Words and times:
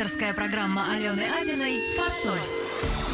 Авторская 0.00 0.32
программа 0.32 0.84
Алены 0.92 1.24
Абиной 1.42 1.80
«Фасоль». 1.96 2.38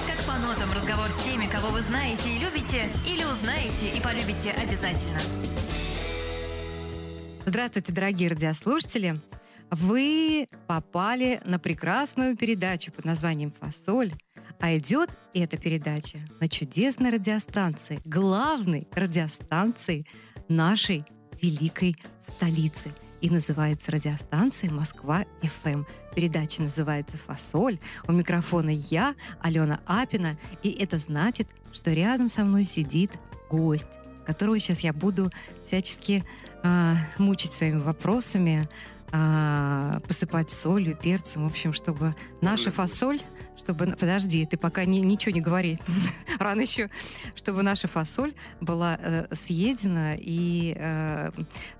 Как 0.07 0.23
по 0.27 0.39
нотам 0.39 0.71
разговор 0.71 1.09
с 1.09 1.25
теми, 1.25 1.47
кого 1.47 1.69
вы 1.69 1.81
знаете 1.81 2.29
и 2.29 2.39
любите, 2.39 2.91
или 3.07 3.25
узнаете 3.25 3.89
и 3.89 4.03
полюбите 4.03 4.51
обязательно. 4.51 5.19
Здравствуйте, 7.47 7.91
дорогие 7.91 8.29
радиослушатели! 8.29 9.19
Вы 9.71 10.47
попали 10.67 11.41
на 11.47 11.59
прекрасную 11.59 12.37
передачу 12.37 12.93
под 12.93 13.07
названием 13.07 13.51
«Фасоль». 13.61 14.13
А 14.61 14.77
идет 14.77 15.09
эта 15.33 15.57
передача 15.57 16.19
на 16.39 16.49
чудесной 16.49 17.13
радиостанции, 17.13 17.99
главной 18.05 18.87
радиостанции 18.93 20.03
нашей 20.49 21.07
великой 21.41 21.97
столицы. 22.21 22.93
И 23.23 23.31
называется 23.31 23.91
радиостанция 23.91 24.71
«Москва-ФМ». 24.71 25.85
Передача 26.15 26.63
называется 26.63 27.17
«Фасоль». 27.17 27.79
У 28.07 28.13
микрофона 28.13 28.71
я, 28.71 29.15
Алена 29.41 29.81
Апина. 29.87 30.37
И 30.63 30.71
это 30.71 30.99
значит, 30.99 31.49
что 31.73 31.93
рядом 31.93 32.29
со 32.29 32.45
мной 32.45 32.65
сидит 32.65 33.11
гость, 33.51 33.89
которого 34.25 34.59
сейчас 34.59 34.81
я 34.81 34.93
буду 34.93 35.31
всячески 35.65 36.25
э, 36.63 36.95
мучить 37.19 37.53
своими 37.53 37.81
вопросами, 37.81 38.69
э, 39.13 40.01
посыпать 40.07 40.51
солью, 40.51 40.97
перцем, 40.97 41.45
в 41.45 41.51
общем, 41.51 41.73
чтобы 41.73 42.15
наша 42.41 42.71
фасоль 42.71 43.21
чтобы... 43.57 43.87
Подожди, 43.99 44.47
ты 44.47 44.57
пока 44.57 44.85
не, 44.85 45.01
ничего 45.01 45.33
не 45.33 45.41
говори. 45.41 45.79
Рано 46.39 46.61
еще. 46.61 46.91
Чтобы 47.35 47.63
наша 47.63 47.89
фасоль 47.89 48.35
была 48.61 48.99
э, 49.01 49.27
съедена 49.33 50.17
и, 50.19 50.75
э, 50.77 51.31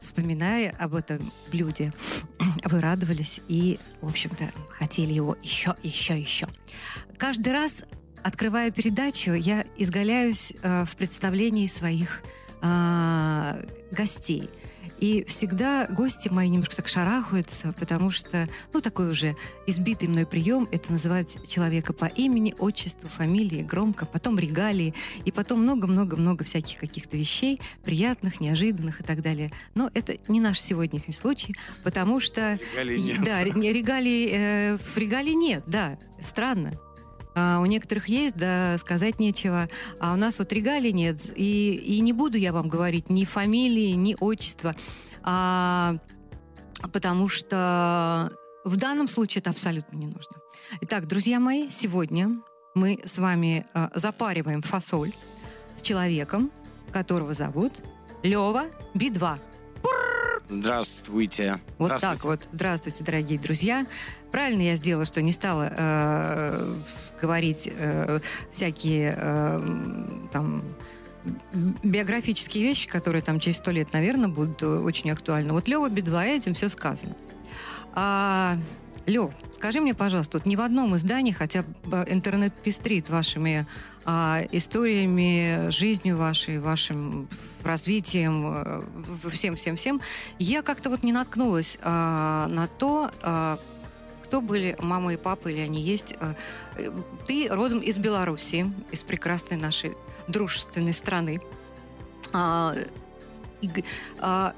вспоминая 0.01 0.75
об 0.79 0.95
этом 0.95 1.33
блюде, 1.51 1.93
вы 2.65 2.81
радовались 2.81 3.41
и, 3.49 3.79
в 4.01 4.09
общем-то, 4.09 4.51
хотели 4.71 5.13
его 5.13 5.37
еще, 5.43 5.75
еще, 5.83 6.19
еще. 6.19 6.47
Каждый 7.19 7.53
раз, 7.53 7.85
открывая 8.23 8.71
передачу, 8.71 9.33
я 9.33 9.65
изгаляюсь 9.77 10.53
э, 10.63 10.85
в 10.85 10.97
представлении 10.97 11.67
своих 11.67 12.23
э, 12.63 13.67
гостей– 13.91 14.51
и 15.01 15.25
всегда 15.25 15.87
гости 15.87 16.29
мои 16.29 16.49
немножко 16.49 16.77
так 16.77 16.89
шарахаются, 16.89 17.75
потому 17.79 18.11
что, 18.11 18.49
ну, 18.73 18.81
такой 18.81 19.11
уже 19.11 19.37
избитый 19.67 20.09
мной 20.09 20.27
прием, 20.27 20.69
это 20.71 20.93
называть 20.93 21.39
человека 21.49 21.93
по 21.93 22.07
имени, 22.07 22.55
отчеству, 22.59 23.09
фамилии, 23.09 23.63
громко, 23.63 24.07
потом 24.07 24.39
регалии, 24.39 24.95
и 25.25 25.33
потом 25.33 25.63
много-много-много 25.63 26.45
всяких 26.45 26.79
каких-то 26.79 27.17
вещей, 27.17 27.61
приятных, 27.85 28.41
неожиданных 28.41 29.01
и 29.01 29.05
так 29.05 29.23
далее. 29.23 29.53
Но 29.75 29.91
это 29.95 30.17
не 30.29 30.41
наш 30.41 30.61
сегодняшний 30.61 31.15
случай, 31.15 31.55
потому 31.83 32.21
что... 32.21 32.59
Регалий 32.73 33.03
нет. 33.03 33.25
Да, 33.25 33.45
регалий, 33.45 34.29
э, 34.33 34.77
в 34.77 34.97
регалии 34.97 35.35
нет, 35.35 35.65
да, 35.67 35.99
странно. 36.21 36.79
А 37.35 37.61
у 37.61 37.67
некоторых 37.67 38.09
есть, 38.09 38.37
да, 38.37 38.79
сказать 38.79 39.19
нечего. 39.19 39.69
А 40.01 40.13
у 40.13 40.17
нас 40.17 40.39
вот 40.39 40.53
регалий 40.53 40.93
нет. 40.93 41.31
И, 41.37 41.75
и 41.75 42.01
не 42.01 42.13
буду 42.13 42.39
я 42.39 42.53
вам 42.53 42.69
говорить 42.69 43.11
ни 43.11 43.25
фамилии, 43.25 43.93
ни 43.93 44.17
отчества. 44.19 44.75
А, 45.23 45.97
потому 46.93 47.29
что 47.29 48.31
в 48.65 48.77
данном 48.77 49.09
случае 49.09 49.41
это 49.41 49.51
абсолютно 49.51 49.97
не 49.97 50.07
нужно. 50.07 50.37
Итак, 50.83 51.07
друзья 51.07 51.41
мои, 51.41 51.71
сегодня 51.71 52.41
мы 52.75 53.01
с 53.05 53.19
вами 53.19 53.67
а, 53.75 53.91
запариваем 53.95 54.63
фасоль 54.63 55.13
с 55.77 55.83
человеком, 55.83 56.51
которого 56.93 57.35
зовут 57.35 57.73
Лева 58.23 58.67
Би-2. 58.95 59.39
Здравствуйте. 60.49 61.61
Вот 61.79 61.87
Здравствуйте. 61.87 62.17
так 62.17 62.25
вот. 62.25 62.49
Здравствуйте, 62.53 63.03
дорогие 63.03 63.39
друзья. 63.39 63.87
Правильно 64.31 64.63
я 64.63 64.77
сделала, 64.77 65.05
что 65.05 65.23
не 65.23 65.33
стала 65.33 65.73
э, 65.77 66.75
говорить 67.25 67.69
э, 67.71 68.21
всякие 68.51 69.15
э, 69.17 69.69
там 70.31 70.63
биографические 71.83 72.65
вещи, 72.65 72.87
которые 72.87 73.23
там 73.23 73.41
через 73.41 73.57
сто 73.57 73.71
лет, 73.71 73.93
наверное, 73.95 74.29
будут 74.29 74.63
очень 74.63 75.11
актуальны. 75.11 75.55
Вот 75.55 75.69
Лева 75.69 75.89
Бедва, 75.89 76.27
этим 76.27 76.53
все 76.53 76.69
сказано. 76.69 77.17
А, 77.95 78.59
Лев, 79.07 79.33
скажи 79.53 79.81
мне, 79.81 79.95
пожалуйста, 79.95 80.39
вот 80.39 80.47
ни 80.47 80.57
в 80.57 80.61
одном 80.61 80.97
издании, 80.97 81.33
хотя 81.33 81.65
интернет 82.09 82.53
пестрит 82.55 83.09
вашими 83.09 83.67
а, 84.05 84.43
историями, 84.53 85.71
жизнью 85.71 86.17
вашей, 86.17 86.59
вашим 86.59 87.29
развитием, 87.63 88.85
всем-всем-всем, 89.31 90.01
я 90.39 90.61
как-то 90.63 90.91
вот 90.91 91.03
не 91.03 91.13
наткнулась 91.13 91.79
а, 91.83 92.47
на 92.49 92.67
то, 92.67 93.11
а, 93.23 93.59
кто 94.35 94.41
были 94.41 94.77
мама 94.81 95.15
и 95.15 95.17
папа, 95.17 95.47
или 95.47 95.61
они 95.61 95.81
есть. 95.81 96.17
А, 96.19 96.35
ты 97.29 97.47
родом 97.49 97.79
из 97.79 97.99
Беларуси, 97.99 98.69
из 98.91 99.05
прекрасной 99.05 99.57
нашей 99.57 99.95
дружественной 100.27 100.93
страны. 100.93 101.41
А, 102.33 102.75
а, 104.19 104.57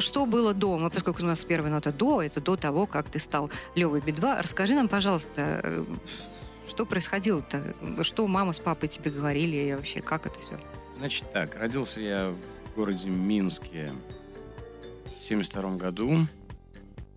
что 0.00 0.26
было 0.26 0.52
дома, 0.52 0.90
поскольку 0.90 1.22
у 1.22 1.24
нас 1.24 1.42
первая 1.46 1.72
нота 1.72 1.92
до, 1.92 2.20
это 2.20 2.42
до 2.42 2.56
того, 2.56 2.86
как 2.86 3.08
ты 3.08 3.18
стал 3.18 3.50
Левой 3.74 4.02
Би-2. 4.02 4.42
Расскажи 4.42 4.74
нам, 4.74 4.86
пожалуйста, 4.86 5.86
что 6.68 6.84
происходило-то? 6.84 7.74
Что 8.04 8.26
мама 8.26 8.52
с 8.52 8.58
папой 8.58 8.90
тебе 8.90 9.10
говорили 9.10 9.56
и 9.56 9.74
вообще, 9.74 10.02
как 10.02 10.26
это 10.26 10.38
все? 10.40 10.60
Значит 10.92 11.32
так, 11.32 11.56
родился 11.56 12.02
я 12.02 12.34
в 12.34 12.76
городе 12.76 13.08
Минске 13.08 13.94
в 15.18 15.22
72 15.22 15.76
году 15.76 16.26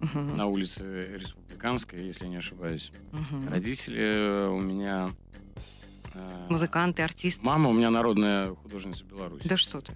Угу. 0.01 0.19
на 0.19 0.45
улице 0.47 1.17
Республиканской, 1.17 2.03
если 2.05 2.25
я 2.25 2.29
не 2.31 2.37
ошибаюсь. 2.37 2.91
Угу. 3.11 3.49
Родители 3.49 4.47
у 4.47 4.59
меня... 4.59 5.11
э, 6.13 6.45
Музыканты, 6.49 7.01
артисты. 7.03 7.45
Мама 7.45 7.69
у 7.69 7.73
меня 7.73 7.89
народная 7.89 8.55
художница 8.55 9.03
Беларуси. 9.05 9.47
Да 9.47 9.57
что 9.57 9.81
ты. 9.81 9.93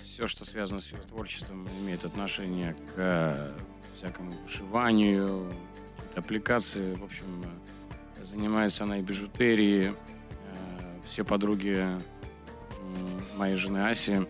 все, 0.00 0.26
что 0.26 0.44
связано 0.44 0.80
с 0.80 0.90
ее 0.90 0.98
творчеством, 0.98 1.68
имеет 1.82 2.04
отношение 2.04 2.72
к 2.72 2.92
э, 2.96 3.58
всякому 3.94 4.32
вышиванию, 4.32 5.52
какие-то 5.96 6.20
аппликации. 6.20 6.94
В 6.94 7.04
общем, 7.04 7.26
э, 8.18 8.24
занимается 8.24 8.84
она 8.84 8.98
и 8.98 9.02
бижутерией. 9.02 9.90
Э, 9.90 11.00
Все 11.06 11.24
подруги 11.24 11.86
моей 13.36 13.54
жены 13.56 13.88
Аси 13.88 14.26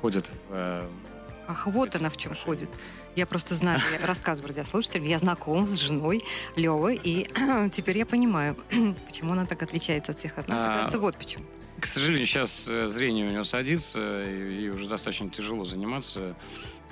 ходят 0.00 0.26
в... 0.26 0.32
э, 0.50 0.88
Ах, 1.48 1.66
вот 1.66 1.96
она 1.96 2.08
в 2.10 2.16
чем 2.16 2.32
отношения. 2.32 2.44
ходит. 2.66 2.70
Я 3.14 3.26
просто 3.26 3.54
знаю, 3.54 3.80
я 4.00 4.06
рассказываю 4.06 4.48
радиослушателям, 4.48 5.04
я 5.04 5.18
знаком 5.18 5.66
с 5.66 5.74
женой 5.74 6.22
Левы, 6.56 6.98
и 7.02 7.28
теперь 7.72 7.98
я 7.98 8.06
понимаю, 8.06 8.56
почему 9.06 9.32
она 9.32 9.44
так 9.46 9.62
отличается 9.62 10.12
от 10.12 10.18
всех 10.18 10.38
от 10.38 10.48
нас. 10.48 10.60
А, 10.60 10.64
Оказывается, 10.64 10.98
вот 10.98 11.16
почему. 11.16 11.44
К 11.78 11.86
сожалению, 11.86 12.26
сейчас 12.26 12.68
э, 12.68 12.86
зрение 12.86 13.26
у 13.26 13.30
него 13.30 13.42
садится, 13.42 14.24
и, 14.24 14.64
и 14.64 14.68
уже 14.68 14.88
достаточно 14.88 15.28
тяжело 15.30 15.64
заниматься 15.64 16.36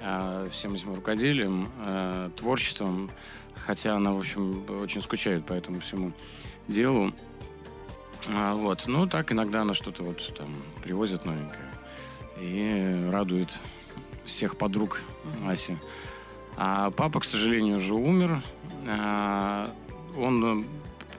э, 0.01 0.49
всем 0.51 0.75
этим 0.75 0.95
рукоделием, 0.95 1.71
э, 1.79 2.31
творчеством, 2.37 3.11
хотя 3.55 3.95
она, 3.95 4.13
в 4.13 4.19
общем, 4.19 4.65
очень 4.83 5.01
скучает 5.01 5.47
по 5.47 5.53
этому 5.53 5.81
всему 5.81 6.13
делу. 6.67 7.15
А, 8.29 8.55
вот. 8.55 8.85
Ну, 8.87 9.07
так 9.07 9.33
иногда 9.33 9.63
она 9.63 9.75
что-то 9.75 10.03
вот 10.03 10.35
там 10.37 10.55
привозит 10.83 11.25
новенькое 11.25 11.71
и 12.41 13.09
радует 13.11 13.61
всех 14.25 14.57
подруг 14.57 15.03
Аси. 15.47 15.79
А 16.63 16.91
папа, 16.91 17.21
к 17.21 17.25
сожалению, 17.25 17.79
уже 17.79 17.95
умер. 17.95 18.43
А, 18.87 19.75
Он 20.15 20.67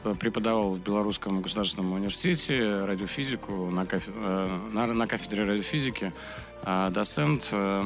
э, 0.04 0.14
преподавал 0.20 0.74
в 0.74 0.80
Белорусском 0.80 1.42
государственном 1.42 1.94
университете 1.94 2.86
радиофизику 2.86 3.72
на, 3.72 3.88
кафе- 3.88 4.12
э, 4.14 4.70
на, 4.72 4.86
на 4.86 5.08
кафедре 5.08 5.44
радиофизики. 5.46 6.14
А 6.62 6.92
доцент 6.92 7.50
э, 7.54 7.84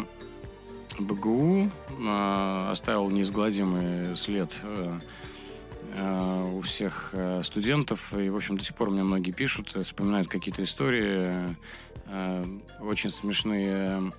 БГУ 0.99 1.71
э, 1.97 2.67
оставил 2.71 3.09
неизгладимый 3.09 4.17
след 4.17 4.53
у 6.51 6.61
всех 6.61 7.15
студентов. 7.43 8.13
И, 8.17 8.29
в 8.29 8.35
общем, 8.35 8.57
до 8.57 8.63
сих 8.63 8.75
пор 8.75 8.89
мне 8.89 9.03
многие 9.03 9.31
пишут, 9.31 9.77
вспоминают 9.81 10.27
какие-то 10.27 10.61
истории 10.61 11.55
очень 12.81 13.09
смешные. 13.09 14.11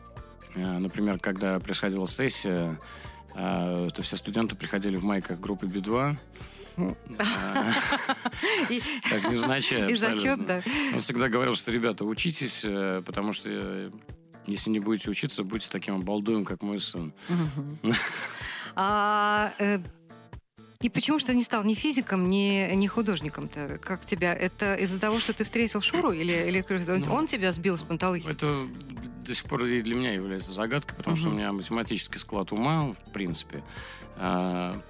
Например, 0.55 1.19
когда 1.19 1.59
происходила 1.59 2.07
сессия, 2.07 2.79
то 3.37 4.03
все 4.03 4.17
студенты 4.17 4.57
приходили 4.57 4.97
в 4.97 5.05
майках 5.05 5.39
группы 5.39 5.67
Би-2. 5.67 6.17
Э, 6.79 6.95
Так, 9.11 9.31
невзначай 9.31 9.91
и 9.91 9.95
зачет, 9.95 10.45
да. 10.45 10.63
Он 10.95 11.01
всегда 11.01 11.29
говорил, 11.29 11.55
что, 11.55 11.71
ребята, 11.71 12.05
учитесь, 12.05 12.63
э, 12.65 13.03
потому 13.05 13.33
что 13.33 13.49
э, 13.51 13.91
если 14.47 14.71
не 14.71 14.81
будете 14.81 15.11
учиться, 15.11 15.43
будете 15.43 15.71
таким 15.71 15.97
обалдуем, 15.97 16.45
как 16.45 16.63
мой 16.63 16.79
сын. 16.79 17.13
И 20.81 20.89
почему 20.91 21.19
же 21.19 21.25
ты 21.27 21.35
не 21.35 21.43
стал 21.43 21.65
ни 21.65 21.75
физиком, 21.75 22.29
ни, 22.29 22.71
ни 22.75 22.87
художником-то? 22.87 23.79
Как 23.83 24.05
тебя? 24.05 24.35
Это 24.35 24.75
из-за 24.75 25.01
того, 25.01 25.19
что 25.19 25.33
ты 25.33 25.45
встретил 25.45 25.81
Шуру? 25.81 26.13
Или, 26.13 26.33
или 26.49 26.65
он- 26.71 27.01
Ну, 27.01 27.15
он 27.15 27.27
тебя 27.27 27.51
сбил 27.53 27.79
с 27.79 27.83
панталыки? 27.83 28.29
Это 28.29 28.67
до 29.25 29.35
сих 29.35 29.45
пор 29.47 29.65
и 29.65 29.81
для 29.81 29.95
меня 29.95 30.13
является 30.13 30.53
загадкой, 30.53 30.97
потому 30.97 31.17
что 31.17 31.31
у 31.31 31.33
меня 31.33 31.51
математический 31.53 32.19
склад 32.21 32.53
ума, 32.53 32.93
в 33.07 33.13
принципе. 33.13 33.65
А, 34.17 34.81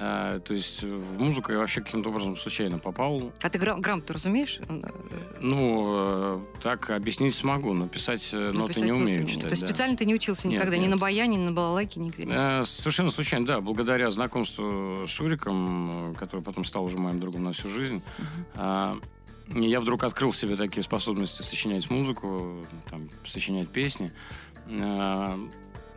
то 0.00 0.54
есть 0.54 0.82
в 0.82 1.18
музыку 1.20 1.52
я 1.52 1.58
вообще 1.58 1.82
каким-то 1.82 2.08
образом 2.08 2.34
случайно 2.36 2.78
попал. 2.78 3.32
А 3.42 3.50
ты 3.50 3.58
грам- 3.58 3.82
грамоту 3.82 4.14
разумеешь? 4.14 4.58
Ну, 5.40 5.94
э, 5.94 6.40
так 6.62 6.88
объяснить 6.88 7.34
смогу, 7.34 7.74
но 7.74 7.86
писать 7.86 8.30
э, 8.32 8.50
ноты 8.50 8.80
не 8.80 8.92
умею 8.92 9.26
читать. 9.26 9.44
То 9.44 9.50
есть 9.50 9.62
да. 9.62 9.68
специально 9.68 9.96
ты 9.98 10.06
не 10.06 10.14
учился 10.14 10.48
Нет, 10.48 10.58
никогда 10.58 10.78
ни 10.78 10.82
нет. 10.82 10.90
на 10.92 10.96
баяне, 10.96 11.36
ни 11.36 11.44
на 11.44 11.52
балалайке, 11.52 12.00
нигде? 12.00 12.26
Э, 12.30 12.64
Совершенно 12.64 13.10
случайно, 13.10 13.44
да. 13.44 13.60
Благодаря 13.60 14.10
знакомству 14.10 15.04
с 15.06 15.10
Шуриком, 15.10 16.12
э, 16.12 16.14
который 16.14 16.40
потом 16.40 16.64
стал 16.64 16.84
уже 16.84 16.96
моим 16.96 17.20
другом 17.20 17.44
на 17.44 17.52
всю 17.52 17.68
жизнь, 17.68 18.02
а, 18.54 18.96
я 19.54 19.80
вдруг 19.80 20.04
открыл 20.04 20.30
в 20.30 20.36
себе 20.36 20.56
такие 20.56 20.82
способности 20.82 21.42
сочинять 21.42 21.90
музыку, 21.90 22.64
там, 22.88 23.10
сочинять 23.24 23.68
песни. 23.68 24.12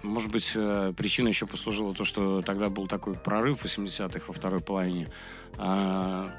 Может 0.03 0.31
быть, 0.31 0.51
э, 0.53 0.93
причиной 0.95 1.29
еще 1.29 1.47
послужило 1.47 1.93
то, 1.95 2.03
что 2.03 2.41
тогда 2.41 2.69
был 2.69 2.87
такой 2.87 3.15
прорыв 3.15 3.61
в 3.61 3.65
80-х 3.65 4.25
во 4.27 4.33
второй 4.33 4.59
половине. 4.59 5.07
А, 5.57 6.29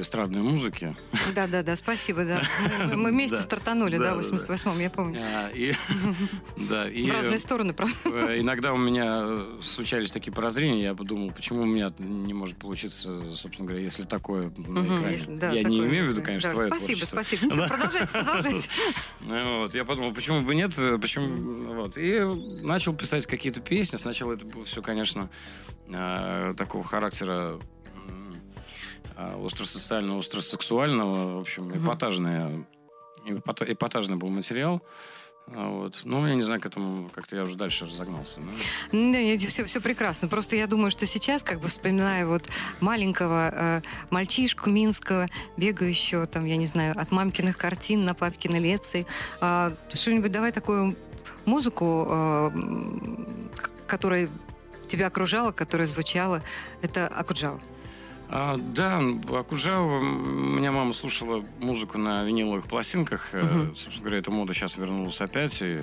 эстрадной 0.00 0.42
музыки. 0.42 0.94
Да, 1.34 1.46
да, 1.46 1.62
да, 1.62 1.76
спасибо, 1.76 2.24
да. 2.24 2.42
Мы- 2.86 2.96
Мы 2.96 3.10
вместе 3.10 3.36
Да. 3.36 3.42
стартанули, 3.42 3.96
да, 3.96 4.14
Да, 4.14 4.14
в 4.16 4.22
да, 4.22 4.28
да. 4.30 4.36
88-м, 4.36 4.78
я 4.80 4.90
помню. 4.90 5.20
А, 5.22 5.48
И, 5.50 5.72
да, 6.68 6.88
и, 6.88 7.08
В 7.08 7.12
разные 7.12 7.38
стороны, 7.38 7.72
правда. 7.74 7.94
Э, 8.04 8.40
Иногда 8.40 8.72
у 8.72 8.76
меня 8.76 9.22
э, 9.24 9.58
случались 9.62 10.10
такие 10.10 10.32
прозрения, 10.32 10.82
я 10.82 10.94
подумал, 10.94 11.30
почему 11.30 11.62
у 11.62 11.66
меня 11.66 11.90
не 11.98 12.34
может 12.34 12.56
получиться, 12.58 13.34
собственно 13.34 13.68
говоря, 13.68 13.82
если 13.82 14.02
такое 14.04 14.52
на 14.56 14.80
Мгм, 14.80 14.96
экране. 14.98 15.14
если- 15.14 15.36
да, 15.36 15.52
я 15.52 15.62
не 15.62 15.78
имею 15.80 16.06
в 16.06 16.08
виду, 16.12 16.22
конечно, 16.22 16.50
Да, 16.50 16.54
твое 16.54 16.68
Спасибо, 16.68 16.86
творчество. 17.06 17.16
спасибо. 17.22 17.46
Ничего, 17.46 17.66
продолжайте, 17.68 18.12
продолжайте. 18.12 18.68
Ну 19.20 19.58
Вот, 19.60 19.74
я 19.74 19.84
подумал, 19.84 20.12
почему 20.12 20.42
бы 20.42 20.54
нет, 20.54 20.78
э, 20.78 20.98
почему, 20.98 21.74
вот, 21.74 21.96
и 21.96 22.20
начал 22.62 22.94
писать 22.94 23.26
какие-то 23.26 23.60
песни. 23.60 23.96
Сначала 23.96 24.32
это 24.34 24.44
было 24.44 24.64
все, 24.64 24.82
конечно, 24.82 25.30
э, 25.88 26.54
такого 26.56 26.84
характера 26.84 27.58
э, 27.58 27.60
остросоциального, 29.16 30.18
остросексуального, 30.20 31.36
в 31.36 31.40
общем, 31.40 31.64
Мгм. 31.68 31.84
эпатажное, 31.84 32.66
эпата- 33.26 33.70
эпатажный 33.72 34.16
был 34.16 34.28
материал. 34.28 34.82
А 35.46 35.68
Вот. 35.68 36.00
Ну, 36.04 36.26
я 36.26 36.34
не 36.34 36.42
знаю, 36.42 36.58
к 36.58 36.64
этому 36.64 37.10
как-то 37.10 37.36
я 37.36 37.42
уже 37.42 37.54
дальше 37.56 37.84
разогнался. 37.84 38.40
ну. 38.92 39.12
Да, 39.12 39.46
все, 39.46 39.64
все 39.66 39.80
прекрасно. 39.82 40.26
Просто 40.26 40.56
я 40.56 40.66
думаю, 40.66 40.90
что 40.90 41.06
сейчас, 41.06 41.42
как 41.42 41.60
бы 41.60 41.68
вспоминая 41.68 42.24
вот 42.26 42.48
маленького 42.80 43.50
э, 43.52 43.82
мальчишку 44.08 44.70
минского, 44.70 45.26
бегающего 45.58 46.26
там, 46.26 46.46
я 46.46 46.56
не 46.56 46.64
знаю, 46.66 46.98
от 46.98 47.10
мамкиных 47.12 47.58
картин 47.58 48.06
на 48.06 48.14
папкины 48.14 48.56
лекции, 48.56 49.06
э, 49.42 49.70
что-нибудь 49.92 50.32
давай 50.32 50.50
такую 50.50 50.96
музыку, 51.44 52.06
э, 52.08 52.50
которая 53.86 54.30
тебя 54.88 55.08
окружала, 55.08 55.52
которая 55.52 55.86
звучала, 55.86 56.40
это 56.80 57.06
Акуджава. 57.06 57.60
А, 58.36 58.56
да, 58.58 59.00
Акуджава, 59.38 60.00
меня 60.00 60.72
мама 60.72 60.92
слушала 60.92 61.44
музыку 61.60 61.98
на 61.98 62.24
виниловых 62.24 62.66
пластинках. 62.66 63.28
Э, 63.32 63.42
Мгм. 63.44 63.76
Собственно 63.76 64.00
говоря, 64.00 64.18
эта 64.18 64.30
мода 64.32 64.52
сейчас 64.52 64.76
вернулась 64.76 65.20
опять, 65.20 65.62
и 65.62 65.74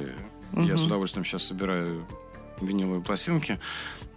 я 0.52 0.64
Мгм. 0.64 0.78
с 0.78 0.86
удовольствием 0.86 1.24
сейчас 1.24 1.44
собираю 1.44 2.06
виниловые 2.60 3.02
пластинки. 3.02 3.58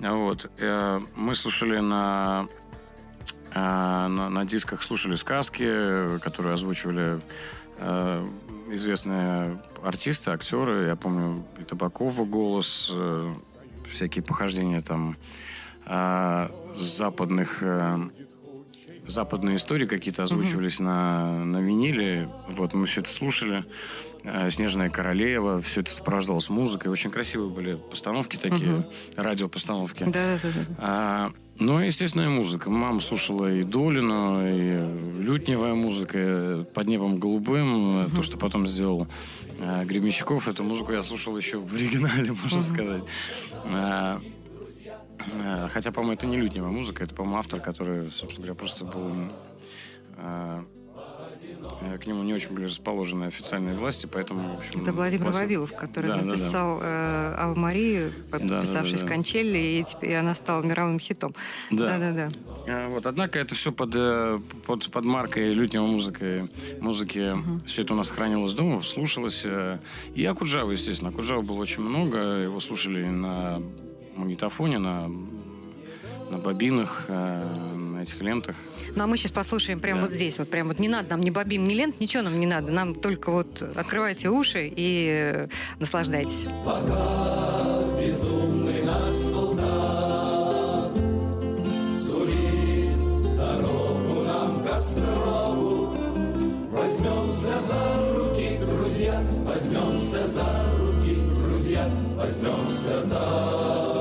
Вот. 0.01 0.51
Э, 0.59 1.01
Мы 1.15 1.37
слушали 1.37 1.79
на, 1.79 2.49
а, 3.55 4.09
на, 4.09 4.29
на 4.31 4.45
дисках, 4.45 4.83
слушали 4.83 5.15
сказки, 5.15 5.63
э, 5.65 6.19
которые 6.21 6.55
озвучивали 6.55 7.21
э, 7.79 8.27
известные 8.71 9.63
артисты, 9.85 10.33
актеры. 10.33 10.89
Я 10.89 10.97
помню 10.97 11.45
и 11.61 11.63
Табакова 11.63 12.25
голос, 12.25 12.91
э, 12.93 13.33
всякие 13.89 14.25
похождения 14.25 14.81
там 14.81 15.17
а, 15.87 16.51
западных 16.77 17.63
э, 17.63 17.99
западные 19.07 19.57
истории 19.57 19.87
какие-то 19.87 20.23
озвучивались 20.23 20.81
на, 20.81 21.45
на 21.45 21.59
виниле. 21.59 22.29
Вот, 22.49 22.75
мы 22.75 22.87
все 22.87 23.01
это 23.01 23.11
слушали. 23.11 23.65
Э, 24.23 24.49
«Снежная 24.51 24.89
королева», 24.89 25.61
все 25.61 25.83
это 25.83 25.93
сопровождалось 25.93 26.49
музыкой. 26.49 26.91
Очень 26.91 27.11
красивые 27.11 27.51
были 27.51 27.75
постановки 27.75 28.37
такие, 28.37 28.71
Мгм. 28.71 28.87
радиопостановки. 29.17 30.05
Да, 30.05 30.11
да, 30.13 30.39
да. 30.43 30.49
да. 30.55 30.65
А, 30.79 31.33
ну, 31.59 31.81
и, 31.83 31.87
естественно, 31.87 32.23
и 32.23 32.29
музыка. 32.29 32.71
Мама 32.71 33.01
слушала 33.01 33.53
и 33.53 33.63
Долину, 33.63 34.49
и 34.49 35.23
лютневая 35.23 35.75
музыка, 35.75 36.19
и 36.19 36.65
«Под 36.73 36.87
небом 36.87 37.19
голубым», 37.19 38.09
то, 38.17 38.23
что 38.23 38.39
потом 38.39 38.67
сделал 38.67 39.07
э, 39.59 39.85
Гребенщиков. 39.85 40.49
Эту 40.49 40.65
музыку 40.65 40.93
я 40.93 41.03
слушал 41.03 41.37
еще 41.37 41.59
в 41.59 41.75
оригинале, 41.75 42.33
можно 42.43 42.63
сказать. 42.63 43.03
А, 43.67 44.21
хотя, 45.73 45.91
по-моему, 45.93 46.15
это 46.15 46.27
не 46.27 46.37
лютневая 46.37 46.71
музыка, 46.73 47.05
это, 47.05 47.15
по-моему, 47.15 47.39
автор, 47.39 47.61
который, 47.61 48.05
собственно 48.11 48.47
говоря, 48.47 48.55
просто 48.55 48.85
был... 48.85 49.13
э, 50.19 50.63
э, 51.83 51.99
к 51.99 52.07
нему 52.07 52.23
не 52.23 52.35
очень 52.35 52.55
были 52.55 52.67
расположены 52.67 53.25
официальные 53.25 53.75
власти, 53.75 54.09
поэтому, 54.13 54.55
в 54.55 54.59
общем... 54.59 54.83
Это 54.83 54.93
Владимир 54.93 55.27
пластин- 55.27 55.41
Вавилов, 55.41 55.73
который 55.75 56.07
Да, 56.07 56.17
да, 56.17 56.23
да. 56.23 56.27
написал 56.29 56.81
э, 56.83 57.35
«Аву 57.39 57.59
Марию», 57.59 58.13
подписавшись 58.31 59.01
да, 59.01 59.07
да. 59.07 59.15
Кончелли, 59.15 59.59
и 59.59 59.85
теперь 59.85 60.17
она 60.17 60.35
стала 60.35 60.63
мировым 60.63 60.99
хитом. 60.99 61.35
Да. 61.71 61.87
Да-да-да. 61.99 62.33
А, 62.67 62.89
Вот, 62.89 63.07
однако 63.07 63.39
это 63.39 63.55
все 63.55 63.73
под, 63.73 63.95
э, 63.97 64.41
под, 64.67 64.91
под 64.91 65.05
маркой 65.05 65.53
лютнего 65.53 65.87
музыки, 65.87 66.47
музыки. 66.81 67.35
Все 67.67 67.83
это 67.83 67.95
у 67.95 67.97
нас 67.97 68.11
хранилось 68.11 68.53
дома, 68.53 68.83
слушалось. 68.83 69.43
э, 69.45 69.79
И 70.15 70.25
Акуджава, 70.25 70.71
естественно. 70.73 71.11
Акуджава 71.11 71.43
было 71.43 71.61
очень 71.61 71.83
много. 71.83 72.19
Его 72.43 72.61
слушали 72.61 73.05
на 73.05 73.61
магнитофоне, 74.17 74.79
на, 74.79 75.09
на 76.31 76.39
бобинах, 76.39 77.05
э, 77.09 77.45
на 77.77 78.03
этих 78.03 78.21
лентах. 78.21 78.57
Ну 78.97 79.05
а 79.05 79.07
мы 79.07 79.17
сейчас 79.17 79.33
послушаем 79.33 79.81
прямо 79.81 80.01
Да. 80.01 80.07
вот 80.07 80.13
здесь. 80.15 80.39
Вот 80.39 80.49
прямо 80.51 80.69
вот 80.69 80.79
не 80.79 80.89
надо 80.89 81.11
нам 81.11 81.21
ни 81.21 81.31
бобин, 81.31 81.65
ни 81.67 81.75
лент, 81.75 82.01
ничего 82.01 82.23
нам 82.23 82.39
не 82.39 82.47
надо. 82.47 82.71
Нам 82.71 82.95
только 82.95 83.31
вот 83.31 83.63
открывайте 83.75 84.29
уши 84.29 84.71
и 84.75 85.09
э, 85.09 85.49
наслаждайтесь. 85.81 86.47
Возьмемся 96.71 97.61
за 97.61 98.15
руки, 98.17 98.59
друзья, 98.61 99.21
возьмемся 99.45 100.27
за 100.29 100.45
руки, 100.79 101.17
друзья, 101.45 101.89
возьмемся 102.17 103.03
за 103.03 103.19
руки, 103.19 103.94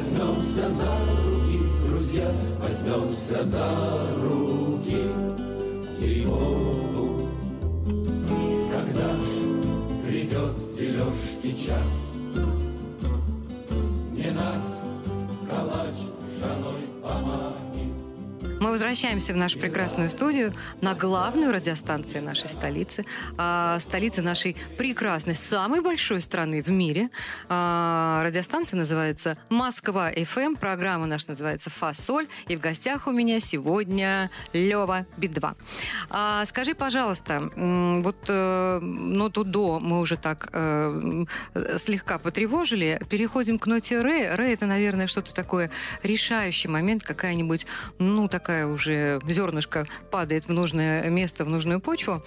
возьмемся 0.00 0.70
за 0.70 0.86
руки, 1.26 1.60
друзья, 1.86 2.32
возьмемся 2.58 3.44
за 3.44 3.68
руки, 4.22 4.96
ей-богу. 6.00 7.28
Когда 8.72 9.08
ж 9.12 10.06
придет 10.06 10.56
дележки 10.74 11.66
час, 11.66 12.09
возвращаемся 18.90 19.32
в 19.32 19.36
нашу 19.36 19.60
прекрасную 19.60 20.10
студию 20.10 20.52
на 20.80 20.94
главную 20.94 21.52
радиостанцию 21.52 22.24
нашей 22.24 22.48
столицы, 22.48 23.06
а, 23.38 23.78
столицы 23.78 24.20
нашей 24.20 24.56
прекрасной, 24.76 25.36
самой 25.36 25.80
большой 25.80 26.20
страны 26.20 26.60
в 26.60 26.70
мире. 26.70 27.08
А, 27.48 28.20
радиостанция 28.24 28.78
называется 28.78 29.38
«Москва 29.48 30.10
ФМ», 30.10 30.56
программа 30.56 31.06
наша 31.06 31.30
называется 31.30 31.70
«Фасоль», 31.70 32.26
и 32.48 32.56
в 32.56 32.60
гостях 32.60 33.06
у 33.06 33.12
меня 33.12 33.38
сегодня 33.38 34.28
Лева 34.52 35.06
Би-2. 35.18 35.54
А, 36.10 36.44
скажи, 36.46 36.74
пожалуйста, 36.74 37.48
вот 37.54 38.16
э, 38.26 38.80
ноту 38.80 39.44
«до» 39.44 39.78
мы 39.78 40.00
уже 40.00 40.16
так 40.16 40.48
э, 40.52 41.24
слегка 41.76 42.18
потревожили, 42.18 43.00
переходим 43.08 43.60
к 43.60 43.68
ноте 43.68 44.00
«ре». 44.00 44.34
«Ре»— 44.34 44.52
это, 44.54 44.66
наверное, 44.66 45.06
что-то 45.06 45.32
такое 45.32 45.70
решающий 46.02 46.66
момент, 46.66 47.04
какая-нибудь, 47.04 47.66
ну, 48.00 48.26
такая 48.26 48.66
уже 48.66 48.79
зернышко 48.84 49.86
падает 50.10 50.46
в 50.46 50.52
нужное 50.52 51.08
место, 51.10 51.44
в 51.44 51.48
нужную 51.48 51.80
почву. 51.80 52.22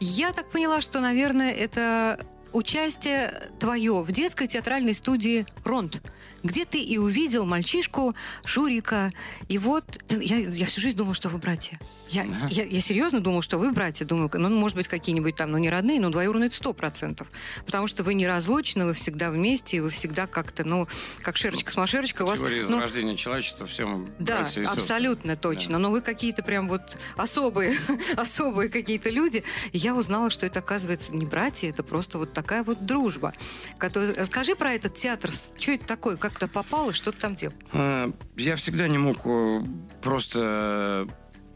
Я 0.00 0.32
так 0.32 0.50
поняла, 0.50 0.80
что, 0.80 1.00
наверное, 1.00 1.52
это 1.52 2.20
участие 2.52 3.50
твое 3.58 4.02
в 4.02 4.12
детской 4.12 4.46
театральной 4.46 4.94
студии 4.94 5.46
«Ронт». 5.64 6.00
Где 6.42 6.64
ты 6.64 6.78
и 6.78 6.98
увидел 6.98 7.46
мальчишку 7.46 8.14
Шурика. 8.44 9.12
И 9.48 9.58
вот 9.58 9.98
я, 10.08 10.36
я 10.38 10.66
всю 10.66 10.80
жизнь 10.80 10.96
думал, 10.96 11.14
что 11.14 11.28
вы 11.28 11.38
братья. 11.38 11.78
Я, 12.08 12.22
Ага. 12.22 12.48
я, 12.50 12.64
я 12.64 12.80
серьезно 12.80 13.20
думал, 13.20 13.42
что 13.42 13.58
вы 13.58 13.70
братья. 13.72 14.04
Думаю, 14.04 14.30
ну, 14.32 14.48
может 14.48 14.76
быть, 14.76 14.88
какие-нибудь 14.88 15.36
там, 15.36 15.50
ну, 15.50 15.58
не 15.58 15.68
родные, 15.68 16.00
но 16.00 16.10
двоюродные 16.10 16.50
сто 16.50 16.72
процентов. 16.72 17.28
Потому 17.66 17.86
что 17.86 18.02
вы 18.02 18.14
неразлучны, 18.14 18.86
вы 18.86 18.94
всегда 18.94 19.30
вместе, 19.30 19.76
и 19.76 19.80
вы 19.80 19.90
всегда 19.90 20.26
как-то, 20.26 20.64
ну, 20.64 20.88
как 21.22 21.36
шерочка 21.36 21.70
с 21.70 21.76
машерочкой. 21.76 22.24
У 22.24 22.28
вас, 22.28 22.40
ну, 22.40 22.78
зарождения 22.78 23.14
человечества, 23.14 23.66
все 23.66 23.86
мы 23.86 24.08
да, 24.18 24.46
абсолютно 24.66 25.36
точно. 25.36 25.78
Но 25.78 25.90
вы 25.90 26.00
какие-то 26.00 26.42
прям 26.42 26.68
вот 26.68 26.96
особые, 27.16 27.76
особые 28.16 28.70
какие-то 28.70 29.10
люди. 29.10 29.44
И 29.72 29.78
я 29.78 29.94
узнала, 29.94 30.30
что 30.30 30.46
это, 30.46 30.60
оказывается, 30.60 31.14
не 31.14 31.26
братья, 31.26 31.68
это 31.68 31.82
просто 31.82 32.18
вот 32.18 32.32
такая 32.32 32.64
вот 32.64 32.86
дружба. 32.86 33.34
Которая... 33.76 34.24
Скажи 34.24 34.54
про 34.54 34.72
этот 34.72 34.94
театр. 34.94 35.30
Что 35.58 35.72
это 35.72 35.86
такое? 35.86 36.16
Как 36.28 36.40
туда 36.40 36.52
попал 36.52 36.90
и 36.90 36.92
что 36.92 37.10
ты 37.10 37.18
там 37.18 37.34
делал? 37.34 37.54
А, 37.72 38.12
Я 38.36 38.56
всегда 38.56 38.86
не 38.86 38.98
мог 38.98 39.18
э, 39.24 39.62
просто 40.02 41.08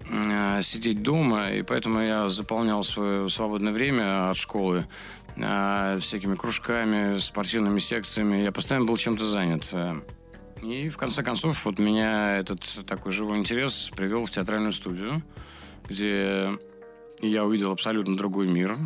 э, 0.09 0.63
сидеть 0.63 1.03
дома, 1.03 1.51
и 1.51 1.61
поэтому 1.61 2.01
я 2.01 2.29
заполнял 2.31 2.83
свое 2.83 3.29
свободное 3.29 3.75
время 3.75 4.31
от 4.31 4.37
школы 4.39 4.87
э, 5.37 5.99
всякими 6.01 6.37
кружками, 6.37 7.19
спортивными 7.19 7.81
секциями. 7.81 8.39
Я 8.39 8.51
постоянно 8.51 8.87
был 8.87 8.97
чем-то 8.97 9.27
занят. 9.27 9.69
Э, 9.73 10.01
И 10.63 10.89
в 10.89 10.97
конце 10.97 11.23
концов 11.23 11.63
вот 11.67 11.79
меня 11.79 12.39
этот 12.39 12.87
такой 12.87 13.13
живой 13.13 13.37
интерес 13.37 13.91
привел 13.95 14.25
в 14.25 14.31
театральную 14.31 14.73
студию, 14.73 15.23
где 15.87 16.49
я 17.21 17.45
увидел 17.45 17.73
абсолютно 17.73 18.17
другой 18.17 18.47
мир. 18.47 18.79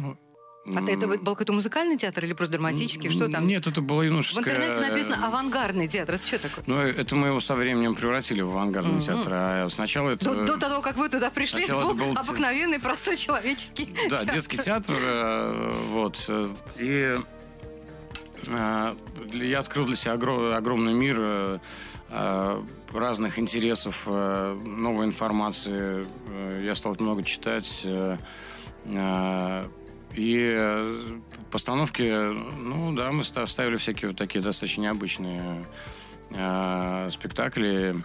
А 0.74 0.80
это 0.90 1.06
был 1.06 1.18
какой-то 1.18 1.52
музыкальный 1.52 1.96
театр 1.96 2.24
или 2.24 2.32
просто 2.32 2.52
драматический? 2.52 3.08
Что 3.10 3.28
там? 3.28 3.46
Нет, 3.46 3.66
это 3.66 3.80
было 3.80 4.00
В 4.00 4.04
юношеское... 4.04 4.42
интернете 4.42 4.80
написано 4.80 5.26
«авангардный 5.26 5.86
театр». 5.86 6.16
Это 6.16 6.26
что 6.26 6.38
такое? 6.42 6.64
Ну, 6.66 6.78
это 6.80 7.14
мы 7.14 7.28
его 7.28 7.40
со 7.40 7.54
временем 7.54 7.94
превратили 7.94 8.42
в 8.42 8.48
авангардный 8.50 8.98
театр. 9.00 9.32
А 9.32 9.68
сначала 9.70 10.10
это... 10.10 10.24
До, 10.34 10.44
до 10.44 10.56
того, 10.58 10.80
как 10.82 10.96
вы 10.96 11.08
туда 11.08 11.30
пришли, 11.30 11.64
это 11.64 11.74
был 11.74 11.90
это 11.92 11.94
был 12.04 12.12
обыкновенный, 12.18 12.80
простой 12.80 13.16
человеческий 13.16 13.88
Да, 14.10 14.18
театр. 14.18 14.34
детский 14.34 14.58
театр. 14.58 14.96
э, 15.00 15.72
Вот. 15.90 16.28
И 16.78 17.16
э, 18.48 18.94
я 19.32 19.58
открыл 19.58 19.84
для 19.86 19.96
себя 19.96 20.14
огро- 20.14 20.52
огромный 20.54 20.94
мир 20.94 21.16
э, 21.20 21.58
разных 22.92 23.38
интересов, 23.38 24.06
новой 24.06 25.06
информации. 25.06 26.06
Я 26.64 26.74
стал 26.74 26.96
много 26.98 27.22
читать. 27.24 27.86
Э, 30.16 30.18
э, 30.18 30.20
И 30.20 30.36
э, 30.38 31.18
постановки, 31.50 32.02
ну 32.02 32.94
да, 32.94 33.10
мы 33.12 33.22
ста- 33.24 33.46
ставили 33.46 33.76
всякие 33.76 34.08
вот 34.10 34.16
такие 34.18 34.42
достаточно 34.42 34.82
необычные 34.82 35.64
э, 36.30 37.08
спектакли. 37.10 38.02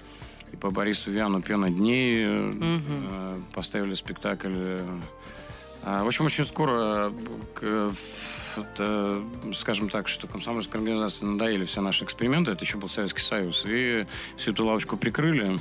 И 0.53 0.57
по 0.57 0.69
Борису 0.69 1.11
Виану 1.11 1.41
«Пена 1.41 1.69
дней» 1.69 2.23
э, 2.25 2.39
Мгм. 2.51 3.07
э, 3.11 3.39
поставили 3.53 3.93
спектакль. 3.93 4.53
э, 4.53 4.99
В 5.83 6.05
общем, 6.07 6.25
очень 6.25 6.45
скоро, 6.45 7.11
скажем 9.55 9.89
так, 9.89 10.07
что 10.07 10.27
комсомольской 10.27 10.79
организации 10.79 11.25
надоели 11.25 11.63
все 11.65 11.81
наши 11.81 12.03
эксперименты. 12.03 12.51
Это 12.51 12.63
еще 12.65 12.77
был 12.77 12.87
Советский 12.87 13.21
Союз. 13.21 13.65
И 13.67 14.05
всю 14.37 14.51
эту 14.51 14.65
лавочку 14.65 14.97
прикрыли. 14.97 15.59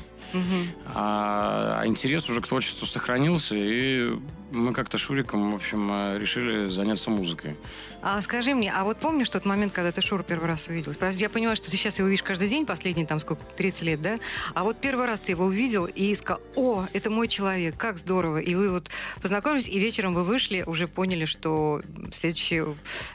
А, 0.95 1.79
а 1.83 1.87
интерес 1.87 2.29
уже 2.29 2.41
к 2.41 2.47
творчеству 2.49 2.87
сохранился. 2.87 3.55
И 3.57 4.11
мы 4.51 4.73
как-то 4.73 4.99
Шуриком, 4.99 5.53
в 5.53 5.55
общем, 5.55 5.91
э, 5.93 6.19
решили 6.19 6.69
заняться 6.69 7.11
музыкой. 7.11 7.57
А 8.03 8.21
скажи 8.23 8.55
мне, 8.55 8.73
а 8.73 8.85
вот 8.85 8.99
помнишь 8.99 9.29
тот 9.29 9.45
момент, 9.45 9.73
когда 9.73 9.93
ты 9.93 10.01
Шуру 10.01 10.25
первый 10.25 10.49
раз 10.49 10.69
увидел? 10.69 10.95
Я 11.13 11.29
понимаю, 11.29 11.57
что 11.57 11.71
ты 11.71 11.77
сейчас 11.77 11.99
его 11.99 12.09
видишь 12.09 12.23
каждый 12.23 12.49
день, 12.49 12.67
последние 12.67 13.07
там 13.07 13.21
сколько, 13.21 13.43
30 13.57 13.83
лет, 13.83 14.01
да? 14.01 14.19
А 14.55 14.65
вот 14.65 14.81
первый 14.81 15.07
раз 15.07 15.21
ты 15.21 15.33
его 15.33 15.45
увидел 15.45 15.87
и 15.87 16.15
сказал, 16.15 16.41
о, 16.57 16.87
это 16.93 17.11
мой 17.11 17.29
человек, 17.29 17.77
как 17.77 17.99
здорово. 17.99 18.39
И 18.39 18.55
вы 18.55 18.71
вот 18.71 18.91
познакомились, 19.21 19.69
и 19.69 19.79
вечером 19.79 20.15
вы 20.15 20.25
вышли, 20.25 20.65
уже 20.67 20.89
поняли, 20.89 21.25
что 21.25 21.83
следующий 22.13 22.63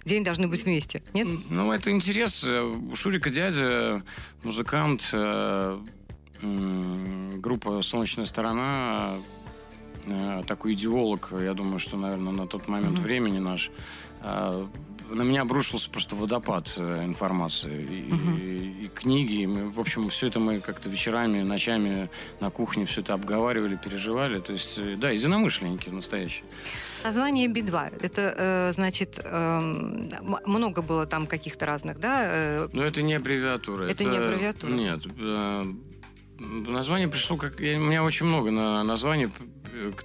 день 0.05 0.23
должны 0.23 0.47
быть 0.47 0.63
вместе. 0.63 1.01
Нет? 1.13 1.27
Ну, 1.49 1.71
это 1.71 1.91
интерес. 1.91 2.43
У 2.43 2.95
Шурика 2.95 3.29
дядя, 3.29 4.03
музыкант, 4.43 5.09
э, 5.11 5.79
группа 6.41 7.81
«Солнечная 7.81 8.25
сторона», 8.25 9.15
такой 10.47 10.73
идеолог, 10.73 11.31
я 11.39 11.53
думаю, 11.53 11.79
что, 11.79 11.97
наверное, 11.97 12.33
на 12.33 12.47
тот 12.47 12.67
момент 12.67 12.93
Мгм. 12.95 13.03
времени 13.03 13.39
наш, 13.39 13.71
э, 14.21 14.67
на 15.11 15.21
меня 15.21 15.41
обрушился 15.41 15.89
просто 15.91 16.15
водопад 16.15 16.73
э, 16.77 17.03
информации. 17.05 17.83
И, 17.83 18.13
Мгм. 18.13 18.35
и- 18.35 18.89
книги. 18.95 19.41
и 19.41 19.47
мы, 19.47 19.69
в 19.69 19.79
общем, 19.79 20.07
все 20.09 20.27
это 20.27 20.39
мы 20.39 20.59
как-то 20.61 20.89
вечерами, 20.89 21.41
ночами 21.43 22.09
на 22.39 22.49
кухне 22.49 22.85
все 22.85 23.01
это 23.01 23.13
обговаривали, 23.13 23.75
переживали. 23.75 24.39
То 24.39 24.53
есть, 24.53 24.79
э, 24.79 24.95
да, 24.97 25.09
единомышленники 25.11 25.89
настоящие. 25.89 26.45
Название 27.03 27.47
Би-2, 27.47 27.99
это 28.01 28.33
э, 28.37 28.71
значит, 28.73 29.19
эм, 29.23 30.09
много 30.45 30.81
было 30.81 31.05
там 31.05 31.27
каких-то 31.27 31.65
разных, 31.67 31.99
да? 31.99 32.21
э, 32.25 32.69
Но 32.73 32.83
это 32.83 33.01
не 33.03 33.13
аббревиатура. 33.15 33.85
Это 33.85 34.03
не 34.05 34.17
аббревиатура? 34.17 34.71
Нет. 34.71 35.03
Название 36.39 37.07
пришло 37.07 37.37
как... 37.37 37.59
я- 37.59 37.77
у 37.77 37.81
меня 37.83 38.03
очень 38.03 38.25
много 38.25 38.51
на 38.51 38.83
названий, 38.83 39.29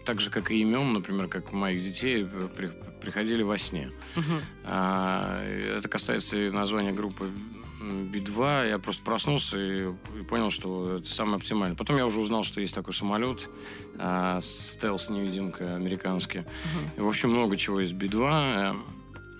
так 0.05 0.21
же, 0.21 0.31
как 0.31 0.51
и 0.51 0.61
имен, 0.61 0.93
например, 0.93 1.27
как 1.29 1.53
моих 1.53 1.83
детей, 1.83 2.25
э, 2.31 2.49
при- 2.57 2.73
приходили 3.01 3.43
во 3.43 3.57
сне. 3.59 3.91
А, 4.65 5.43
Это 5.79 5.89
касается 5.89 6.39
и 6.39 6.51
названия 6.51 6.93
группы 6.93 7.31
м, 7.81 8.07
Би-2. 8.09 8.69
Я 8.69 8.79
просто 8.79 9.03
проснулся 9.05 9.59
и, 9.59 9.89
и 10.21 10.23
понял, 10.29 10.51
что 10.51 10.99
это 10.99 11.11
самое 11.11 11.37
оптимальное. 11.37 11.77
Потом 11.77 11.97
я 11.97 12.07
уже 12.07 12.21
узнал, 12.21 12.43
что 12.45 12.61
есть 12.61 12.75
такой 12.75 12.93
самолет, 12.95 13.49
а, 13.99 14.39
стелс-невидимка 14.41 15.75
американский. 15.77 16.45
И, 16.97 17.01
в 17.01 17.09
общем, 17.09 17.31
много 17.31 17.57
чего 17.57 17.81
из 17.81 17.93
Би-2. 17.93 18.77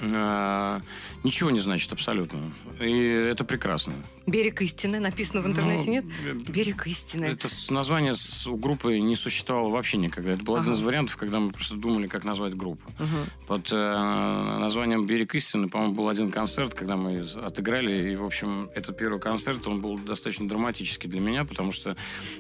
А, 0.03 0.81
Ничего 1.23 1.51
не 1.51 1.61
значит 1.61 1.93
абсолютно. 1.93 2.53
И 2.81 2.91
это 3.31 3.45
прекрасно. 3.45 3.93
Берег 4.27 4.63
истины 4.63 5.01
написано 5.01 5.43
в 5.43 5.47
интернете, 5.47 5.85
Ну, 5.87 5.93
нет? 5.93 6.05
э, 6.25 6.33
Берег 6.51 6.87
истины. 6.87 7.27
Это 7.27 7.47
название 7.71 8.15
у 8.49 8.57
группы 8.57 8.99
не 8.99 9.15
существовало 9.17 9.69
вообще 9.69 9.99
никогда. 9.99 10.31
Это 10.31 10.43
был 10.43 10.57
один 10.57 10.73
Ага. 10.73 10.81
из 10.81 10.85
вариантов, 10.87 11.17
когда 11.19 11.39
мы 11.41 11.51
просто 11.51 11.77
думали, 11.77 12.07
как 12.07 12.25
назвать 12.25 12.55
группу. 12.55 12.91
Мгм. 12.99 13.09
Под 13.47 13.69
э, 13.71 13.77
названием 13.77 15.05
«Берег 15.05 15.35
истины», 15.35 15.69
по-моему, 15.69 15.95
был 15.95 16.09
один 16.09 16.31
концерт, 16.31 16.73
когда 16.73 16.97
мы 16.97 17.21
отыграли. 17.21 18.13
И, 18.13 18.17
в 18.17 18.25
общем, 18.25 18.71
этот 18.75 18.97
первый 18.97 19.21
концерт, 19.21 19.67
он 19.67 19.81
был 19.83 19.99
достаточно 19.99 20.49
драматический 20.49 21.09
для 21.11 21.21
меня, 21.21 21.45
потому 21.45 21.71
что 21.73 21.97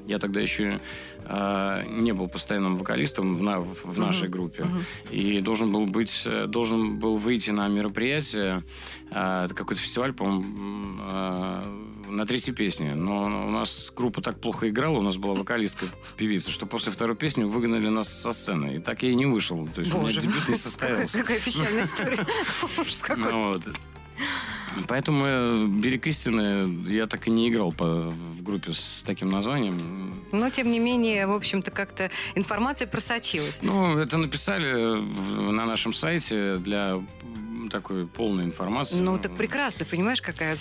я 0.06 0.18
тогда 0.18 0.40
еще 0.40 0.80
э, 1.24 1.84
не 1.88 2.12
был 2.12 2.28
постоянным 2.28 2.76
вокалистом 2.76 3.36
в, 3.36 3.42
на- 3.42 3.60
в- 3.60 3.84
в 3.84 3.98
нашей 3.98 4.24
Мгм. 4.28 4.32
группе. 4.32 4.64
Мгм. 4.64 4.80
И 5.10 5.40
должен 5.40 5.70
был 5.70 5.84
быть, 5.86 6.22
э, 6.24 6.46
должен 6.46 6.98
был 6.98 7.16
выйти 7.16 7.49
на 7.52 7.68
мероприятие, 7.68 8.64
э, 9.10 9.44
это 9.44 9.54
какой-то 9.54 9.80
фестиваль, 9.80 10.12
по-моему, 10.12 10.98
э, 11.00 11.86
на 12.10 12.26
третьей 12.26 12.52
песне. 12.54 12.94
Но 12.94 13.24
у 13.24 13.50
нас 13.50 13.92
группа 13.96 14.20
так 14.20 14.40
плохо 14.40 14.68
играла, 14.68 14.98
у 14.98 15.02
нас 15.02 15.16
была 15.16 15.34
вокалистка, 15.34 15.86
певица, 16.16 16.50
что 16.50 16.66
после 16.66 16.92
второй 16.92 17.16
песни 17.16 17.44
выгнали 17.44 17.88
нас 17.88 18.08
со 18.22 18.32
сцены. 18.32 18.76
И 18.76 18.78
так 18.78 19.02
я 19.02 19.10
и 19.10 19.14
не 19.14 19.26
вышел. 19.26 19.66
То 19.74 19.80
есть 19.80 19.92
у 19.94 19.98
меня 19.98 20.08
Боже 20.08 20.20
дебют 20.20 20.48
не 20.48 20.56
состоялся. 20.56 21.18
Какая, 21.18 21.38
какая 21.38 21.52
печальная 21.52 21.84
история. 21.84 22.26
Ну, 23.16 23.46
вот. 23.52 23.68
Поэтому 24.86 25.24
э, 25.26 25.66
«Берег 25.66 26.06
истины» 26.06 26.84
я 26.88 27.06
так 27.06 27.26
и 27.26 27.30
не 27.30 27.48
играл 27.48 27.72
по- 27.72 28.10
в 28.10 28.42
группе 28.42 28.72
с 28.72 29.02
таким 29.04 29.28
названием. 29.30 30.14
Но, 30.32 30.48
тем 30.50 30.70
не 30.70 30.78
менее, 30.78 31.26
в 31.26 31.32
общем-то, 31.32 31.72
как-то 31.72 32.10
информация 32.36 32.86
просочилась. 32.86 33.58
Ну, 33.62 33.98
это 33.98 34.16
написали 34.18 34.96
в- 35.00 35.50
на 35.50 35.66
нашем 35.66 35.92
сайте 35.92 36.56
для 36.58 37.02
такой 37.68 38.06
полной 38.06 38.44
информации. 38.44 38.96
Ну, 38.96 39.18
так 39.18 39.36
прекрасно, 39.36 39.84
понимаешь, 39.84 40.22
какая... 40.22 40.56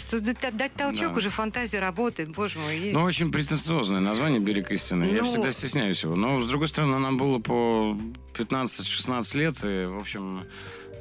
Дать 0.54 0.74
толчок 0.74 1.12
Да. 1.14 1.18
уже, 1.18 1.30
фантазия 1.30 1.80
работает, 1.80 2.30
боже 2.32 2.60
мой. 2.60 2.92
Ну, 2.92 3.04
очень 3.04 3.32
претенциозное 3.32 4.00
название 4.02 4.40
«Берег 4.40 4.72
истины». 4.72 5.06
Я 5.06 5.22
Ну- 5.22 5.26
всегда 5.26 5.52
стесняюсь 5.52 6.04
его. 6.04 6.16
Но, 6.16 6.40
с 6.40 6.48
другой 6.50 6.68
стороны, 6.68 7.00
нам 7.00 7.18
было 7.18 7.40
по 7.40 7.96
15-16 8.34 9.36
лет, 9.36 9.64
и, 9.64 9.86
в 9.86 10.00
общем... 10.00 10.44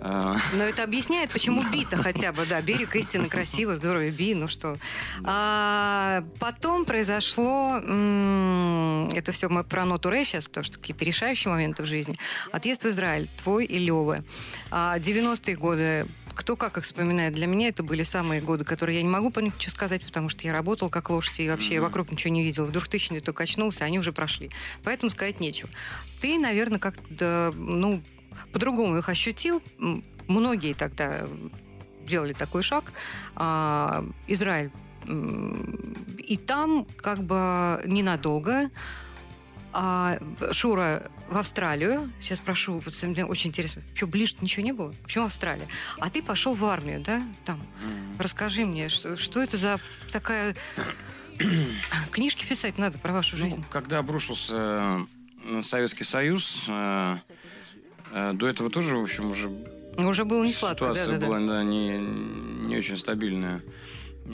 э, 0.01 0.35
Но 0.55 0.65
это 0.65 0.85
объясняет, 0.85 1.31
почему 1.31 1.63
бита 1.71 1.97
хотя 1.97 2.33
бы, 2.33 2.47
да, 2.47 2.61
берег 2.61 2.95
истины 2.97 3.29
красиво, 3.29 3.77
здорово, 3.77 4.11
би, 4.11 4.35
ну 4.35 4.49
что. 4.49 4.79
А, 5.25 6.25
потом 6.39 6.85
произошло, 6.85 7.79
это 7.79 9.33
все 9.33 9.49
мы 9.49 9.65
про 9.65 9.85
ноту 9.85 10.11
Ре 10.11 10.25
сейчас, 10.25 10.47
потому 10.47 10.65
что 10.65 10.79
какие-то 10.79 11.05
решающие 11.05 11.51
моменты 11.51 11.83
в 11.83 11.87
жизни. 11.87 12.17
Отъезд 12.53 12.85
в 12.85 12.89
Израиль, 12.89 13.29
твой 13.43 13.65
и 13.65 13.79
Левы. 13.79 14.25
А, 14.71 14.99
90-е 14.99 15.57
годы, 15.57 16.07
кто 16.35 16.55
как 16.55 16.79
их 16.79 16.85
вспоминает, 16.85 17.35
для 17.35 17.47
меня 17.49 17.69
это 17.69 17.83
были 17.83 18.05
самые 18.05 18.41
годы, 18.41 18.65
которые 18.65 18.99
я 18.99 19.03
не 19.03 19.09
могу 19.09 19.31
по 19.31 19.41
ним 19.41 19.53
ничего 19.57 19.73
сказать, 19.73 20.03
потому 20.05 20.29
что 20.29 20.47
я 20.47 20.53
работал 20.53 20.89
как 20.89 21.11
лошадь 21.11 21.41
и 21.41 21.49
вообще 21.49 21.75
Мгм. 21.75 21.83
вокруг 21.85 22.13
ничего 22.13 22.33
не 22.33 22.45
видел. 22.45 22.65
В 22.65 22.71
2000-е 22.71 23.21
только 23.21 23.43
очнулся, 23.43 23.85
они 23.85 23.99
уже 23.99 24.13
прошли. 24.13 24.51
Поэтому 24.85 25.11
сказать 25.11 25.41
нечего. 25.41 25.69
Ты, 26.21 26.39
наверное, 26.39 26.79
как-то, 26.79 27.53
ну, 27.57 28.03
по-другому 28.53 28.99
их 28.99 29.09
ощутил. 29.09 29.63
Многие 30.27 30.75
тогда 30.75 31.27
делали 32.07 32.33
такой 32.33 32.63
шаг. 32.63 32.93
А, 33.37 34.05
Израиль 34.27 34.71
и 36.19 36.37
там 36.37 36.87
как 37.01 37.23
бы 37.23 37.81
ненадолго 37.87 38.71
а 39.73 40.19
Шура 40.53 41.11
в 41.31 41.37
Австралию. 41.37 42.11
Сейчас 42.21 42.41
прошу, 42.41 42.79
вот 42.79 43.03
мне 43.03 43.25
очень 43.25 43.51
интересно. 43.51 43.83
Что, 43.95 44.07
ближе 44.07 44.37
ничего 44.41 44.65
не 44.65 44.73
было? 44.73 44.95
Почему 45.03 45.27
Австралия? 45.27 45.69
А 45.99 46.09
ты 46.11 46.23
пошел 46.23 46.55
в 46.55 46.65
армию, 46.65 47.01
да? 47.01 47.23
Там. 47.45 47.65
Расскажи 48.19 48.65
мне, 48.65 48.89
что, 48.89 49.17
что 49.17 49.43
это 49.43 49.57
за 49.57 49.79
такая... 50.11 50.57
Книжки 52.11 52.45
писать 52.45 52.79
надо 52.79 52.99
про 52.99 53.13
вашу 53.13 53.37
Ну, 53.37 53.45
жизнь. 53.45 53.65
когда 53.71 53.99
обрушился 53.99 55.07
э, 55.45 55.61
Советский 55.61 56.05
Союз, 56.05 56.65
э, 56.67 57.19
до 58.13 58.49
этого 58.49 58.71
тоже, 58.71 58.97
в 58.97 59.03
общем, 59.03 59.31
уже 59.31 59.51
Уже 59.97 60.25
было 60.25 60.45
не 60.45 60.53
сладко, 60.53 60.87
да, 60.87 60.95
ситуация 60.95 61.19
да, 61.19 61.21
да. 61.21 61.27
была 61.27 61.47
да, 61.47 61.63
не, 61.63 61.99
не 61.99 62.77
очень 62.77 62.97
стабильная. 62.97 63.63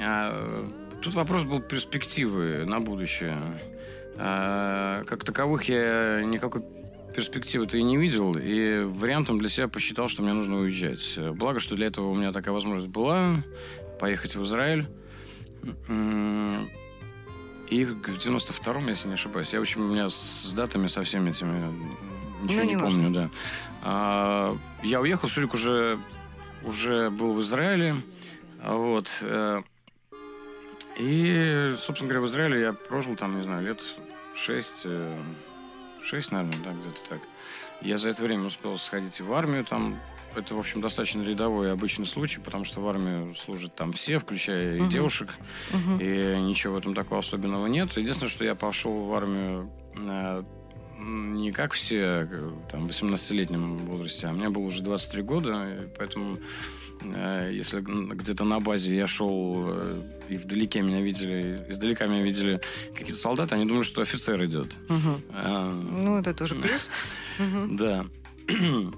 А, 0.00 0.66
э, 0.66 1.00
тут 1.00 1.14
вопрос 1.14 1.44
был 1.44 1.60
перспективы 1.60 2.64
на 2.66 2.80
будущее. 2.80 3.38
А, 4.16 5.04
как 5.04 5.24
таковых 5.24 5.64
я 5.68 6.22
никакой 6.24 6.62
перспективы-то 7.14 7.78
и 7.78 7.82
не 7.82 7.96
видел, 7.96 8.36
и 8.36 8.82
вариантом 8.84 9.38
для 9.38 9.48
себя 9.48 9.68
посчитал, 9.68 10.08
что 10.08 10.22
мне 10.22 10.32
нужно 10.32 10.58
уезжать. 10.58 11.18
Благо, 11.36 11.60
что 11.60 11.76
для 11.76 11.86
этого 11.86 12.10
у 12.10 12.14
меня 12.14 12.32
такая 12.32 12.52
возможность 12.52 12.88
была, 12.88 13.44
поехать 14.00 14.34
в 14.34 14.42
Израиль. 14.42 14.86
И 17.70 17.84
в 17.84 18.18
92-м, 18.18 18.88
если 18.88 19.08
не 19.08 19.14
ошибаюсь, 19.14 19.52
я, 19.52 19.60
в 19.60 19.62
общем, 19.62 19.82
у 19.82 19.88
меня 19.88 20.08
с 20.10 20.52
датами 20.54 20.88
со 20.88 21.02
всеми 21.02 21.30
этими 21.30 21.72
ничего 22.44 22.60
Ну, 22.60 22.64
не 22.68 22.74
не 22.74 22.80
помню, 22.80 23.10
да. 23.10 23.30
А, 23.82 24.56
я 24.82 25.00
уехал, 25.00 25.28
Шурик 25.28 25.54
уже, 25.54 25.98
уже 26.62 27.10
был 27.10 27.32
в 27.34 27.40
Израиле, 27.40 27.96
вот. 28.64 29.10
э, 29.22 29.62
И, 30.98 31.74
собственно 31.76 32.08
говоря, 32.10 32.26
в 32.26 32.28
Израиле 32.30 32.60
я 32.60 32.72
прожил 32.72 33.16
там, 33.16 33.36
не 33.38 33.44
знаю, 33.44 33.64
лет 33.66 33.80
шесть, 34.36 34.82
э, 34.84 35.16
шесть, 36.02 36.30
наверное, 36.32 36.62
да, 36.64 36.70
где-то 36.70 37.00
так. 37.08 37.18
Я 37.82 37.98
за 37.98 38.10
это 38.10 38.22
время 38.22 38.44
успел 38.44 38.78
сходить 38.78 39.18
и 39.20 39.22
в 39.22 39.32
армию, 39.32 39.64
там 39.64 39.98
это, 40.36 40.54
в 40.54 40.58
общем, 40.58 40.80
достаточно 40.80 41.22
рядовой 41.22 41.68
и 41.68 41.70
обычный 41.70 42.06
случай, 42.06 42.40
потому 42.40 42.64
что 42.64 42.80
в 42.80 42.88
армию 42.88 43.34
служат 43.34 43.74
там 43.76 43.92
все, 43.92 44.18
включая 44.18 44.76
и 44.76 44.80
Мгм. 44.80 44.88
девушек, 44.90 45.28
Мгм. 45.72 45.98
и 46.00 46.36
ничего 46.40 46.74
в 46.74 46.78
этом 46.78 46.94
такого 46.94 47.20
особенного 47.20 47.66
нет. 47.66 47.96
Единственное, 47.96 48.30
что 48.30 48.44
я 48.44 48.54
пошел 48.54 49.04
в 49.04 49.14
армию 49.14 49.70
э, 49.96 50.42
не 51.04 51.52
как 51.52 51.72
все 51.72 52.26
э, 52.30 52.50
там, 52.70 52.88
в 52.88 52.90
18-летнем 52.90 53.78
возрасте, 53.86 54.26
а 54.26 54.32
мне 54.32 54.48
было 54.48 54.64
уже 54.64 54.82
23 54.82 55.22
года, 55.22 55.90
поэтому 55.98 56.38
э, 57.02 57.50
если 57.52 57.80
где-то 57.80 58.44
на 58.44 58.60
базе 58.60 58.96
я 58.96 59.06
шел, 59.06 59.64
э, 59.68 60.02
и 60.30 60.36
вдалеке 60.36 60.80
меня 60.82 61.02
видели, 61.02 61.64
издалека 61.68 62.06
меня 62.06 62.22
видели 62.22 62.60
какие-то 62.92 63.14
солдаты, 63.18 63.54
они 63.54 63.66
думали, 63.66 63.82
что 63.82 64.02
офицер 64.02 64.42
идет. 64.44 64.76
Мгм. 64.88 65.20
А, 65.30 65.72
Ну, 65.72 66.18
это 66.18 66.34
тоже 66.34 66.54
плюс. 66.54 66.90
Да. 67.70 68.06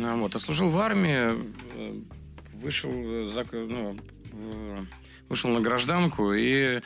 А, 0.00 0.16
Вот, 0.16 0.36
а 0.36 0.38
служил 0.38 0.68
в 0.68 0.78
армии, 0.78 1.50
вышел, 2.52 2.90
ну, 2.92 3.96
вышел 5.30 5.50
на 5.50 5.60
гражданку, 5.60 6.34
и 6.34 6.82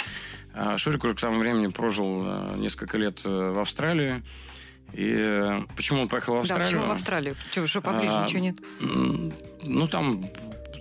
Шурик 0.77 1.05
уже 1.05 1.15
к 1.15 1.21
тому 1.21 1.39
времени 1.39 1.69
прожил 1.69 2.23
э, 2.25 2.55
несколько 2.59 2.99
лет 2.99 3.23
э, 3.25 3.29
в 3.53 3.59
Австралии. 3.59 4.23
И 4.93 5.11
э, 5.11 5.63
почему 5.77 6.03
он 6.03 6.09
поехал 6.09 6.33
в 6.35 6.37
Да, 6.37 6.41
Австралию? 6.41 6.67
почему 6.69 6.87
в 6.87 6.91
Австралию? 6.93 7.37
Что, 7.51 7.67
что 7.67 7.81
поближе, 7.81 8.13
А, 8.15 8.25
ничего 8.27 8.41
нет? 8.41 8.57
Ну, 9.65 9.87
там, 9.87 10.25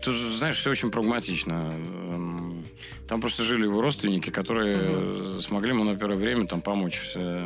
ты 0.03 0.13
знаешь, 0.13 0.57
все 0.57 0.71
очень 0.71 0.91
прагматично. 0.91 1.71
Эм, 1.73 2.65
Там 3.07 3.21
просто 3.21 3.43
жили 3.43 3.63
его 3.63 3.81
родственники, 3.81 4.29
которые 4.29 4.77
э, 4.79 5.37
смогли 5.41 5.69
ему 5.69 5.83
на 5.83 5.95
первое 5.95 6.17
время 6.17 6.45
там 6.45 6.61
помочь 6.61 7.11
э, 7.15 7.45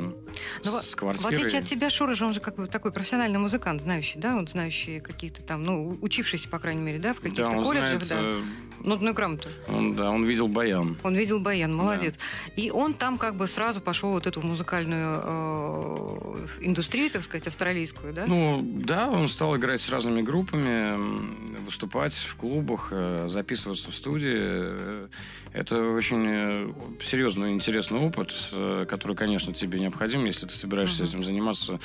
Ну, 0.63 0.71
с 0.71 0.93
В 0.93 0.95
квартирой. 0.95 1.35
отличие 1.37 1.61
от 1.61 1.67
тебя, 1.67 1.89
Шура 1.89 2.13
же, 2.15 2.25
он 2.25 2.33
же 2.33 2.39
как 2.39 2.55
бы 2.55 2.67
такой 2.67 2.91
профессиональный 2.91 3.39
музыкант, 3.39 3.81
знающий, 3.81 4.19
да? 4.19 4.35
Он 4.35 4.47
знающий 4.47 4.99
какие-то 4.99 5.41
там, 5.43 5.63
ну, 5.63 5.97
учившийся, 6.01 6.49
по 6.49 6.59
крайней 6.59 6.81
мере, 6.81 6.99
да, 6.99 7.13
в 7.13 7.19
каких-то 7.19 7.49
да, 7.49 7.51
колледжах, 7.51 8.03
знает, 8.03 8.23
да. 8.25 8.74
Нотную 8.85 9.15
грамоту. 9.15 9.49
Он, 9.67 9.95
да, 9.95 10.11
он 10.11 10.25
видел 10.25 10.47
баян. 10.47 10.95
Он 11.03 11.15
видел 11.15 11.39
баян, 11.39 11.73
молодец. 11.75 12.13
И 12.55 12.69
он 12.69 12.93
там 12.93 13.17
как 13.17 13.35
бы 13.35 13.47
сразу 13.47 13.81
пошел 13.81 14.11
вот 14.11 14.27
эту 14.27 14.41
музыкальную 14.45 15.21
э, 15.23 16.47
индустрию, 16.61 17.09
так 17.09 17.23
сказать, 17.23 17.47
австралийскую, 17.47 18.13
да? 18.13 18.25
Ну, 18.27 18.61
да, 18.63 19.09
он 19.09 19.27
стал 19.27 19.57
играть 19.57 19.81
с 19.81 19.89
разными 19.89 20.21
группами, 20.21 21.59
выступать 21.65 22.13
в 22.13 22.35
клубах, 22.35 22.89
э, 22.91 23.25
записываться 23.27 23.89
в 23.91 23.95
студии. 23.95 25.07
Это 25.51 25.81
очень 25.81 26.25
э, 26.27 26.73
серьезный 27.01 27.51
и 27.51 27.53
интересный 27.55 27.99
опыт, 27.99 28.33
э, 28.51 28.85
который, 28.87 29.15
конечно, 29.15 29.51
тебе 29.53 29.79
необходим, 29.79 30.25
если 30.25 30.45
ты 30.45 30.53
собираешься 30.53 31.03
Мгм. 31.03 31.09
этим 31.09 31.23
заниматься 31.23 31.79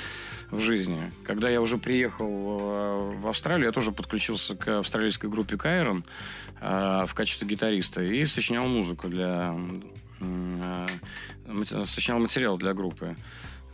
в 0.51 0.59
жизни. 0.59 1.11
Когда 1.25 1.49
я 1.49 1.61
уже 1.61 1.77
приехал 1.77 2.27
в 3.17 3.27
Австралию, 3.27 3.67
я 3.67 3.71
тоже 3.71 3.91
подключился 3.91 4.55
к 4.55 4.79
австралийской 4.79 5.29
группе 5.29 5.57
Кайрон 5.57 6.03
э, 6.59 6.90
в 7.07 7.13
качестве 7.13 7.47
гитариста 7.47 8.01
и 8.03 8.25
сочинял 8.25 8.65
музыку 8.67 9.07
для... 9.09 9.55
э, 10.19 10.85
Сочинял 11.85 12.19
материал 12.19 12.57
для 12.57 12.73
группы. 12.73 13.15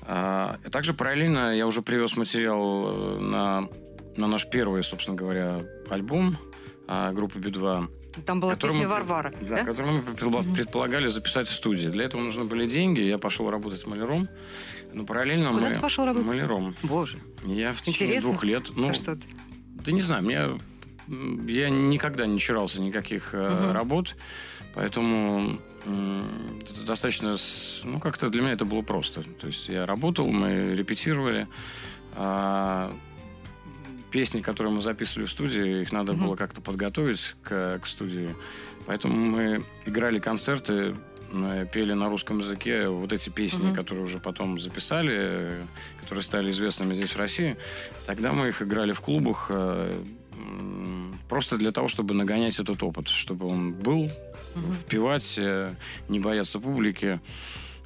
И 0.03 0.69
также 0.71 0.93
параллельно 0.93 1.55
я 1.55 1.67
уже 1.67 1.81
привез 1.81 2.15
материал 2.15 3.17
э, 3.17 3.19
на, 3.19 3.67
на 4.15 4.27
наш 4.27 4.49
первый, 4.49 4.81
собственно 4.83 5.17
говоря, 5.17 5.61
альбом 5.89 6.37
группы 6.87 7.39
Би-2. 7.39 8.23
Там 8.25 8.39
была 8.39 8.53
который 8.53 8.71
песня 8.71 8.87
мы- 8.87 8.93
Варвара, 8.93 9.33
Да, 9.41 9.57
да? 9.57 9.63
который 9.65 9.91
мы 9.91 9.99
предпол- 9.99 10.53
предполагали 10.55 11.07
записать 11.09 11.47
в 11.49 11.53
студии. 11.53 11.87
Для 11.89 12.05
этого 12.05 12.21
нужны 12.21 12.45
были 12.45 12.65
деньги. 12.65 13.01
Я 13.01 13.17
пошел 13.17 13.49
работать 13.49 13.85
маляром. 13.85 14.27
Но 14.93 15.03
параллельно 15.05 15.51
Куда 15.51 15.67
мы... 15.67 15.73
ты 15.75 15.79
пошел 15.81 16.05
работать? 16.05 16.27
Маляром. 16.27 16.73
Боже, 16.83 17.17
Я 17.45 17.73
в 17.73 17.81
течение 17.81 18.15
Интересно. 18.15 18.29
двух 18.31 18.43
лет... 18.45 18.69
Ну, 18.75 18.87
да 18.87 18.93
что 18.93 19.15
ты. 19.17 19.27
да 19.85 19.91
не 19.91 19.99
знаю, 20.01 20.23
мне... 20.23 20.57
Я 21.07 21.69
никогда 21.69 22.25
не 22.25 22.39
чурался 22.39 22.81
никаких 22.81 23.33
э, 23.33 23.49
Мгм. 23.49 23.71
работ, 23.71 24.15
поэтому 24.73 25.59
это 25.85 26.85
достаточно... 26.85 27.35
Ну, 27.85 27.99
как-то 27.99 28.27
для 28.29 28.41
меня 28.41 28.51
это 28.53 28.65
было 28.65 28.81
просто. 28.81 29.23
То 29.23 29.47
есть 29.47 29.69
я 29.69 29.85
работал, 29.85 30.27
мы 30.27 30.75
репетировали, 30.75 31.47
а 32.15 32.93
песни, 34.11 34.41
которые 34.41 34.73
мы 34.73 34.81
записывали 34.81 35.25
в 35.27 35.31
студии, 35.31 35.81
их 35.81 35.91
надо 35.93 36.13
Мгм. 36.13 36.25
было 36.25 36.35
как-то 36.35 36.59
подготовить 36.61 37.35
к, 37.43 37.79
к 37.81 37.87
студии. 37.87 38.35
Поэтому 38.85 39.15
мы 39.15 39.63
играли 39.85 40.19
концерты, 40.19 40.95
мы 41.31 41.69
пели 41.71 41.93
на 41.93 42.09
русском 42.09 42.39
языке 42.39 42.87
вот 42.87 43.11
эти 43.13 43.29
песни, 43.29 43.67
Мгм. 43.67 43.75
которые 43.75 44.03
уже 44.03 44.19
потом 44.19 44.59
записали, 44.59 45.15
э, 45.19 45.63
которые 46.01 46.23
стали 46.23 46.49
известными 46.51 46.93
здесь, 46.93 47.11
в 47.11 47.17
России. 47.17 47.55
Тогда 48.05 48.31
мы 48.33 48.47
их 48.49 48.61
играли 48.61 48.91
в 48.93 49.01
клубах 49.01 49.47
э, 49.49 50.03
просто 51.29 51.57
для 51.57 51.71
того, 51.71 51.87
чтобы 51.87 52.13
нагонять 52.13 52.59
этот 52.59 52.81
опыт, 52.83 53.07
чтобы 53.07 53.47
он 53.47 53.73
был, 53.73 54.09
Мгм. 54.55 54.71
впивать, 54.73 55.37
э, 55.39 55.73
не 56.09 56.19
бояться 56.19 56.59
публики. 56.59 57.19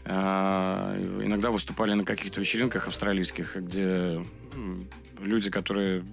А, 0.05 0.95
Иногда 1.23 1.51
выступали 1.51 1.93
на 1.93 2.03
каких-то 2.03 2.39
вечеринках 2.41 2.87
австралийских, 2.87 3.55
где 3.55 4.25
люди, 5.19 5.51
которые 5.51 6.03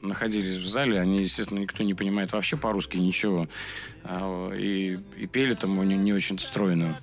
находились 0.00 0.56
в 0.56 0.66
зале, 0.66 0.98
они, 0.98 1.20
естественно, 1.22 1.60
никто 1.60 1.84
не 1.84 1.94
понимает 1.94 2.32
вообще 2.32 2.56
по-русски 2.56 2.96
ничего. 2.96 3.48
А, 4.02 4.50
И, 4.56 4.98
и 5.16 5.26
пели 5.28 5.54
там 5.54 5.80
не, 5.88 5.96
не 5.96 6.12
очень 6.12 6.38
стройно. 6.40 6.98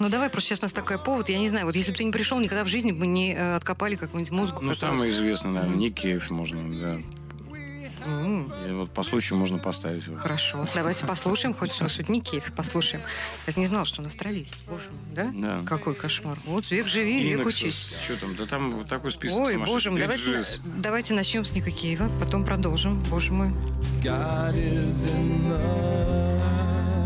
Ну 0.00 0.08
давай, 0.08 0.28
просто 0.30 0.48
сейчас 0.50 0.58
у 0.60 0.62
нас 0.64 0.72
такой 0.72 0.98
повод, 0.98 1.28
я 1.28 1.38
не 1.38 1.48
знаю, 1.48 1.66
вот 1.66 1.76
если 1.76 1.92
бы 1.92 1.98
ты 1.98 2.02
не 2.04 2.10
пришел, 2.10 2.40
никогда 2.40 2.64
в 2.64 2.68
жизни 2.68 2.90
бы 2.90 3.06
не 3.06 3.34
э, 3.34 3.54
откопали 3.54 3.94
какую-нибудь 3.94 4.32
музыку. 4.32 4.64
Ну, 4.64 4.70
которая- 4.72 4.90
самое 4.92 5.12
известное, 5.12 5.52
наверное, 5.52 5.76
Ник 5.76 5.94
Кейв 5.94 6.28
можно, 6.30 6.68
да. 6.68 6.98
И 8.06 8.72
вот 8.72 8.90
по 8.90 9.02
случаю 9.02 9.38
можно 9.38 9.58
поставить. 9.58 10.06
его. 10.06 10.16
Хорошо, 10.16 10.66
давайте 10.74 11.06
послушаем, 11.06 11.54
хоть 11.54 11.72
суть 11.72 12.08
Никеев 12.08 12.52
послушаем. 12.52 13.02
Я 13.46 13.52
не 13.56 13.66
знал, 13.66 13.84
что 13.84 14.00
он 14.00 14.06
австралиец, 14.06 14.48
боже 14.68 14.84
мой, 14.90 15.14
да? 15.14 15.30
Да. 15.34 15.62
Какой 15.66 15.94
кошмар. 15.94 16.38
Вот 16.46 16.70
век 16.70 16.86
живи, 16.86 17.22
век 17.22 17.46
учись. 17.46 17.94
Что 18.04 18.16
там? 18.16 18.36
Да 18.36 18.46
там 18.46 18.70
вот 18.72 18.88
такой 18.88 19.10
список 19.10 19.38
Ой, 19.38 19.56
боже 19.58 19.90
мой, 19.90 20.00
давайте, 20.00 20.42
давайте 20.64 21.14
начнем 21.14 21.44
с 21.44 21.52
Ника 21.54 21.70
Кейва, 21.70 22.10
потом 22.20 22.44
продолжим, 22.44 23.02
боже 23.04 23.32
мой. 23.32 23.52
God 24.02 24.54
is 24.54 25.06
in 25.06 25.48
the 25.48 26.40
house. 26.40 27.00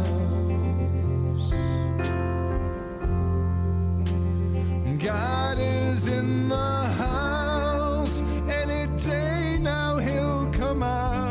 God 5.04 5.59
is 5.59 6.07
in 6.09 6.48
the 6.48 6.85
house. 6.98 8.22
Any 8.48 8.87
day 8.98 9.33
my 10.74 11.23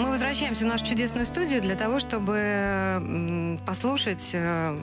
Мы 0.00 0.08
возвращаемся 0.08 0.64
в 0.64 0.66
нашу 0.66 0.86
чудесную 0.86 1.26
студию 1.26 1.60
для 1.60 1.76
того, 1.76 2.00
чтобы 2.00 3.58
послушать 3.66 4.30
э, 4.32 4.78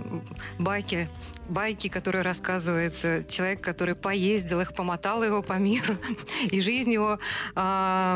байки, 0.60 1.10
байки, 1.50 1.88
которые 1.88 2.22
рассказывает 2.22 2.94
э, 3.02 3.24
человек, 3.28 3.62
который 3.62 3.96
поездил 3.96 4.62
их, 4.62 4.76
помотал 4.76 5.24
его 5.24 5.42
по 5.42 5.54
миру, 5.54 5.96
и 6.52 6.62
жизнь 6.62 6.94
его 6.94 7.18
а, 7.56 8.16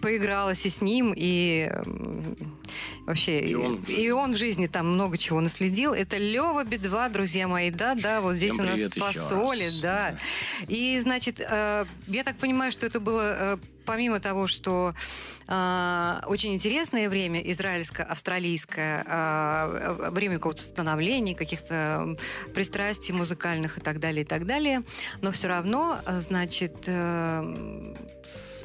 поигралась 0.00 0.64
и 0.64 0.70
с 0.70 0.80
ним, 0.80 1.12
и 1.16 1.68
вообще 3.04 3.40
И 3.40 3.54
он 3.56 3.82
в 3.82 3.88
и 3.88 4.10
он 4.12 4.34
в 4.34 4.36
жизни 4.36 4.68
там 4.68 4.92
много 4.92 5.18
чего 5.18 5.40
наследил. 5.40 5.92
Это 5.92 6.18
Лева 6.18 6.62
Бедва, 6.62 7.08
друзья 7.08 7.48
мои, 7.48 7.72
да, 7.72 7.96
да, 7.96 8.20
вот 8.20 8.36
здесь 8.36 8.52
Всем 8.52 8.64
у 8.64 8.68
нас 8.68 8.80
фасоли, 8.92 9.70
да. 9.82 10.16
И, 10.68 11.00
значит, 11.02 11.40
э, 11.40 11.84
я 12.06 12.22
так 12.22 12.36
понимаю, 12.36 12.70
что 12.70 12.86
это 12.86 13.00
было 13.00 13.58
помимо 13.84 14.20
того, 14.20 14.46
что 14.46 14.94
э, 15.48 16.20
очень 16.26 16.54
интересное 16.54 17.08
время, 17.08 17.40
израильско-австралийское, 17.40 19.04
э, 19.06 20.10
время 20.10 20.36
какого-то 20.36 20.62
становления, 20.62 21.34
каких-то 21.34 22.16
пристрастий 22.54 23.14
музыкальных 23.14 23.78
и 23.78 23.80
так 23.80 24.00
далее, 24.00 24.22
и 24.22 24.26
так 24.26 24.46
далее, 24.46 24.82
но 25.20 25.32
все 25.32 25.48
равно, 25.48 26.00
значит, 26.06 26.84
э, 26.86 27.94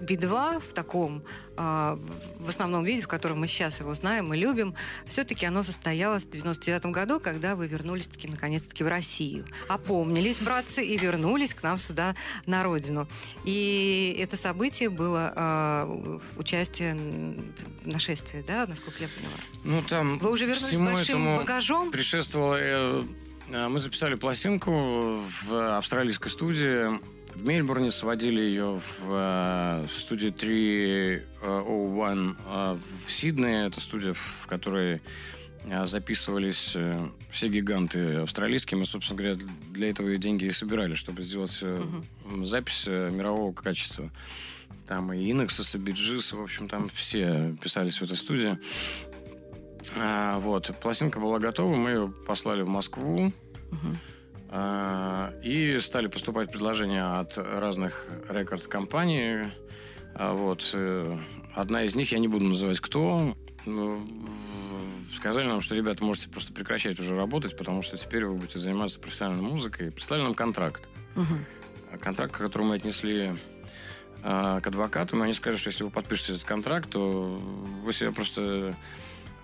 Би-2 0.02 0.60
в 0.60 0.74
таком, 0.74 1.24
э, 1.58 1.98
в 2.40 2.50
основном 2.50 2.84
виде, 2.84 3.02
в 3.02 3.08
котором 3.08 3.40
мы 3.40 3.48
сейчас 3.48 3.80
его 3.80 3.94
знаем 3.94 4.34
и 4.34 4.38
любим, 4.38 4.76
все-таки 5.06 5.46
оно 5.46 5.64
состоялось 5.64 6.26
в 6.26 6.30
99 6.30 6.86
году, 6.88 7.20
когда 7.20 7.56
вы 7.56 7.68
вернулись-таки, 7.68 8.28
наконец-таки, 8.28 8.84
в 8.84 8.88
Россию. 8.88 9.46
Опомнились, 9.68 10.40
братцы, 10.40 10.84
и 10.86 10.98
вернулись 10.98 11.54
к 11.54 11.64
нам 11.64 11.78
сюда, 11.78 12.16
на 12.46 12.64
родину. 12.64 13.08
И 13.44 14.16
это 14.20 14.38
событие 14.38 14.90
было 14.90 15.34
э, 15.36 16.20
участие 16.38 16.96
в 17.84 17.88
нашествии, 17.88 18.44
да, 18.48 18.66
насколько 18.68 19.02
я 19.04 19.10
поняла? 19.10 19.38
Ну, 19.64 19.82
там 19.82 20.18
Вы 20.20 20.32
уже 20.32 20.46
вернулись 20.46 20.78
с 20.78 20.82
большим 20.82 21.38
багажом? 21.38 21.92
предшествовало... 21.92 22.56
э, 22.60 23.06
э, 23.50 23.68
Мы 23.68 23.80
записали 23.80 24.16
пластинку 24.16 25.20
в 25.42 25.78
австралийской 25.78 26.30
студии. 26.30 27.17
В 27.38 27.46
Мельбурне 27.46 27.92
сводили 27.92 28.42
ее 28.42 28.80
в, 28.80 29.14
э, 29.14 29.86
в 29.86 29.92
студии 29.92 30.30
301 30.30 32.38
э, 32.48 32.78
в 33.06 33.12
Сиднее. 33.12 33.68
Это 33.68 33.80
студия, 33.80 34.14
в 34.14 34.48
которой 34.48 35.02
э, 35.66 35.86
записывались 35.86 36.72
э, 36.76 37.08
все 37.30 37.50
гиганты 37.50 38.22
австралийские. 38.22 38.80
Мы, 38.80 38.86
собственно 38.86 39.22
говоря, 39.22 39.38
для 39.70 39.92
этого 39.92 40.10
и 40.10 40.18
деньги 40.18 40.46
и 40.46 40.52
собирали, 40.52 40.96
чтобы 40.96 41.22
сделать 41.22 41.60
э, 41.62 41.80
м, 42.26 42.44
запись 42.48 42.86
э, 42.88 43.12
мирового 43.12 43.54
качества. 43.54 44.10
Там 44.88 45.14
и 45.14 45.32
Инексис, 45.32 45.76
и 45.76 45.78
Биджис, 45.78 46.34
в 46.34 46.42
общем, 46.42 46.68
там 46.68 46.90
все 46.90 47.56
писались 47.62 48.02
в 48.02 48.04
этой 48.04 48.18
студии. 48.18 48.58
А, 49.96 50.40
вот, 50.40 50.72
пластинка 50.82 51.20
была 51.20 51.38
готова, 51.38 51.76
мы 51.76 51.92
ее 51.92 52.12
послали 52.26 52.64
в 52.64 52.68
Москву. 52.68 53.32
Мгм. 53.72 54.00
А, 54.50 55.34
и 55.44 55.80
стали 55.80 56.08
поступать 56.08 56.52
предложения 56.52 57.20
от 57.20 57.38
разных 57.38 58.08
рекорд-компаний. 58.30 59.52
А, 60.16 60.34
вот, 60.34 60.72
э, 60.74 61.18
одна 61.54 61.84
из 61.84 61.96
них, 61.96 62.12
я 62.12 62.20
не 62.20 62.28
буду 62.28 62.46
называть 62.46 62.80
кто, 62.80 63.36
сказали 65.16 65.48
нам, 65.48 65.62
что, 65.62 65.76
ребята, 65.76 66.04
можете 66.04 66.30
просто 66.30 66.54
прекращать 66.54 67.00
уже 67.00 67.16
работать, 67.16 67.58
потому 67.58 67.82
что 67.82 67.98
теперь 67.98 68.26
вы 68.26 68.36
будете 68.36 68.60
заниматься 68.60 69.00
профессиональной 69.00 69.44
музыкой. 69.44 69.92
Прислали 69.92 70.22
нам 70.22 70.34
контракт. 70.34 70.88
Мгм. 71.16 71.46
Контракт, 72.00 72.38
который 72.38 72.64
мы 72.64 72.76
отнесли 72.76 73.36
а, 74.24 74.62
к 74.62 74.68
адвокатам, 74.68 75.22
и 75.22 75.24
они 75.26 75.34
сказали, 75.34 75.58
что 75.58 75.70
если 75.70 75.84
вы 75.84 75.90
подпишете 75.90 76.34
этот 76.34 76.46
контракт, 76.46 76.90
то 76.90 77.42
вы 77.84 77.92
себя 77.94 78.12
просто 78.12 78.76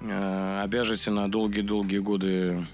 э, 0.01 0.61
обяжете 0.63 1.11
на 1.11 1.29
долгие-долгие 1.29 1.99
годы 1.99 2.65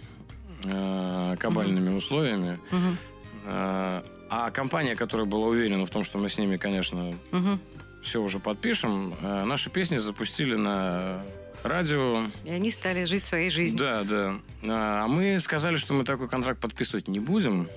э, 0.63 1.35
кабальными 1.39 1.95
условиями. 1.95 2.59
Мгм. 2.71 2.97
Э, 3.45 4.01
а 4.29 4.51
компания, 4.51 4.95
которая 4.95 5.25
была 5.27 5.47
уверена 5.47 5.85
в 5.85 5.89
том, 5.89 6.03
что 6.03 6.17
мы 6.17 6.29
с 6.29 6.37
ними, 6.37 6.57
конечно, 6.57 7.13
Мгм. 7.31 7.59
все 8.01 8.21
уже 8.21 8.39
подпишем, 8.39 9.13
э, 9.21 9.43
наши 9.45 9.69
песни 9.69 9.97
запустили 9.97 10.55
на 10.55 11.21
радио. 11.63 12.27
И 12.45 12.49
они 12.49 12.71
стали 12.71 13.05
жить 13.05 13.25
своей 13.25 13.49
жизнью. 13.49 13.79
Да, 13.79 14.03
да. 14.03 14.35
А 14.63 15.07
мы 15.07 15.39
сказали, 15.39 15.75
что 15.75 15.93
мы 15.93 16.03
такой 16.03 16.27
контракт 16.27 16.59
подписывать 16.59 17.07
не 17.07 17.19
будем. 17.19 17.61
Мгм. 17.61 17.69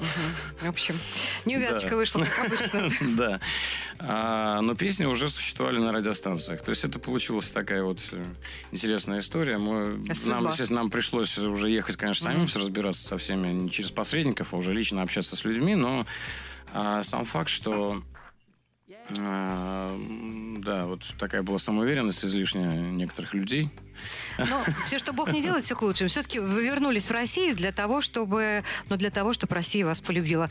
В 0.60 0.68
общем, 0.68 0.98
неувязочка 1.44 1.90
Да. 1.90 1.96
вышла, 1.96 2.24
как 2.24 2.46
обычно. 2.46 2.90
Да. 3.16 3.40
А, 3.98 4.60
но 4.60 4.74
песни 4.74 5.04
уже 5.04 5.28
существовали 5.28 5.78
на 5.78 5.92
радиостанциях. 5.92 6.62
То 6.62 6.70
есть 6.70 6.84
это 6.84 6.98
получилась 6.98 7.50
такая 7.50 7.82
вот 7.82 8.00
э, 8.12 8.24
интересная 8.72 9.20
история. 9.20 9.58
Мы, 9.58 10.04
А 10.08 10.28
нам, 10.28 10.48
естественно, 10.48 10.80
нам 10.80 10.90
пришлось 10.90 11.38
уже 11.38 11.70
ехать, 11.70 11.96
конечно, 11.96 12.30
самим 12.30 12.46
все 12.46 12.58
разбираться 12.60 13.02
со 13.06 13.18
всеми, 13.18 13.48
не 13.48 13.70
через 13.70 13.90
посредников, 13.90 14.52
а 14.54 14.56
уже 14.56 14.72
лично 14.72 15.02
общаться 15.02 15.36
с 15.36 15.44
людьми. 15.44 15.74
Но 15.76 16.06
а, 16.72 17.02
сам 17.02 17.24
факт, 17.24 17.48
что 17.50 18.02
да, 19.10 20.86
вот 20.86 21.02
такая 21.18 21.42
была 21.42 21.58
самоуверенность 21.58 22.24
излишняя 22.24 22.80
некоторых 22.80 23.34
людей. 23.34 23.70
Но 24.38 24.64
все, 24.86 24.98
что 24.98 25.12
Бог 25.12 25.32
не 25.32 25.42
делает, 25.42 25.64
все 25.64 25.76
к 25.76 25.82
лучшему. 25.82 26.08
Все-таки 26.08 26.38
вы 26.38 26.64
вернулись 26.64 27.06
в 27.06 27.10
Россию 27.10 27.56
для 27.56 27.72
того, 27.72 28.00
чтобы, 28.00 28.64
ну, 28.88 28.96
для 28.96 29.10
того, 29.10 29.32
чтобы 29.32 29.54
Россия 29.54 29.84
вас 29.84 30.00
полюбила. 30.00 30.48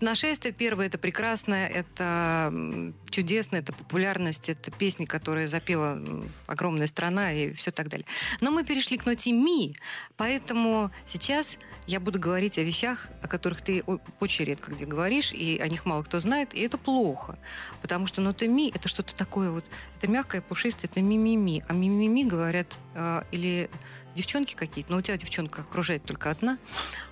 Нашествие 0.00 0.54
первое 0.54 0.86
это 0.86 0.96
прекрасное, 0.96 1.68
это 1.68 2.52
чудесно, 3.10 3.56
это 3.56 3.74
популярность, 3.74 4.48
это 4.48 4.70
песни, 4.70 5.04
которые 5.04 5.46
запела 5.46 6.02
огромная 6.46 6.86
страна 6.86 7.32
и 7.32 7.52
все 7.52 7.70
так 7.70 7.88
далее. 7.88 8.06
Но 8.40 8.50
мы 8.50 8.64
перешли 8.64 8.96
к 8.96 9.04
ноте 9.04 9.32
ми, 9.32 9.76
поэтому 10.16 10.90
сейчас 11.04 11.58
я 11.86 12.00
буду 12.00 12.18
говорить 12.18 12.56
о 12.56 12.62
вещах, 12.62 13.08
о 13.20 13.28
которых 13.28 13.60
ты 13.60 13.82
очень 14.20 14.46
редко 14.46 14.72
где 14.72 14.86
говоришь, 14.86 15.32
и 15.32 15.58
о 15.58 15.68
них 15.68 15.84
мало 15.84 16.02
кто 16.02 16.18
знает, 16.18 16.54
и 16.54 16.66
это 16.70 16.78
плохо. 16.78 17.36
Потому 17.82 18.06
что 18.06 18.20
нота 18.20 18.46
ми 18.46 18.70
это 18.74 18.88
что-то 18.88 19.14
такое 19.14 19.50
вот, 19.50 19.64
это 19.98 20.10
мягкое, 20.10 20.40
пушистое, 20.40 20.88
это 20.90 21.00
ми-ми-ми. 21.02 21.62
А 21.68 21.72
ми-ми-ми 21.72 22.24
говорят 22.24 22.78
э, 22.94 23.24
или 23.32 23.68
девчонки 24.14 24.54
какие-то, 24.54 24.92
но 24.92 24.98
у 24.98 25.02
тебя 25.02 25.16
девчонка 25.16 25.62
окружает 25.62 26.04
только 26.04 26.30
одна, 26.30 26.58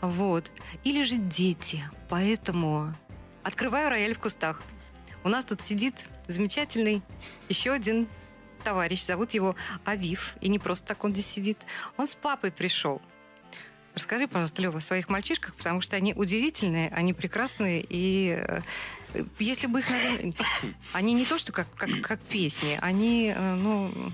вот. 0.00 0.50
Или 0.84 1.02
же 1.02 1.16
дети. 1.16 1.82
Поэтому 2.08 2.94
открываю 3.42 3.90
рояль 3.90 4.14
в 4.14 4.18
кустах. 4.18 4.62
У 5.24 5.28
нас 5.28 5.44
тут 5.44 5.60
сидит 5.60 5.94
замечательный 6.28 7.02
еще 7.48 7.72
один 7.72 8.08
товарищ, 8.64 9.04
зовут 9.04 9.32
его 9.32 9.56
Авив, 9.84 10.36
и 10.40 10.48
не 10.48 10.58
просто 10.58 10.86
так 10.88 11.04
он 11.04 11.12
здесь 11.12 11.26
сидит. 11.26 11.58
Он 11.96 12.06
с 12.06 12.14
папой 12.14 12.52
пришел. 12.52 13.00
Расскажи, 13.94 14.28
пожалуйста, 14.28 14.62
Лева, 14.62 14.78
о 14.78 14.80
своих 14.80 15.08
мальчишках, 15.08 15.54
потому 15.56 15.80
что 15.80 15.96
они 15.96 16.14
удивительные, 16.14 16.88
они 16.90 17.14
прекрасные, 17.14 17.84
и 17.88 18.38
э, 18.38 18.60
если 19.38 19.66
бы 19.66 19.80
их, 19.80 19.90
наверное... 19.90 20.34
Они 20.92 21.14
не 21.14 21.24
то, 21.24 21.38
что 21.38 21.52
как, 21.52 21.72
как, 21.74 21.90
как 22.02 22.20
песни, 22.20 22.78
они, 22.80 23.32
э, 23.34 23.54
ну... 23.54 24.12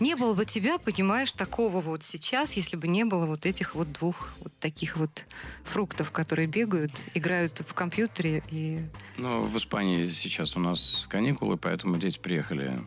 Не 0.00 0.16
было 0.16 0.34
бы 0.34 0.44
тебя, 0.44 0.78
понимаешь, 0.78 1.32
такого 1.32 1.80
вот 1.80 2.02
сейчас, 2.02 2.54
если 2.54 2.76
бы 2.76 2.88
не 2.88 3.04
было 3.04 3.26
вот 3.26 3.46
этих 3.46 3.76
вот 3.76 3.92
двух 3.92 4.30
вот 4.40 4.52
таких 4.58 4.96
вот 4.96 5.26
фруктов, 5.62 6.10
которые 6.10 6.48
бегают, 6.48 6.90
играют 7.14 7.60
в 7.60 7.72
компьютере 7.72 8.42
и... 8.50 8.80
Ну, 9.16 9.44
в 9.44 9.56
Испании 9.56 10.08
сейчас 10.08 10.56
у 10.56 10.60
нас 10.60 11.06
каникулы, 11.08 11.56
поэтому 11.56 11.98
дети 11.98 12.18
приехали 12.18 12.82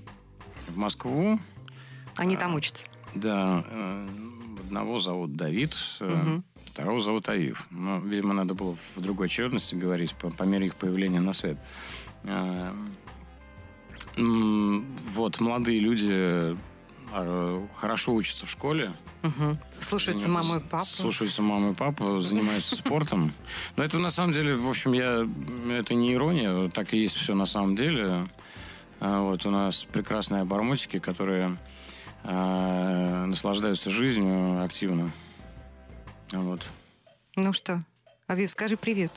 в 0.68 0.76
Москву. 0.76 1.40
Они 2.18 2.36
А, 2.36 2.40
там 2.40 2.56
учатся. 2.56 2.86
Да, 3.14 3.64
э, 3.66 4.08
одного 4.76 5.00
зовут 5.00 5.36
Давид, 5.38 5.74
Мгм. 6.02 6.44
второго 6.66 7.00
зовут 7.00 7.30
Авив. 7.30 7.66
Но, 7.72 8.00
видимо, 8.00 8.34
надо 8.34 8.54
было 8.56 8.76
в 8.76 9.02
другой 9.02 9.28
очередности 9.28 9.74
говорить 9.76 10.14
по, 10.16 10.30
по 10.30 10.44
мере 10.44 10.66
их 10.68 10.76
появления 10.76 11.22
на 11.22 11.32
свет. 11.34 11.58
Э, 12.24 12.74
Вот, 14.18 15.40
молодые 15.42 15.80
люди 15.80 16.56
э, 17.14 17.68
хорошо 17.76 18.14
учатся 18.14 18.46
в 18.46 18.50
школе. 18.50 18.94
Мгм. 19.24 19.58
Слушаются 19.80 20.28
маму 20.30 20.58
и 20.58 20.60
папу. 20.60 20.86
Слушаются 20.86 21.42
маму 21.42 21.72
и 21.72 21.74
папу, 21.76 22.20
занимаются 22.22 22.76
спортом. 22.76 23.32
Но 23.78 23.84
это 23.84 24.00
на 24.00 24.10
самом 24.10 24.32
деле, 24.34 24.56
в 24.56 24.70
общем, 24.70 24.94
я 24.94 25.28
это 25.70 25.94
не 25.96 26.14
ирония, 26.14 26.70
так 26.70 26.94
и 26.94 26.98
есть 27.00 27.16
все 27.16 27.34
на 27.34 27.46
самом 27.46 27.76
деле. 27.76 28.28
Вот 29.02 29.46
у 29.46 29.52
нас 29.52 29.84
прекрасные 29.86 30.42
обормотики, 30.44 31.00
которые 31.00 31.58
а, 32.28 33.26
наслаждаются 33.26 33.92
жизнью 33.92 34.64
активно. 34.64 35.12
Вот. 36.32 36.62
Ну 37.36 37.54
что, 37.54 37.84
Авив, 38.28 38.50
скажи 38.50 38.78
привет. 38.78 39.12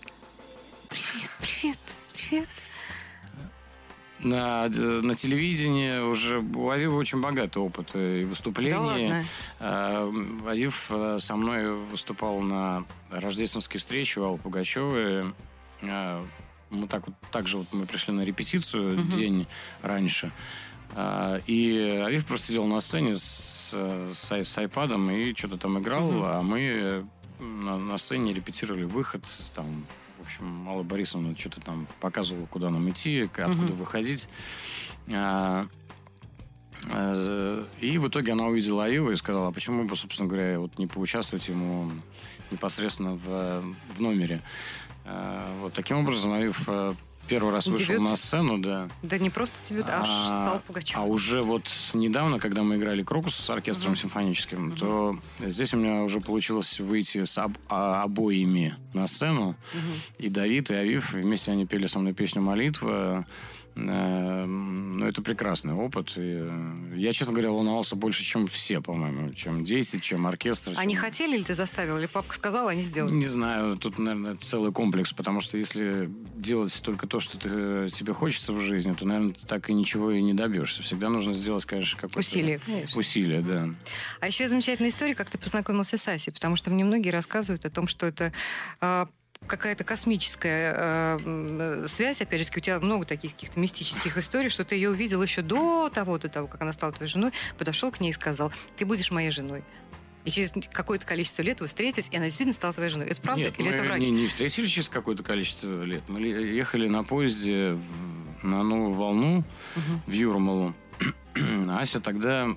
Привет, 0.88 1.30
привет, 1.40 1.78
привет. 2.14 2.48
На, 4.20 4.68
на 4.68 5.14
телевидении 5.14 6.00
уже 6.00 6.40
у 6.40 6.70
Авива 6.70 6.96
очень 6.96 7.20
богатый 7.20 7.58
опыт 7.58 7.94
и 7.94 8.22
Да 8.22 8.28
выступлений. 8.28 8.76
ладно. 8.76 9.24
А, 9.60 10.12
Авив 10.46 10.90
э, 10.90 11.18
со 11.20 11.36
мной 11.36 11.72
выступал 11.76 12.40
на 12.40 12.84
рождественской 13.10 13.78
встрече 13.78 14.20
у 14.20 14.24
Аллы 14.24 14.38
Пугачевой. 14.38 15.32
А, 15.82 16.24
мы 16.70 16.88
так 16.88 17.06
вот, 17.06 17.16
так 17.30 17.46
же 17.46 17.58
вот 17.58 17.68
мы 17.72 17.86
пришли 17.86 18.12
на 18.12 18.22
репетицию 18.22 18.98
день 19.04 19.46
раньше. 19.82 20.32
А, 20.94 21.40
И 21.46 21.78
Авив 22.04 22.26
просто 22.26 22.48
сидел 22.48 22.66
на 22.66 22.80
сцене 22.80 23.14
с, 23.14 23.72
с, 24.12 24.32
с 24.32 24.58
айпадом 24.58 25.10
и 25.10 25.34
что-то 25.34 25.58
там 25.58 25.78
играл, 25.78 26.10
а 26.24 26.42
мы 26.42 27.06
на, 27.38 27.78
на 27.78 27.98
сцене 27.98 28.32
репетировали 28.32 28.84
выход, 28.84 29.24
там, 29.54 29.86
в 30.18 30.22
общем, 30.22 30.68
Алла 30.68 30.82
Борисовна 30.82 31.36
что-то 31.38 31.60
там 31.60 31.86
показывала, 32.00 32.46
куда 32.46 32.70
нам 32.70 32.88
идти, 32.90 33.22
откуда 33.22 33.72
выходить. 33.74 34.28
А, 35.12 35.66
э, 36.90 37.64
И 37.80 37.98
в 37.98 38.08
итоге 38.08 38.32
она 38.32 38.46
увидела 38.46 38.84
Авива 38.84 39.10
и 39.10 39.16
сказала, 39.16 39.48
а 39.48 39.52
почему 39.52 39.84
бы, 39.84 39.94
собственно 39.96 40.28
говоря, 40.28 40.58
вот 40.58 40.78
не 40.78 40.86
поучаствовать 40.86 41.48
ему 41.48 41.90
непосредственно 42.50 43.14
в, 43.14 43.62
в 43.96 44.00
номере. 44.00 44.42
А, 45.04 45.46
Вот 45.60 45.72
таким 45.74 45.98
образом 45.98 46.32
Авив 46.32 46.64
э, 46.66 46.94
первый 47.28 47.52
раз 47.52 47.66
вышел 47.66 47.86
Дебют? 47.94 48.00
на 48.10 48.16
сцену, 48.16 48.58
да. 48.58 48.88
Да 49.02 49.18
не 49.18 49.30
просто 49.30 49.54
дебют, 49.68 49.86
а, 49.88 50.02
А, 50.04 50.44
Сал 50.46 50.62
Пугачев. 50.66 50.96
а 50.96 51.02
уже 51.02 51.42
вот 51.42 51.64
недавно, 51.94 52.38
когда 52.38 52.62
мы 52.62 52.76
играли 52.76 53.02
Крокус 53.02 53.34
с 53.34 53.50
оркестром 53.50 53.94
симфоническим, 53.96 54.72
то 54.72 55.18
здесь 55.38 55.74
у 55.74 55.76
меня 55.76 56.02
уже 56.02 56.20
получилось 56.20 56.80
выйти 56.80 57.24
с 57.24 57.38
об- 57.38 57.58
а- 57.68 58.02
обоими 58.02 58.76
на 58.94 59.06
сцену. 59.06 59.54
И 60.18 60.28
Давид, 60.28 60.70
и 60.70 60.74
Авив, 60.74 61.12
вместе 61.12 61.52
они 61.52 61.66
пели 61.66 61.86
со 61.86 61.98
мной 61.98 62.14
песню 62.14 62.42
«Молитва». 62.42 63.26
Э, 63.86 64.44
Ну, 64.46 65.06
это 65.06 65.22
прекрасный 65.22 65.74
опыт. 65.74 66.14
И 66.16 66.20
э, 66.20 66.92
я, 66.96 67.12
честно 67.12 67.32
говоря, 67.32 67.50
волновался 67.50 67.94
больше, 67.94 68.24
чем 68.24 68.48
все, 68.48 68.80
по-моему. 68.80 69.32
Чем 69.32 69.62
10, 69.62 70.02
чем 70.02 70.26
оркестр. 70.26 70.72
Они 70.76 70.94
чем- 70.94 71.02
хотели 71.04 71.36
или 71.36 71.44
ты 71.44 71.54
заставил? 71.54 71.98
Или 71.98 72.06
папка 72.06 72.34
сказала, 72.34 72.70
они 72.70 72.82
сделали? 72.82 73.12
не 73.14 73.24
знаю, 73.26 73.76
тут, 73.76 73.98
наверное, 73.98 74.34
целый 74.36 74.72
комплекс, 74.72 75.12
потому 75.12 75.40
что 75.40 75.56
если 75.56 76.10
делать 76.34 76.80
только 76.82 77.06
то, 77.06 77.20
что 77.20 77.38
ты- 77.38 77.88
тебе 77.92 78.12
хочется 78.12 78.52
в 78.52 78.60
жизни, 78.60 78.92
то, 78.94 79.06
наверное, 79.06 79.34
так 79.46 79.70
и 79.70 79.74
ничего 79.74 80.10
и 80.10 80.20
не 80.20 80.34
добьешься. 80.34 80.82
Всегда 80.82 81.08
нужно 81.10 81.32
сделать, 81.32 81.64
конечно, 81.64 81.96
какое-то... 81.96 82.18
Усилие, 82.18 82.58
конечно. 82.58 82.98
Усилие, 82.98 83.40
да. 83.42 83.68
А 84.20 84.26
еще 84.26 84.48
замечательная 84.48 84.90
история, 84.90 85.14
как 85.14 85.30
ты 85.30 85.38
познакомился 85.38 85.96
с 85.96 86.08
Асей, 86.08 86.32
потому 86.32 86.56
что 86.56 86.70
мне 86.70 86.84
многие 86.84 87.10
рассказывают 87.10 87.64
о 87.64 87.70
том, 87.70 87.86
что 87.86 88.06
это 88.06 88.32
а, 88.80 89.08
какая-то 89.46 89.84
космическая 89.84 90.74
а, 90.76 91.16
м, 91.24 91.88
связь, 91.88 92.20
опять 92.20 92.42
же, 92.44 92.50
у 92.54 92.60
тебя 92.60 92.80
много 92.80 93.06
таких 93.06 93.32
каких-то 93.32 93.58
мистических 93.60 94.16
историй, 94.18 94.50
что 94.50 94.64
ты 94.64 94.74
ее 94.74 94.90
увидел 94.90 95.22
еще 95.22 95.42
до 95.42 95.88
того, 95.90 96.18
до 96.18 96.28
того, 96.28 96.46
как 96.48 96.60
она 96.62 96.72
стала 96.72 96.92
твоей 96.92 97.10
женой, 97.10 97.32
подошел 97.56 97.90
к 97.90 98.00
ней 98.00 98.10
и 98.10 98.12
сказал, 98.12 98.52
ты 98.76 98.84
будешь 98.84 99.10
моей 99.10 99.30
женой. 99.30 99.64
И 100.24 100.30
через 100.30 100.52
какое-то 100.72 101.06
количество 101.06 101.42
лет 101.42 101.60
вы 101.60 101.68
встретились, 101.68 102.08
и 102.10 102.16
она 102.16 102.26
действительно 102.26 102.52
стала 102.52 102.74
твоей 102.74 102.90
женой. 102.90 103.06
Это 103.06 103.20
правда 103.22 103.44
Нет, 103.44 103.54
или 103.58 103.68
мы 103.68 103.74
это 103.74 103.82
врач? 103.84 104.00
не, 104.02 104.10
не 104.10 104.26
встретились 104.26 104.70
через 104.70 104.88
какое-то 104.90 105.22
количество 105.22 105.82
лет. 105.84 106.02
Мы 106.08 106.20
ли- 106.20 106.56
ехали 106.56 106.86
на 106.88 107.02
поезде 107.04 107.78
на 108.42 108.62
Новую 108.62 108.92
Волну 108.92 109.44
в 110.06 110.12
Юрмалу. 110.12 110.74
Ася 111.70 112.00
тогда 112.00 112.48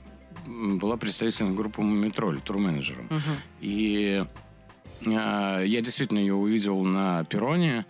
была 0.46 0.98
представительной 0.98 1.54
группы 1.56 1.82
«Мумитроль», 1.82 2.42
турменеджером. 2.42 3.08
И 3.62 4.26
э, 4.26 4.32
я 5.06 5.82
действительно 5.82 6.20
ее 6.20 6.34
увидел 6.36 6.84
на 6.84 7.24
перроне. 7.26 7.86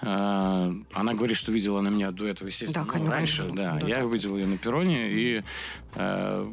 Э, 0.00 0.72
она 0.92 1.14
говорит, 1.14 1.36
что 1.36 1.50
видела 1.52 1.80
на 1.80 1.88
меня 1.88 2.10
до 2.10 2.26
этого, 2.26 2.48
естественно, 2.48 2.84
Да, 2.84 2.86
ну, 2.86 2.92
конечно. 2.92 3.12
раньше. 3.14 3.50
Да, 3.52 3.78
Да, 3.80 3.86
я 3.86 3.98
да. 3.98 4.04
увидел 4.06 4.36
ее 4.36 4.46
на 4.46 4.56
перроне 4.58 5.10
и 5.10 5.42
э, 5.94 6.52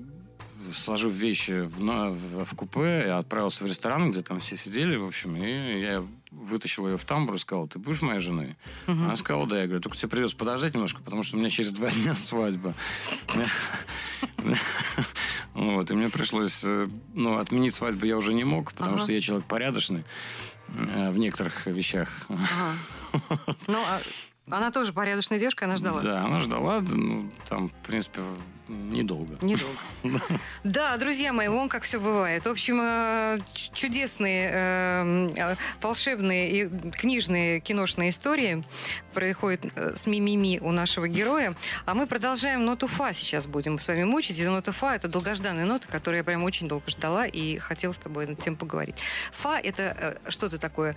сложив 0.73 1.13
вещи 1.13 1.61
в, 1.61 1.79
в, 1.79 2.45
в 2.45 2.55
купе, 2.55 3.03
я 3.07 3.17
отправился 3.19 3.63
в 3.63 3.67
ресторан, 3.67 4.11
где 4.11 4.21
там 4.21 4.39
все 4.39 4.57
сидели, 4.57 4.95
в 4.95 5.05
общем, 5.05 5.35
и 5.37 5.79
я 5.81 6.03
вытащил 6.31 6.87
ее 6.87 6.97
в 6.97 7.05
тамбур 7.05 7.35
и 7.35 7.37
сказал, 7.37 7.67
ты 7.67 7.77
будешь 7.79 8.01
моей 8.01 8.19
женой? 8.19 8.55
Она 8.87 9.15
сказала, 9.15 9.47
да. 9.47 9.59
Я 9.61 9.65
говорю, 9.67 9.81
только 9.81 9.95
тебе 9.95 10.09
придется 10.09 10.35
подождать 10.35 10.73
немножко, 10.73 11.01
потому 11.01 11.23
что 11.23 11.37
у 11.37 11.39
меня 11.39 11.49
через 11.49 11.71
два 11.71 11.91
дня 11.91 12.13
свадьба. 12.15 12.73
Вот, 15.55 15.89
и 15.89 15.93
мне 15.93 16.09
пришлось, 16.09 16.63
э, 16.65 16.85
ну, 17.13 17.37
отменить 17.37 17.73
свадьбу 17.73 18.05
я 18.05 18.17
уже 18.17 18.33
не 18.33 18.43
мог, 18.43 18.73
потому 18.73 18.95
Ага. 18.95 19.03
что 19.03 19.13
я 19.13 19.21
человек 19.21 19.45
порядочный 19.45 20.03
э, 20.77 21.09
в 21.11 21.17
некоторых 21.17 21.65
вещах. 21.65 22.09
Ага. 22.29 23.55
Ну, 23.67 23.77
а 23.79 23.99
она 24.49 24.69
тоже 24.71 24.91
порядочная 24.91 25.39
девушка, 25.39 25.65
она 25.65 25.77
ждала. 25.77 26.01
Да, 26.01 26.25
она 26.25 26.41
ждала, 26.41 26.81
ну, 26.81 27.31
там, 27.47 27.69
в 27.69 27.73
принципе, 27.87 28.21
недолго. 28.67 29.37
Недолго. 29.41 29.75
Да, 30.63 30.97
друзья 30.97 31.31
мои, 31.31 31.47
вон 31.47 31.69
как 31.69 31.83
все 31.83 31.99
бывает. 31.99 32.45
В 32.45 32.49
общем, 32.49 32.79
э, 32.81 33.39
чудесные, 33.73 34.49
э, 34.51 35.29
э, 35.35 35.55
волшебные 35.81 36.51
и 36.51 36.69
книжные 36.91 37.59
киношные 37.59 38.09
истории 38.09 38.63
происходят 39.13 39.65
э, 39.75 39.95
с 39.95 40.07
мимими 40.07 40.59
у 40.59 40.71
нашего 40.71 41.07
героя. 41.07 41.55
А 41.85 41.93
мы 41.93 42.07
продолжаем 42.07 42.65
ноту 42.65 42.87
фа 42.87 43.13
сейчас 43.13 43.47
будем 43.47 43.79
с 43.79 43.87
вами 43.87 44.03
мучить. 44.03 44.39
И 44.39 44.45
нота 44.45 44.71
фа– 44.71 44.95
это 44.97 45.07
долгожданная 45.07 45.65
нота, 45.65 45.87
которую 45.87 46.17
я 46.19 46.23
прям 46.23 46.43
очень 46.43 46.67
долго 46.67 46.89
ждала 46.89 47.25
и 47.25 47.57
хотела 47.57 47.93
с 47.93 47.97
тобой 47.97 48.27
над 48.27 48.39
тем 48.39 48.55
поговорить. 48.55 48.95
Фа– 49.31 49.59
это 49.63 50.19
что-то 50.27 50.57
такое 50.57 50.95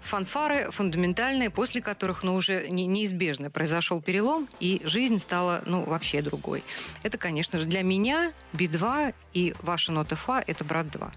фанфары 0.00 0.70
фундаментальные, 0.70 1.50
после 1.50 1.80
которых, 1.80 2.22
ну, 2.22 2.34
уже 2.34 2.68
не- 2.70 2.86
неизбежно 2.86 3.50
произошел 3.50 4.00
перелом, 4.00 4.48
и 4.60 4.80
жизнь 4.84 5.18
стала, 5.18 5.62
ну, 5.66 5.82
вообще 5.82 6.22
другой. 6.22 6.62
Это, 7.02 7.18
конечно 7.18 7.58
же, 7.58 7.66
для 7.66 7.82
меня 7.82 8.32
Би-2 8.52 9.14
и 9.32 9.54
ваша 9.62 9.92
нота 9.92 10.16
Фа– 10.16 10.42
это 10.46 10.64
брат 10.64 10.90
2. 10.90 11.12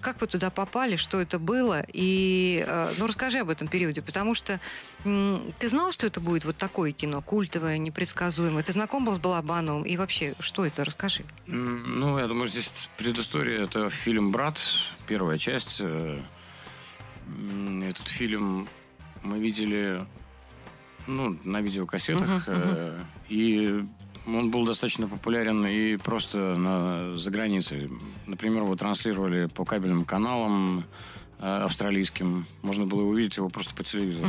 Как 0.00 0.20
вы 0.20 0.26
туда 0.26 0.50
попали, 0.50 0.96
что 0.96 1.20
это 1.20 1.38
было? 1.38 1.84
И, 1.92 2.64
э, 2.66 2.92
ну, 2.98 3.06
расскажи 3.06 3.38
об 3.38 3.50
этом 3.50 3.68
периоде, 3.68 4.02
потому 4.02 4.34
что 4.34 4.58
ты 5.04 5.68
знал, 5.68 5.92
что 5.92 6.08
это 6.08 6.20
будет 6.20 6.44
вот 6.44 6.56
такое 6.56 6.90
кино, 6.90 7.22
культовое, 7.22 7.78
непредсказуемое? 7.78 8.64
Ты 8.64 8.72
знаком 8.72 9.04
был 9.04 9.14
с 9.14 9.18
Балабановым? 9.20 9.84
И 9.84 9.96
вообще, 9.96 10.34
что 10.40 10.66
это? 10.66 10.84
Расскажи. 10.84 11.24
Ну, 11.46 12.18
я 12.18 12.26
думаю, 12.26 12.48
здесь 12.48 12.88
предыстория. 12.96 13.62
Это 13.62 13.90
фильм 13.90 14.32
«Брат», 14.32 14.60
первая 15.06 15.38
часть. 15.38 15.80
Э, 15.80 16.20
Этот 17.82 18.08
фильм 18.08 18.68
мы 19.22 19.38
видели 19.38 20.04
ну, 21.06 21.38
на 21.44 21.60
видеокассетах. 21.60 22.44
э, 22.48 23.04
И 23.28 23.84
он 24.26 24.50
был 24.50 24.64
достаточно 24.64 25.08
популярен 25.08 25.66
и 25.66 25.96
просто 25.96 26.54
на, 26.56 27.16
за 27.16 27.30
границей. 27.30 27.90
Например, 28.26 28.62
его 28.62 28.76
транслировали 28.76 29.46
по 29.46 29.64
кабельным 29.64 30.04
каналам 30.04 30.84
э, 31.38 31.46
австралийским. 31.46 32.46
Можно 32.62 32.86
было 32.86 33.02
увидеть 33.02 33.36
его 33.36 33.48
просто 33.48 33.74
по 33.74 33.84
телевизору. 33.84 34.28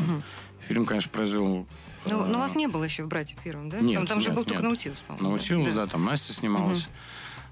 Фильм, 0.62 0.86
конечно, 0.86 1.12
произвел... 1.12 1.68
Ну, 2.06 2.26
э, 2.26 2.28
но 2.28 2.40
вас 2.40 2.56
не 2.56 2.68
было 2.68 2.84
еще 2.84 3.04
в 3.04 3.08
«Братья» 3.08 3.38
первом, 3.44 3.70
да? 3.70 3.80
Нет, 3.80 3.96
там, 3.96 4.08
там 4.08 4.22
же 4.22 4.30
нет, 4.30 4.36
был 4.36 4.46
только. 4.46 4.64
Наутилус, 4.64 5.02
по-моему. 5.02 5.30
Наутилус, 5.30 5.74
да, 5.74 5.88
там 5.88 6.06
Настя 6.06 6.34
снималась. 6.34 6.88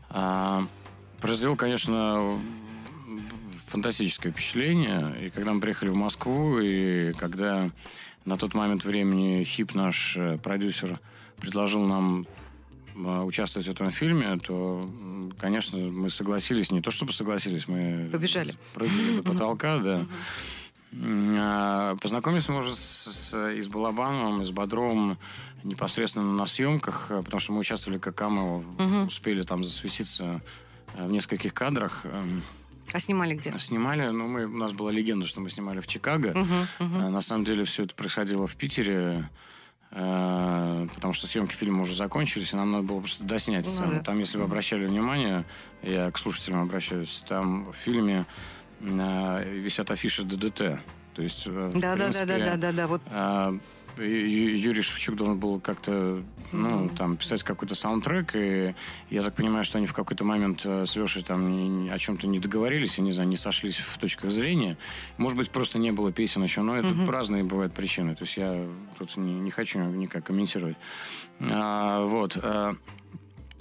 А, 0.10 0.66
произвел, 1.20 1.56
конечно, 1.56 2.40
фантастическое 3.68 4.32
впечатление. 4.32 5.16
И 5.28 5.30
когда 5.30 5.54
мы 5.54 5.62
приехали 5.62 5.90
в 5.90 5.96
Москву, 5.96 6.60
и 6.60 7.14
когда 7.14 7.70
на 8.26 8.36
тот 8.36 8.54
момент 8.54 8.84
времени 8.84 9.44
Хип, 9.44 9.74
наш 9.74 10.18
э, 10.18 10.38
продюсер, 10.38 11.00
предложил 11.42 11.86
нам 11.86 12.26
э, 12.96 13.22
участвовать 13.24 13.68
в 13.68 13.72
этом 13.72 13.90
фильме, 13.92 14.38
то, 14.38 14.88
конечно, 15.40 15.78
мы 15.78 16.10
согласились. 16.10 16.72
Не 16.72 16.82
то 16.82 16.92
чтобы 16.92 17.12
согласились, 17.12 17.68
мы... 17.68 18.10
Побежали. 18.12 18.56
Прыгали 18.74 19.18
до 19.18 19.24
потолка, 19.32 19.80
да. 19.80 20.06
А, 21.04 21.96
Познакомились 22.02 22.50
мы 22.50 22.58
уже 22.60 22.74
с, 22.74 22.80
с- 23.32 23.52
и 23.54 23.62
с 23.62 23.68
Балабановым, 23.70 24.42
и 24.42 24.46
с 24.46 24.52
Бодровым 24.52 25.18
непосредственно 25.64 26.34
на 26.34 26.46
съемках, 26.46 27.08
э, 27.12 27.22
потому 27.24 27.40
что 27.40 27.54
мы 27.54 27.60
участвовали 27.60 27.98
как 28.00 28.16
камео, 28.16 28.64
успели 29.06 29.42
там 29.44 29.64
засветиться 29.64 30.42
э, 30.96 31.08
в 31.08 31.12
нескольких 31.12 31.54
кадрах. 31.54 32.02
Эм, 32.06 32.44
А 32.92 33.00
снимали 33.00 33.36
где? 33.36 33.58
Снимали, 33.58 34.10
ну, 34.10 34.28
мы, 34.28 34.46
у 34.46 34.58
нас 34.58 34.74
была 34.74 34.92
легенда, 34.92 35.26
что 35.28 35.40
мы 35.40 35.50
снимали 35.50 35.80
в 35.80 35.88
Чикаго. 35.88 36.46
А, 36.80 37.10
На 37.10 37.22
самом 37.22 37.46
деле 37.46 37.64
все 37.64 37.84
это 37.84 37.96
происходило 37.96 38.46
в 38.48 38.56
Питере, 38.58 39.30
потому 39.92 41.14
что 41.14 41.28
съемки 41.28 41.54
фильма 41.54 41.82
уже 41.84 41.96
закончились, 41.96 42.54
и 42.54 42.56
нам 42.56 42.72
надо 42.72 42.84
было 42.84 43.00
просто 43.00 43.24
доснять 43.24 43.66
Ну 43.66 43.72
сцену. 43.72 43.92
да. 43.96 44.00
Там, 44.00 44.20
если 44.20 44.38
вы 44.38 44.46
обращали 44.46 44.86
внимание, 44.86 45.44
я 45.84 46.10
к 46.12 46.18
слушателям 46.18 46.62
обращаюсь, 46.64 47.24
там 47.28 47.72
в 47.72 47.76
фильме 47.76 48.26
э, 48.80 49.44
висят 49.60 49.92
афиши 49.92 50.24
ДДТ. 50.24 50.80
То 51.14 51.22
есть, 51.22 51.46
э, 51.46 51.50
в 51.52 51.74
Да, 51.74 51.80
да, 51.80 51.96
да, 51.96 51.96
принципе, 52.04 52.26
да, 52.26 52.38
да, 52.38 52.56
да, 52.58 52.72
да. 52.72 52.88
Вот 52.88 53.02
Юрий 53.98 54.82
Шевчук 54.82 55.16
должен 55.16 55.40
был 55.40 55.60
как-то, 55.60 56.24
ну, 56.52 56.90
там, 56.90 57.18
писать 57.18 57.44
какой-то 57.44 57.76
саундтрек, 57.76 58.36
и 58.36 58.76
я 59.10 59.22
так 59.22 59.36
понимаю, 59.36 59.64
что 59.64 59.78
они 59.78 59.88
в 59.88 59.94
какой-то 59.94 60.24
момент 60.24 60.62
э, 60.66 60.86
с 60.86 60.96
Лешей 60.96 61.24
там 61.24 61.90
о 61.92 61.98
чем-то 61.98 62.28
не 62.28 62.40
договорились, 62.40 62.98
я 62.98 63.04
не 63.04 63.12
знаю, 63.12 63.30
не 63.30 63.38
сошлись 63.38 63.78
в 63.78 63.98
точках 63.98 64.32
зрения. 64.32 64.78
Может 65.18 65.38
быть, 65.38 65.50
просто 65.50 65.80
не 65.80 65.92
было 65.92 66.12
песен 66.12 66.44
еще, 66.44 66.62
но 66.62 66.78
это 66.78 66.94
разные 67.08 67.44
бывают 67.44 67.74
причины. 67.74 68.16
То 68.16 68.24
есть 68.24 68.38
я 68.38 68.66
тут 68.98 69.18
не, 69.18 69.34
не 69.34 69.52
хочу 69.52 69.80
никак 69.80 70.26
комментировать. 70.26 70.78
А, 71.40 72.06
вот. 72.06 72.38
а, 72.42 72.76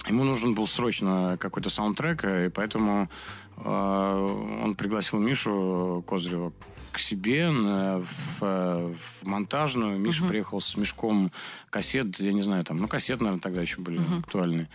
Ему 0.07 0.23
нужен 0.23 0.55
был 0.55 0.65
срочно 0.65 1.37
какой-то 1.39 1.69
саундтрек, 1.69 2.25
и 2.25 2.49
поэтому 2.49 3.07
э, 3.50 3.50
он 3.63 4.75
пригласил 4.75 5.19
Мишу 5.19 6.03
Козырева 6.07 6.51
к 6.91 6.99
себе 6.99 7.49
на- 7.51 7.99
в, 7.99 8.39
э, 8.41 8.93
в 9.21 9.25
монтажную. 9.25 9.97
Миша 9.97 10.23
приехал 10.25 10.59
с 10.59 10.75
мешком 10.75 11.31
кассет, 11.69 12.19
я 12.19 12.33
не 12.33 12.41
знаю, 12.41 12.63
там, 12.65 12.77
ну, 12.77 12.87
кассет, 12.87 13.21
наверное, 13.21 13.39
тогда 13.39 13.61
еще 13.61 13.79
были 13.79 14.01
актуальны. 14.19 14.67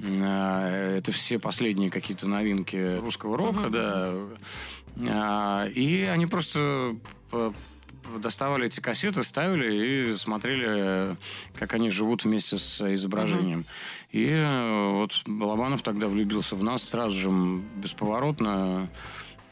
Э, 0.00 0.96
Это 0.98 1.12
все 1.12 1.38
последние 1.38 1.90
какие-то 1.90 2.26
новинки 2.28 2.98
русского 2.98 3.36
рока, 3.36 3.68
да. 3.68 4.14
А, 5.10 5.66
И 5.66 6.02
они 6.04 6.26
просто 6.26 6.96
по- 7.30 7.52
доставали 8.20 8.66
эти 8.66 8.80
кассеты, 8.80 9.22
ставили 9.22 10.10
и 10.10 10.14
смотрели, 10.14 11.16
как 11.54 11.74
они 11.74 11.90
живут 11.90 12.24
вместе 12.24 12.58
с 12.58 12.94
изображением. 12.94 13.64
И 14.10 14.26
э, 14.26 14.90
вот 14.92 15.22
Балабанов 15.26 15.82
тогда 15.82 16.08
влюбился 16.08 16.56
в 16.56 16.62
нас 16.62 16.82
сразу 16.82 17.14
же, 17.16 17.30
бесповоротно. 17.76 18.88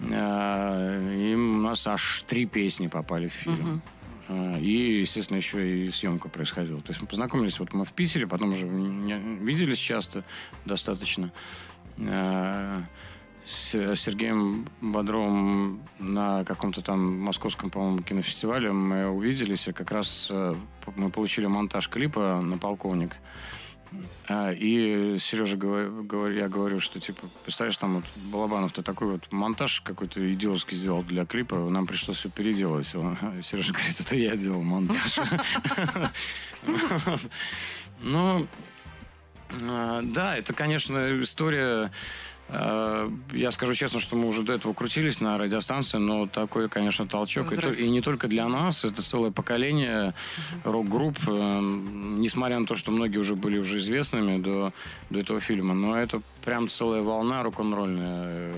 Э, 0.01 1.31
И 1.31 1.35
у 1.35 1.59
нас 1.59 1.87
аж 1.87 2.23
три 2.27 2.47
песни 2.47 2.87
попали 2.87 3.29
в 3.29 3.33
фильм. 3.33 3.83
Э, 4.29 4.61
И, 4.61 5.01
естественно, 5.01 5.37
еще 5.37 5.87
и 5.87 5.90
съемка 5.90 6.29
происходила. 6.29 6.81
То 6.81 6.90
есть 6.90 7.01
мы 7.01 7.07
познакомились, 7.07 7.59
вот 7.59 7.73
мы 7.73 7.85
в 7.85 7.92
Питере, 7.92 8.27
потом 8.27 8.53
уже 8.53 8.66
виделись 8.66 9.79
часто 9.79 10.25
достаточно. 10.64 11.33
С 13.46 13.94
Сергеем 13.94 14.66
Бодровым 14.80 15.80
на 16.00 16.44
каком-то 16.44 16.82
там 16.82 17.20
московском, 17.20 17.70
по-моему, 17.70 18.02
кинофестивале 18.02 18.72
мы 18.72 19.06
увиделись, 19.09 19.68
и 19.68 19.72
как 19.72 19.92
раз 19.92 20.28
э, 20.32 20.56
мы 20.96 21.11
получили 21.11 21.46
монтаж 21.46 21.88
клипа 21.88 22.40
на 22.42 22.59
«Полковник». 22.59 23.16
А, 24.28 24.50
И 24.50 25.16
Сережа, 25.18 25.56
я 25.56 26.48
говорю, 26.48 26.80
что, 26.80 26.98
типа, 26.98 27.28
представляешь, 27.44 27.76
там 27.76 27.94
вот 27.94 28.04
Балабанов-то 28.32 28.82
такой 28.82 29.12
вот 29.12 29.30
монтаж 29.30 29.80
какой-то 29.82 30.35
идиотский 30.35 30.76
сделал 30.76 31.04
для 31.04 31.24
клипа, 31.24 31.54
нам 31.70 31.87
пришлось 31.87 32.16
все 32.16 32.28
переделать. 32.28 32.92
Он- 32.96 33.16
Сережа 33.44 33.72
говорит, 33.72 34.00
это 34.00 34.16
я 34.16 34.37
делал 34.37 34.62
монтаж. 34.62 35.20
Ну, 38.02 38.46
а, 39.62 40.02
да, 40.02 40.37
это, 40.37 40.52
конечно, 40.52 41.20
история... 41.22 41.92
а, 42.48 43.11
Я 43.32 43.50
скажу 43.50 43.74
честно, 43.74 44.00
что 44.00 44.16
мы 44.16 44.28
уже 44.28 44.42
до 44.42 44.52
этого 44.52 44.72
крутились 44.72 45.20
на 45.20 45.38
радиостанции, 45.38 45.98
но 45.98 46.26
такой, 46.26 46.68
конечно, 46.68 47.06
толчок. 47.06 47.46
Взрыв. 47.46 47.78
и 47.78 47.88
не 47.88 48.00
только 48.00 48.28
для 48.28 48.48
нас, 48.48 48.85
это 48.85 49.02
целое 49.02 49.30
поколение 49.30 50.14
рок-групп, 50.64 51.16
э, 51.26 51.61
несмотря 51.61 52.59
на 52.59 52.66
то, 52.66 52.74
что 52.74 52.90
многие 52.90 53.18
уже 53.18 53.35
были 53.35 53.59
уже 53.59 53.78
известными 53.78 54.38
до, 54.38 54.72
до 55.11 55.20
этого 55.20 55.40
фильма, 55.40 55.74
но 55.74 55.96
это 55.96 56.20
прям 56.44 56.68
целая 56.68 57.02
волна 57.02 57.42
рок-н-ролльная. 57.42 58.54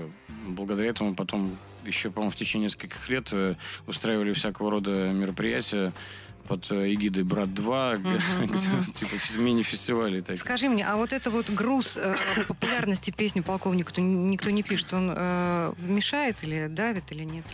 Благодаря 0.47 0.89
этому 0.89 1.15
потом 1.15 1.57
еще, 1.85 2.11
по-моему, 2.11 2.31
в 2.31 2.35
течение 2.35 2.65
нескольких 2.65 3.09
лет 3.09 3.29
э, 3.31 3.55
устраивали 3.87 4.33
всякого 4.33 4.71
рода 4.71 5.11
мероприятия 5.11 5.93
под 6.49 6.71
э, 6.71 6.91
эгидой 6.93 7.23
«Брат-2», 7.23 7.97
где, 7.99 8.91
типа 8.93 9.15
физ- 9.15 9.37
мини-фестивали 9.37 10.19
такие. 10.19 10.37
Скажи 10.37 10.67
мне, 10.67 10.83
а 10.85 10.95
вот 10.95 11.13
это 11.13 11.29
вот 11.29 11.47
груз 11.51 11.95
э, 11.95 12.15
популярности 12.47 13.11
песни 13.11 13.41
полковника 13.41 13.93
то 13.93 14.01
никто 14.01 14.49
не 14.49 14.63
пишет, 14.63 14.91
он 14.93 15.13
э, 15.15 15.73
мешает 15.77 16.37
или 16.41 16.65
давит 16.67 17.11
или 17.11 17.23
нет? 17.23 17.45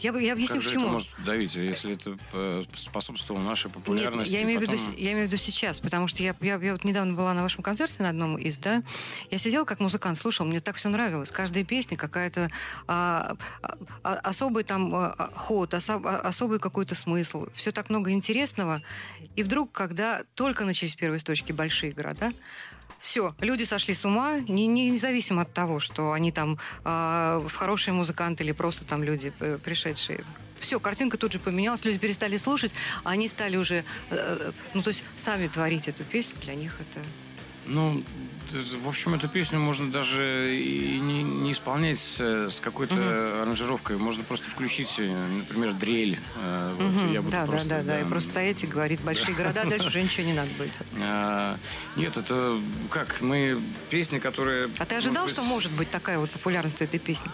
Я, 0.00 0.10
объясню, 0.32 0.56
Как 0.56 0.64
почему. 0.64 0.88
может 0.88 1.10
давить, 1.24 1.54
если 1.54 1.92
это 1.92 2.64
способствовало 2.74 3.42
нашей 3.42 3.66
Нет, 3.66 3.74
популярности? 3.74 4.30
с- 4.30 4.34
я 4.34 4.42
имею 4.42 4.58
в 4.58 4.62
виду 5.26 5.36
сейчас, 5.36 5.78
потому 5.80 6.08
что 6.08 6.22
я, 6.22 6.34
вот 6.40 6.84
недавно 6.84 7.12
была 7.12 7.34
на 7.34 7.42
вашем 7.42 7.62
концерте 7.62 8.02
на 8.02 8.08
одном 8.08 8.38
из, 8.38 8.56
да, 8.56 8.82
я 9.30 9.36
сидела 9.36 9.64
как 9.66 9.80
музыкант, 9.80 10.16
слушала, 10.16 10.46
мне 10.46 10.60
так 10.60 10.76
все 10.76 10.88
нравилось. 10.88 11.30
Каждая 11.30 11.64
песня 11.64 11.98
какая-то 11.98 12.50
а, 12.88 13.36
а, 13.62 13.76
а, 14.02 14.14
особый 14.14 14.64
там 14.64 14.94
а, 14.94 15.14
а, 15.18 15.30
ход, 15.34 15.74
осо- 15.74 16.00
а, 16.06 16.20
особый 16.20 16.58
какой-то 16.58 16.94
смысл. 16.94 17.46
Все 17.52 17.70
так 17.70 17.90
много 17.90 18.10
интересного. 18.12 18.29
И 19.36 19.42
вдруг, 19.42 19.72
когда 19.72 20.22
только 20.34 20.64
начались 20.64 20.94
первые 20.94 21.20
строчки 21.20 21.52
«Большие 21.52 21.92
города», 21.92 22.32
все, 23.00 23.34
люди 23.40 23.64
сошли 23.64 23.94
с 23.94 24.04
ума, 24.04 24.40
не, 24.40 24.66
не- 24.66 24.90
независимо 24.90 25.42
от 25.42 25.54
того, 25.54 25.80
что 25.80 26.12
они 26.12 26.32
там 26.32 26.58
в 26.84 27.50
хорошие 27.54 27.94
музыканты 27.94 28.44
или 28.44 28.52
просто 28.52 28.84
там 28.84 29.02
люди 29.02 29.32
э, 29.40 29.58
пришедшие. 29.64 30.22
Все, 30.60 30.78
картинка 30.78 31.16
тут 31.16 31.32
же 31.32 31.38
поменялась, 31.38 31.84
люди 31.84 31.98
перестали 31.98 32.36
слушать, 32.36 32.72
а 33.02 33.10
они 33.10 33.28
стали 33.28 33.56
уже, 33.56 33.76
э, 33.76 33.82
э, 34.10 34.52
ну 34.74 34.82
то 34.82 34.88
есть 34.88 35.02
сами 35.16 35.48
творить 35.48 35.88
эту 35.88 36.04
песню, 36.04 36.36
для 36.42 36.54
них 36.54 36.78
это... 36.78 37.00
Ну, 37.70 38.02
в 38.82 38.88
общем, 38.88 39.14
эту 39.14 39.28
песню 39.28 39.60
можно 39.60 39.90
даже 39.92 40.56
и 40.56 40.98
не, 40.98 41.22
не 41.22 41.52
исполнять 41.52 41.98
с, 41.98 42.20
с 42.20 42.58
какой-то 42.60 43.42
аранжировкой. 43.42 43.96
Можно 43.96 44.24
просто 44.24 44.50
включить, 44.50 44.96
э, 44.98 45.26
например, 45.28 45.72
дрель. 45.74 46.18
Э, 46.36 46.74
вот 46.76 47.12
я 47.12 47.22
буду 47.22 47.30
да, 47.30 47.46
просто, 47.46 47.68
да, 47.68 47.82
да, 47.82 47.84
да, 47.84 48.00
и 48.00 48.04
просто 48.04 48.30
стоять 48.30 48.64
и 48.64 48.66
говорить 48.66 49.00
большие 49.02 49.36
города, 49.36 49.64
дальше 49.64 49.86
уже 49.86 50.02
ничего 50.02 50.26
не 50.26 50.32
надо 50.32 50.50
будет. 50.58 50.80
А, 51.00 51.58
Нет, 51.94 52.16
это 52.16 52.60
как 52.90 53.20
мы 53.20 53.60
песни, 53.88 54.18
которые. 54.18 54.68
А 54.78 54.84
ты 54.84 54.96
ожидал, 54.96 55.28
что 55.28 55.42
может 55.42 55.70
быть 55.70 55.90
такая 55.90 56.18
вот 56.18 56.30
популярность 56.30 56.82
этой 56.82 56.98
песни? 56.98 57.30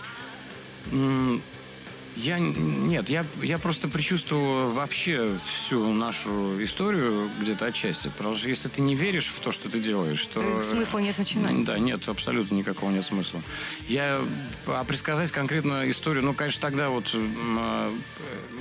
Я 2.17 2.39
нет, 2.39 3.11
я, 3.11 3.27
я 3.43 3.59
просто 3.59 3.89
предчувствовал 3.89 4.71
вообще 4.71 5.37
всю 5.45 5.93
нашу 5.93 6.63
историю 6.63 7.31
где-то 7.41 7.67
отчасти. 7.67 8.11
Потому 8.17 8.37
что 8.37 8.49
если 8.49 8.69
ты 8.69 8.81
не 8.81 8.95
веришь 8.95 9.29
в 9.29 9.39
то, 9.41 9.53
что 9.53 9.71
ты 9.71 9.81
делаешь, 9.81 10.27
то... 10.27 10.41
То 10.41 10.63
смысла 10.63 10.99
нет 10.99 11.19
начинать. 11.19 11.65
Да, 11.65 11.79
нет, 11.79 12.09
абсолютно 12.09 12.55
никакого 12.55 12.91
нет 12.91 13.05
смысла. 13.05 13.43
Я, 13.89 14.23
а 14.67 14.85
предсказать 14.85 15.31
конкретно 15.31 15.89
историю, 15.91 16.25
ну, 16.25 16.33
конечно, 16.33 16.63
тогда 16.63 16.89
вот 16.89 17.15
а, 17.15 17.93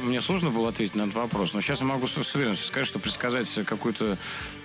мне 0.04 0.22
сложно 0.22 0.50
было 0.50 0.70
ответить 0.70 0.96
на 0.96 1.04
этот 1.04 1.16
вопрос, 1.16 1.54
но 1.54 1.62
сейчас 1.62 1.80
я 1.80 1.88
могу 1.88 2.08
с 2.08 2.36
уверенностью 2.36 2.68
сказать, 2.68 2.88
что 2.88 3.00
предсказать 3.00 3.50
какую-то 3.66 4.18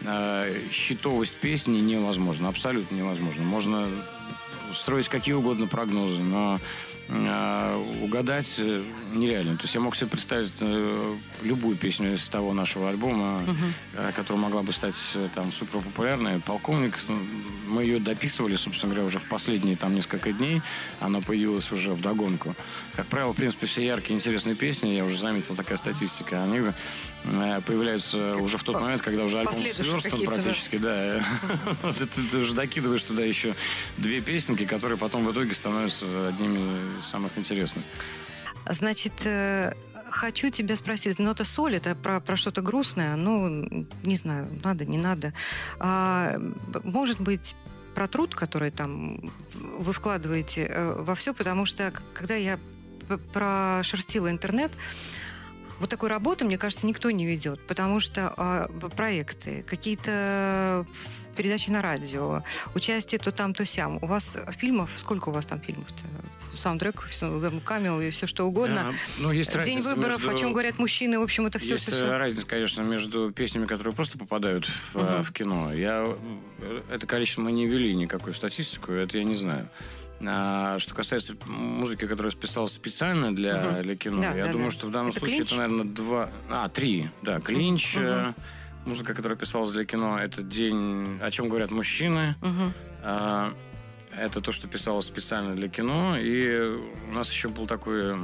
э, 0.03 0.63
хитовость 0.71 1.37
песни 1.37 1.79
невозможно, 1.79 2.49
абсолютно 2.49 2.97
невозможно. 2.97 3.43
Можно 3.43 3.89
строить 4.73 5.09
какие 5.09 5.35
угодно 5.35 5.67
прогнозы, 5.67 6.23
но 6.23 6.61
угадать 8.03 8.57
э, 8.59 8.83
нереально. 9.15 9.57
То 9.57 9.63
есть 9.63 9.75
я 9.75 9.81
мог 9.81 9.97
себе 9.97 10.11
представить 10.11 10.53
э, 10.61 11.17
любую 11.43 11.77
песню 11.77 12.15
из 12.15 12.29
того 12.29 12.53
нашего 12.53 12.89
альбома, 12.89 13.43
э, 13.95 14.13
которая 14.15 14.43
могла 14.43 14.63
бы 14.63 14.73
стать 14.73 14.97
э, 15.15 15.29
там 15.35 15.53
супер 15.53 15.81
популярной. 15.81 16.41
Полковник, 16.41 16.99
ну, 17.09 17.19
мы 17.67 17.83
ее 17.83 17.99
дописывали, 17.99 18.57
собственно 18.57 18.93
говоря, 18.93 19.07
уже 19.07 19.19
в 19.19 19.27
последние 19.27 19.77
там 19.77 19.95
несколько 19.95 20.33
дней. 20.33 20.63
Она 21.01 21.21
появилась 21.21 21.71
уже 21.73 21.93
в 21.93 22.01
догонку. 22.01 22.55
Как 22.95 23.07
правило, 23.07 23.33
в 23.33 23.37
принципе, 23.37 23.67
все 23.67 23.85
яркие, 23.85 24.17
интересные 24.17 24.55
песни, 24.55 24.91
я 24.91 25.05
уже 25.05 25.19
заметил, 25.19 25.55
такая 25.55 25.79
статистика, 25.79 26.43
они 26.43 26.73
э, 27.25 27.61
появляются 27.67 28.37
уже 28.37 28.59
в 28.59 28.63
тот 28.63 28.81
момент, 28.81 29.03
когда 29.03 29.25
уже 29.25 29.39
альбом 29.39 29.55
сверстан 29.55 30.01
какие-то, 30.01 30.27
да. 30.27 30.43
практически, 30.43 30.77
да. 30.77 31.25
Вот 31.83 31.97
ты, 31.97 32.07
ты 32.07 32.39
уже 32.39 32.55
докидываешь 32.55 33.05
туда 33.05 33.25
еще 33.25 33.55
две 33.97 34.21
песенки, 34.21 34.67
которые 34.67 34.99
потом 34.99 35.25
в 35.25 35.33
итоге 35.33 35.55
становятся 35.55 36.29
одними 36.29 36.99
из 36.99 37.07
самых 37.07 37.37
интересных. 37.37 37.85
Значит, 38.69 39.13
хочу 40.11 40.51
тебя 40.51 40.77
спросить, 40.77 41.19
нота 41.19 41.45
соль, 41.45 41.77
это 41.77 41.95
про, 41.95 42.21
про 42.21 42.37
что-то 42.37 42.63
грустное, 42.63 43.17
ну, 43.17 43.87
не 44.03 44.17
знаю, 44.17 44.49
надо, 44.63 44.85
не 44.85 44.99
надо. 44.99 45.33
А, 45.79 46.37
может 46.85 47.21
быть, 47.21 47.55
про 47.95 48.07
труд, 48.09 48.35
который 48.35 48.71
там 48.71 49.33
вы 49.55 49.93
вкладываете 49.93 50.67
э, 50.67 51.03
во 51.03 51.15
все, 51.15 51.35
потому 51.35 51.67
что 51.67 51.93
когда 52.15 52.35
я 52.35 52.59
прошерстила 53.33 54.31
интернет, 54.31 54.71
вот 55.81 55.91
такой 55.91 56.11
работы, 56.11 56.45
мне 56.45 56.59
кажется, 56.59 56.87
никто 56.87 57.11
не 57.11 57.27
ведет, 57.27 57.67
потому 57.67 58.01
что 58.01 58.69
б- 58.71 58.91
проекты, 58.91 59.65
какие-то 59.67 60.87
передачи 61.37 61.71
на 61.71 61.81
радио, 61.81 62.43
участие 62.75 63.19
то 63.19 63.33
там, 63.33 63.55
то 63.55 63.65
сям. 63.65 63.97
У 64.03 64.07
вас 64.07 64.37
фильмов, 64.51 64.91
сколько 64.97 65.31
у 65.31 65.33
вас 65.33 65.47
там 65.47 65.61
фильмов-то? 65.61 66.05
Саундтрек, 66.55 67.03
камео 67.65 68.01
и 68.01 68.11
все 68.11 68.27
что 68.27 68.45
угодно. 68.47 68.89
А, 68.89 68.93
Ну, 69.21 69.33
есть 69.33 69.53
День 69.63 69.81
выборов, 69.81 70.19
между- 70.25 70.31
о 70.31 70.35
чем 70.39 70.53
говорят 70.53 70.79
мужчины, 70.79 71.19
в 71.19 71.23
общем, 71.23 71.47
это 71.47 71.59
все, 71.59 71.73
Есть 71.73 71.87
все, 71.93 72.07
э, 72.07 72.17
разница, 72.17 72.47
конечно, 72.47 72.83
между 72.83 73.31
песнями, 73.33 73.67
которые 73.67 73.95
просто 73.95 74.19
попадают 74.19 74.67
в, 74.67 74.97
Мгм. 74.97 75.23
в 75.23 75.33
кино. 75.33 75.73
Я 75.73 76.05
э, 76.61 76.83
это 76.91 77.07
количество 77.07 77.43
мы 77.43 77.53
не 77.53 77.67
вели 77.67 77.95
никакую 77.95 78.35
статистику, 78.35 78.93
это 78.93 79.19
я 79.19 79.25
не 79.25 79.35
знаю. 79.35 79.69
А, 80.23 80.79
что 80.79 80.95
касается 80.95 81.35
музыки, 81.47 82.07
которая 82.07 82.31
списалась 82.31 82.73
специально 82.73 83.35
для, 83.35 83.57
Мгм. 83.73 83.83
для 83.83 83.97
кино, 83.97 84.21
Да, 84.23 84.35
я 84.35 84.45
да, 84.47 84.53
думаю, 84.53 84.67
да. 84.67 84.71
что 84.73 84.87
в 84.87 84.91
данном 84.91 85.11
Это 85.11 85.21
случае 85.21 85.37
«Клинч»? 85.39 85.49
это, 85.53 85.57
наверное, 85.61 85.85
два... 85.87 86.31
А, 86.51 86.69
три, 86.69 87.09
да. 87.23 87.41
Клинч, 87.41 87.95
э, 87.97 88.35
музыка, 88.85 89.15
которая 89.15 89.39
писалась 89.39 89.71
для 89.73 89.85
кино, 89.87 90.19
это 90.19 90.43
день, 90.43 91.19
о 91.23 91.31
чем 91.31 91.49
говорят 91.49 91.71
мужчины. 91.71 92.35
Мгм. 92.43 92.73
А, 93.03 93.55
Это 94.21 94.43
то, 94.43 94.53
что 94.53 94.69
писалось 94.69 95.07
специально 95.07 95.55
для 95.57 95.69
кино. 95.69 96.19
И 96.19 96.77
у 97.09 97.13
нас 97.13 97.33
еще 97.33 97.49
был 97.49 97.67
такой 97.67 98.17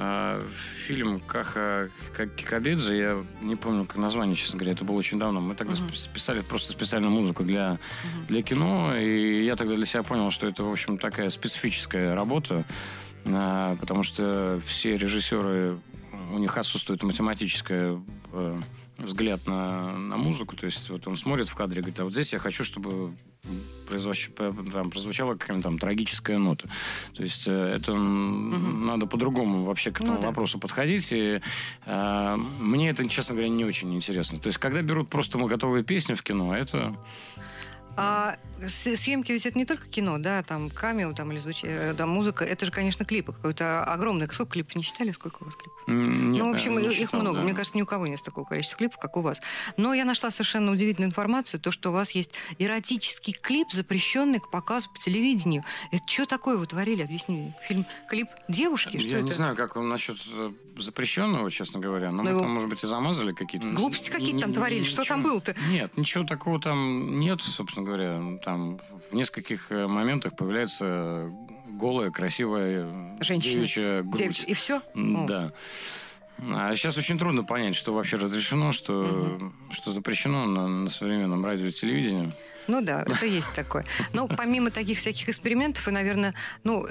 А, 0.00 0.40
фильм 0.86 1.18
Каха 1.18 1.88
Ка- 2.14 2.28
Кикабидзе, 2.28 2.96
я 2.98 3.24
не 3.40 3.56
помню, 3.56 3.84
как 3.84 3.96
название, 3.96 4.36
честно 4.36 4.56
говоря, 4.58 4.72
это 4.74 4.84
было 4.84 4.94
очень 4.96 5.18
давно. 5.18 5.40
Мы 5.40 5.56
тогда 5.56 5.72
сп- 5.72 5.96
списали 5.96 6.40
просто 6.40 6.70
специальную 6.70 7.10
музыку 7.10 7.42
для, 7.42 7.78
Мгм. 8.04 8.26
для 8.26 8.42
кино, 8.42 8.96
и 8.96 9.44
я 9.44 9.56
тогда 9.56 9.74
для 9.74 9.86
себя 9.86 10.04
понял, 10.04 10.30
что 10.30 10.46
это, 10.46 10.62
в 10.62 10.70
общем, 10.70 10.98
такая 10.98 11.30
специфическая 11.30 12.14
работа, 12.14 12.64
а, 13.24 13.74
потому 13.76 14.04
что 14.04 14.60
все 14.64 14.96
режиссеры, 14.96 15.78
у 16.32 16.38
них 16.38 16.56
отсутствует 16.56 17.02
математическое 17.02 18.00
э, 18.32 18.60
взгляд 18.98 19.46
на, 19.46 19.96
на 19.96 20.16
музыку, 20.16 20.56
то 20.56 20.66
есть 20.66 20.90
вот 20.90 21.06
он 21.06 21.16
смотрит 21.16 21.48
в 21.48 21.54
кадре 21.54 21.78
и 21.78 21.82
говорит, 21.82 22.00
а 22.00 22.04
вот 22.04 22.12
здесь 22.12 22.32
я 22.32 22.38
хочу, 22.38 22.64
чтобы 22.64 23.14
произвощ- 23.88 24.28
п- 24.30 24.52
там, 24.72 24.90
прозвучала 24.90 25.34
какая-нибудь 25.34 25.62
там 25.64 25.78
трагическая 25.78 26.38
нота. 26.38 26.68
То 27.14 27.22
есть 27.22 27.46
э, 27.48 27.52
это 27.52 27.94
Мгм. 27.94 28.86
надо 28.86 29.06
по-другому 29.06 29.64
вообще 29.64 29.90
к 29.92 30.00
этому 30.00 30.16
Ну 30.16 30.20
да. 30.22 30.26
вопросу 30.28 30.58
подходить. 30.58 31.12
И, 31.12 31.40
э, 31.86 32.36
мне 32.58 32.90
это, 32.90 33.08
честно 33.08 33.34
говоря, 33.36 33.48
не 33.48 33.64
очень 33.64 33.94
интересно. 33.94 34.38
То 34.40 34.48
есть 34.48 34.58
когда 34.58 34.82
берут 34.82 35.08
просто 35.08 35.38
готовые 35.38 35.84
песни 35.84 36.14
в 36.14 36.22
кино, 36.22 36.56
это... 36.56 36.94
А 38.00 38.36
съемки 38.68 39.32
ведь 39.32 39.44
это 39.46 39.56
не 39.58 39.64
только 39.64 39.88
кино, 39.88 40.18
да, 40.18 40.42
там 40.42 40.70
камео, 40.70 41.12
там 41.14 41.30
или 41.32 41.38
звуч... 41.38 41.60
э, 41.62 41.94
да, 41.94 42.06
музыка, 42.06 42.44
это 42.44 42.66
же, 42.66 42.72
конечно, 42.72 43.04
клипы 43.04 43.32
какой-то 43.32 43.84
огромный. 43.84 44.26
Сколько 44.32 44.52
клипов 44.52 44.74
не 44.76 44.82
считали? 44.82 45.10
Сколько 45.12 45.42
у 45.42 45.46
вас 45.46 45.54
клипов? 45.56 45.78
нет, 45.86 46.38
ну, 46.42 46.50
в 46.50 46.54
общем, 46.54 46.78
их 46.78 46.92
считал, 46.92 47.20
много. 47.20 47.38
да. 47.38 47.44
Мне 47.44 47.54
кажется, 47.54 47.76
ни 47.76 47.82
у 47.82 47.86
кого 47.86 48.06
нет 48.06 48.22
такого 48.22 48.44
количества 48.44 48.78
клипов, 48.78 48.98
как 48.98 49.16
у 49.16 49.20
вас. 49.22 49.40
Но 49.76 49.94
я 49.94 50.04
нашла 50.04 50.30
совершенно 50.30 50.70
удивительную 50.72 51.08
информацию, 51.10 51.60
то, 51.60 51.70
что 51.72 51.90
у 51.90 51.92
вас 51.92 52.12
есть 52.12 52.30
эротический 52.58 53.32
клип, 53.32 53.68
запрещенный 53.72 54.38
к 54.40 54.50
показу 54.50 54.90
по 54.90 54.98
телевидению. 54.98 55.64
Это 55.90 56.02
что 56.06 56.26
такое 56.26 56.56
вы 56.56 56.66
творили? 56.66 57.02
Объясни. 57.02 57.52
Фильм, 57.66 57.84
клип 58.08 58.28
девушки? 58.48 58.98
Что 58.98 59.08
Я 59.08 59.16
это? 59.18 59.26
не 59.26 59.32
знаю, 59.32 59.56
как 59.56 59.76
он 59.76 59.88
насчет 59.88 60.18
э, 60.32 60.52
запрещенного, 60.76 61.50
честно 61.50 61.80
говоря. 61.80 62.10
Но 62.10 62.18
Ну, 62.18 62.22
мы 62.24 62.30
его- 62.30 62.40
там, 62.42 62.50
может 62.52 62.68
быть, 62.68 62.82
и 62.84 62.86
замазали 62.86 63.32
какие-то... 63.32 63.68
Глупости 63.70 64.10
какие-то 64.10 64.40
там 64.40 64.52
творили. 64.52 64.84
Что 64.84 65.04
там 65.04 65.20
ничего- 65.20 65.32
было-то? 65.34 65.56
Нет, 65.70 65.96
ничего 65.96 66.24
такого 66.24 66.60
там 66.60 67.18
нет, 67.20 67.40
собственно 67.40 67.86
говоря. 67.88 68.38
Там 68.44 68.78
в 69.10 69.14
нескольких 69.14 69.72
э, 69.72 69.86
моментах 69.86 70.36
появляется 70.36 71.30
голая, 71.66 72.10
красивая 72.10 72.86
э, 72.86 73.16
Женщина. 73.20 73.54
девичья 73.54 74.02
грудь. 74.02 74.20
Девич- 74.20 74.44
И 74.46 74.54
все? 74.54 74.80
Да. 74.94 75.52
А 76.40 76.74
сейчас 76.76 76.96
очень 76.96 77.18
трудно 77.18 77.42
понять, 77.42 77.74
что 77.74 77.92
вообще 77.92 78.16
разрешено, 78.16 78.70
что, 78.70 79.38
что 79.70 79.90
запрещено 79.90 80.46
на, 80.46 80.68
на 80.68 80.88
современном 80.88 81.44
радио 81.44 81.66
и 81.66 81.72
телевидении. 81.72 82.32
Ну 82.68 82.82
да, 82.82 83.02
это 83.02 83.26
есть 83.26 83.54
такое. 83.54 83.84
Но 84.12 84.28
помимо 84.28 84.70
таких 84.70 84.98
всяких 84.98 85.28
экспериментов, 85.28 85.86
вы, 85.86 85.92
наверное, 85.92 86.34
ну, 86.64 86.86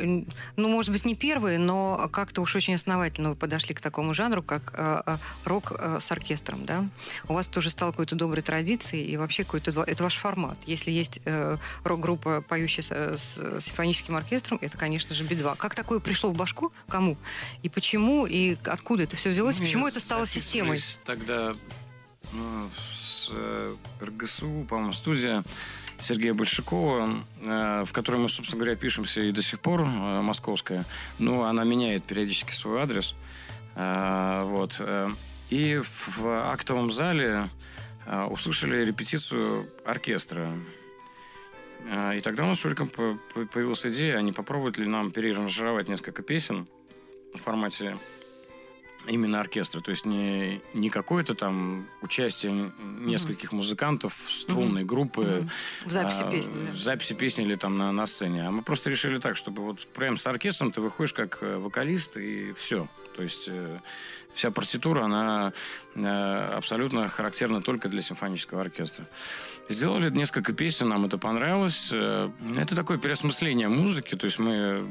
ну, 0.56 0.68
может 0.68 0.92
быть, 0.92 1.06
не 1.06 1.16
первые, 1.16 1.60
но 1.60 2.10
как-то 2.12 2.42
уж 2.42 2.56
очень 2.56 2.74
основательно 2.74 3.30
вы 3.30 3.36
подошли 3.36 3.76
к 3.76 3.80
такому 3.80 4.16
жанру, 4.16 4.42
как 4.42 4.74
э, 4.76 5.02
э, 5.06 5.18
рок 5.46 5.72
э, 5.78 6.00
с 6.02 6.12
оркестром, 6.12 6.66
да? 6.66 6.84
У 7.28 7.34
вас 7.34 7.48
тоже 7.48 7.70
стало 7.70 7.92
какой-то 7.92 8.16
доброй 8.16 8.42
традицией, 8.42 9.06
и 9.06 9.18
вообще 9.18 9.44
какой-то 9.44 9.84
это 9.84 10.04
ваш 10.04 10.18
формат. 10.18 10.58
Если 10.66 10.90
есть 10.90 11.20
э, 11.26 11.58
рок-группа, 11.84 12.42
поющая 12.42 12.84
с, 12.84 12.90
э, 12.90 13.16
с 13.18 13.64
симфоническим 13.64 14.16
оркестром, 14.16 14.58
это, 14.62 14.78
конечно 14.78 15.14
же, 15.14 15.24
Би-2. 15.24 15.58
Как 15.58 15.76
такое 15.76 16.00
пришло 16.00 16.32
в 16.32 16.36
башку? 16.36 16.72
Кому? 16.90 17.18
И 17.62 17.70
почему? 17.70 18.26
И 18.26 18.58
откуда 18.66 19.04
это 19.04 19.16
все 19.16 19.30
взялось? 19.30 19.60
Мы 19.60 19.66
Почему 19.66 19.88
это 19.88 20.00
стало 20.00 20.26
системой? 20.26 20.80
Тогда 21.06 21.54
ну, 22.34 22.70
э, 23.32 23.76
РГСУ, 24.02 24.66
по-моему, 24.70 24.94
студия 24.94 25.44
Сергея 26.00 26.34
Большакова, 26.34 27.24
э, 27.42 27.84
в 27.86 27.92
которой 27.94 28.18
мы, 28.18 28.30
собственно 28.30 28.60
говоря, 28.60 28.76
пишемся 28.76 29.22
и 29.22 29.32
до 29.32 29.42
сих 29.42 29.60
пор, 29.60 29.82
э, 29.82 29.86
московская. 30.22 30.86
Ну, 31.20 31.44
она 31.44 31.64
меняет 31.64 32.04
периодически 32.04 32.54
свой 32.54 32.82
адрес. 32.82 33.16
Вот. 33.76 34.82
И 35.52 35.80
в 35.84 36.50
актовом 36.52 36.90
зале 36.90 37.48
услышали 38.30 38.84
репетицию 38.84 39.70
оркестра. 39.86 40.50
И 42.16 42.22
тогда 42.22 42.44
у 42.44 42.48
нас 42.48 42.58
с 42.58 42.62
Шуриком 42.62 42.88
по- 42.88 43.20
по- 43.36 43.46
появилась 43.46 43.86
идея, 43.86 44.18
а 44.18 44.22
не 44.24 44.32
попробовать 44.32 44.80
ли 44.80 44.88
нам 44.88 45.12
переранжировать 45.12 45.90
несколько 45.90 46.24
песен 46.24 46.68
в 47.36 47.38
формате 47.38 48.00
именно 49.08 49.40
оркестра. 49.40 49.82
То 49.82 49.92
есть 49.92 50.06
не, 50.06 50.62
не 50.74 50.90
какое-то 50.90 51.36
там 51.36 51.86
участие 52.02 52.72
нескольких 53.00 53.52
музыкантов, 53.52 54.14
струнной 54.28 54.84
группы. 54.84 55.42
Мгм. 55.42 55.50
В 55.86 55.92
записи 55.92 56.24
а, 56.24 56.30
песни, 56.32 56.54
да. 56.54 56.72
В 56.72 56.80
записи 56.80 57.14
песни 57.14 57.46
или 57.46 57.56
там 57.56 57.78
на, 57.78 57.92
на 57.92 58.06
сцене. 58.06 58.48
А 58.48 58.52
мы 58.52 58.62
просто 58.62 58.90
решили 58.90 59.20
так, 59.20 59.36
чтобы 59.38 59.64
вот 59.64 59.88
прям 59.88 60.18
с 60.18 60.28
оркестром 60.28 60.72
ты 60.72 60.82
выходишь 60.82 61.14
как 61.14 61.40
э, 61.42 61.58
вокалист 61.58 62.18
и 62.18 62.54
все. 62.54 62.88
То 63.16 63.24
есть 63.24 63.48
э, 63.50 63.80
вся 64.34 64.52
партитура, 64.52 65.04
она 65.04 65.54
э, 65.96 66.54
абсолютно 66.56 67.08
характерна 67.08 67.62
только 67.62 67.90
для 67.90 68.02
симфонического 68.02 68.62
оркестра. 68.62 69.06
Сделали 69.70 70.10
несколько 70.10 70.54
песен, 70.54 70.90
нам 70.90 71.06
это 71.06 71.18
понравилось. 71.18 71.90
Э, 71.92 72.30
Это 72.56 72.76
такое 72.76 72.98
переосмысление 72.98 73.68
музыки, 73.68 74.16
то 74.16 74.26
есть 74.26 74.40
мы 74.40 74.86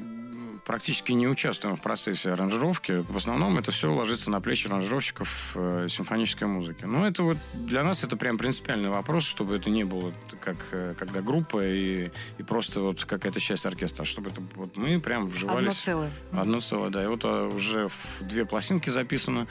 практически 0.67 1.12
не 1.12 1.29
участвуем 1.29 1.77
в 1.77 1.81
процессе 1.81 2.33
аранжировки. 2.33 3.05
В 3.09 3.17
основном 3.17 3.57
это 3.57 3.71
все 3.71 3.93
ложится 3.93 4.31
на 4.31 4.41
плечи 4.41 4.67
аранжировщиков 4.67 5.53
э, 5.55 5.87
симфонической 5.89 6.49
музыки. 6.49 6.85
Но 6.85 7.07
это 7.07 7.23
вот 7.23 7.39
для 7.55 7.85
нас 7.85 8.03
это 8.03 8.17
прям 8.17 8.37
принципиальный 8.37 8.91
вопрос, 8.91 9.25
чтобы 9.25 9.55
это 9.55 9.71
не 9.71 9.85
было 9.85 10.12
как 10.41 10.57
э, 10.73 10.95
когда 10.99 11.23
группа 11.23 11.64
и, 11.64 12.11
и 12.39 12.43
просто 12.43 12.81
вот 12.81 13.05
какая-то 13.05 13.39
часть 13.39 13.64
оркестра, 13.64 14.03
а 14.03 14.05
чтобы 14.05 14.31
это 14.31 14.43
вот 14.57 14.77
мы 14.77 14.99
прям 14.99 15.25
Одно 15.27 15.35
вживались. 15.35 15.77
целое. 15.77 16.11
Одно 16.33 16.61
целое, 16.61 16.91
да. 16.91 17.05
И 17.05 17.07
вот 17.07 17.25
а, 17.25 17.47
уже 17.47 17.89
в 17.89 18.23
две 18.23 18.45
пластинки 18.45 18.91
записано, 18.91 19.47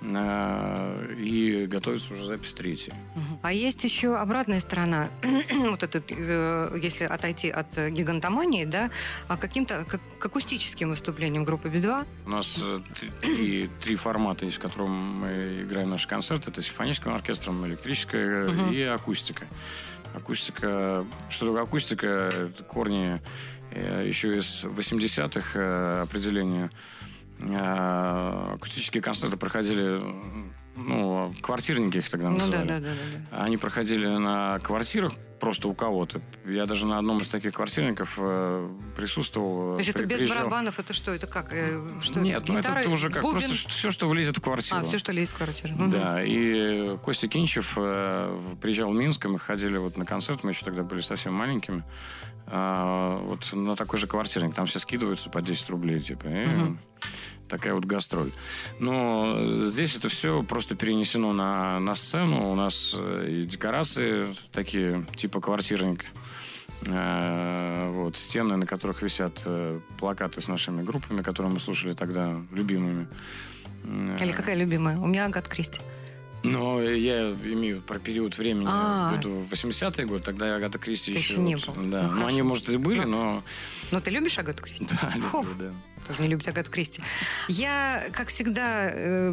э, 0.00 1.14
и 1.18 1.66
готовится 1.66 2.12
уже 2.12 2.24
запись 2.24 2.54
третьей. 2.54 2.94
А 3.42 3.52
есть 3.52 3.82
еще 3.82 4.16
обратная 4.16 4.60
сторона, 4.60 5.10
вот 5.50 5.82
этот, 5.82 6.12
э, 6.12 6.78
если 6.80 7.04
отойти 7.04 7.50
от 7.50 7.76
гигантомании, 7.76 8.64
да, 8.64 8.90
а 9.26 9.36
каким-то 9.36 9.84
как, 9.84 10.00
к 10.18 10.26
акустическим 10.26 10.59
выступлениям 10.90 11.44
группы 11.44 11.68
Би-2. 11.68 12.06
У 12.26 12.30
нас 12.30 12.58
э, 12.62 12.80
три- 13.22 13.68
три, 13.82 13.96
формата 13.96 14.44
есть, 14.44 14.58
в 14.58 14.60
котором 14.60 14.90
мы 15.20 15.62
играем 15.62 15.90
наши 15.90 16.06
концерты. 16.08 16.50
Это 16.50 16.62
симфоническим 16.62 17.12
оркестром, 17.12 17.66
электрическая 17.66 18.48
Мгм. 18.48 18.70
и 18.72 18.82
акустика. 18.82 19.46
Акустика... 20.14 21.04
Что 21.28 21.46
такое 21.46 21.62
акустика? 21.62 22.06
Это 22.06 22.64
корни 22.64 23.20
э, 23.70 24.04
еще 24.06 24.36
из 24.38 24.64
80-х 24.64 25.58
э, 25.58 26.02
определения. 26.02 26.70
Акустические 27.40 29.02
концерты 29.02 29.36
проходили... 29.36 30.00
Ну, 30.76 31.34
квартирники 31.42 31.98
их 31.98 32.08
тогда 32.08 32.30
Ну 32.30 32.38
называли. 32.38 32.66
да, 32.68 32.80
да, 32.80 32.86
да. 32.86 33.26
да. 33.30 33.42
Они 33.44 33.56
проходили 33.56 34.06
на 34.06 34.58
квартирах 34.60 35.12
просто 35.40 35.68
у 35.68 35.74
кого-то. 35.74 36.20
Я 36.44 36.66
даже 36.66 36.86
на 36.86 36.98
одном 36.98 37.20
из 37.20 37.28
таких 37.28 37.54
квартирников 37.54 38.18
э, 38.20 38.70
присутствовал. 38.94 39.74
То 39.74 39.78
есть 39.78 39.90
это 39.90 40.04
без 40.04 40.18
приезжал. 40.18 40.38
барабанов, 40.38 40.78
это 40.78 40.92
что? 40.92 41.12
Это 41.12 41.26
как? 41.26 41.52
Э, 41.52 41.82
Что 42.02 42.20
Нет, 42.20 42.42
это? 42.44 42.52
ну 42.52 42.58
это 42.58 42.90
уже 42.90 43.10
как 43.10 43.22
бубен? 43.22 43.40
просто 43.40 43.68
все, 43.68 43.90
что 43.90 44.08
влезет 44.08 44.38
в 44.38 44.40
квартиру. 44.40 44.80
А, 44.80 44.84
все, 44.84 44.98
что 44.98 45.12
лезет 45.12 45.32
в 45.32 45.38
квартиру. 45.38 45.74
Мгм. 45.74 45.90
Да, 45.90 46.22
и 46.22 46.96
Костя 46.98 47.26
Кинчев 47.28 47.74
э, 47.76 48.38
приезжал 48.60 48.90
в 48.92 48.94
Минск, 48.94 49.24
и 49.24 49.28
мы 49.28 49.38
ходили 49.38 49.78
вот 49.78 49.96
на 49.96 50.04
концерт, 50.04 50.44
мы 50.44 50.50
еще 50.50 50.64
тогда 50.64 50.82
были 50.82 51.00
совсем 51.00 51.32
маленькими, 51.34 51.82
а, 52.46 53.18
вот 53.24 53.52
на 53.52 53.76
такой 53.76 53.98
же 53.98 54.06
квартирник, 54.06 54.54
там 54.54 54.66
все 54.66 54.78
скидываются 54.78 55.30
по 55.30 55.40
10 55.40 55.70
рублей, 55.70 56.00
типа, 56.00 56.26
и 56.26 56.46
Мгм. 56.46 56.78
Такая 57.50 57.74
вот 57.74 57.84
гастроль. 57.84 58.32
Но 58.78 59.58
здесь 59.58 59.96
это 59.96 60.08
все 60.08 60.42
просто 60.42 60.74
перенесено 60.76 61.32
на, 61.32 61.78
на 61.80 61.94
сцену, 61.94 62.50
у 62.50 62.54
нас 62.54 62.94
э, 62.96 63.26
и 63.28 63.44
декорации 63.44 64.34
такие, 64.52 65.04
типа 65.16 65.40
квартирник, 65.40 66.06
Э, 66.86 67.90
вот, 67.90 68.16
стены, 68.16 68.56
на 68.56 68.66
которых 68.66 69.02
висят 69.02 69.42
э, 69.44 69.80
плакаты 69.98 70.40
с 70.40 70.48
нашими 70.48 70.82
группами, 70.82 71.22
которые 71.22 71.52
мы 71.52 71.60
слушали 71.60 71.92
тогда, 71.92 72.40
любимыми. 72.52 73.06
Или 74.20 74.32
какая 74.32 74.56
любимая? 74.56 74.98
У 74.98 75.06
меня 75.06 75.26
Агат 75.26 75.48
Кристи. 75.48 75.80
но 76.42 76.82
я 76.82 77.32
имею 77.32 77.82
про 77.82 77.98
период 77.98 78.38
времени 78.38 78.66
А. 78.70 79.12
в 79.12 79.18
виду 79.18 79.44
80-е 79.50 80.06
годы, 80.06 80.22
тогда 80.22 80.56
Агата 80.56 80.78
Кристи 80.78 81.12
еще... 81.12 81.34
еще 81.34 81.38
не 81.38 81.56
вот, 81.56 81.76
был. 81.76 81.90
Да. 81.90 82.02
Ну, 82.02 82.20
Ну, 82.20 82.26
они, 82.26 82.42
может, 82.42 82.68
и 82.70 82.78
были, 82.78 83.04
Ну. 83.04 83.10
но... 83.10 83.42
Но 83.90 84.00
ты 84.00 84.10
любишь 84.10 84.38
Агату 84.38 84.62
Кристи? 84.62 84.86
Да, 85.02 85.12
люблю, 85.14 85.54
да. 85.58 85.72
Тоже 86.06 86.22
не 86.22 86.28
любит 86.28 86.46
Агату 86.48 86.70
Кристи. 86.70 87.02
Я, 87.48 88.04
как 88.12 88.28
всегда, 88.28 88.90
э, 88.92 89.32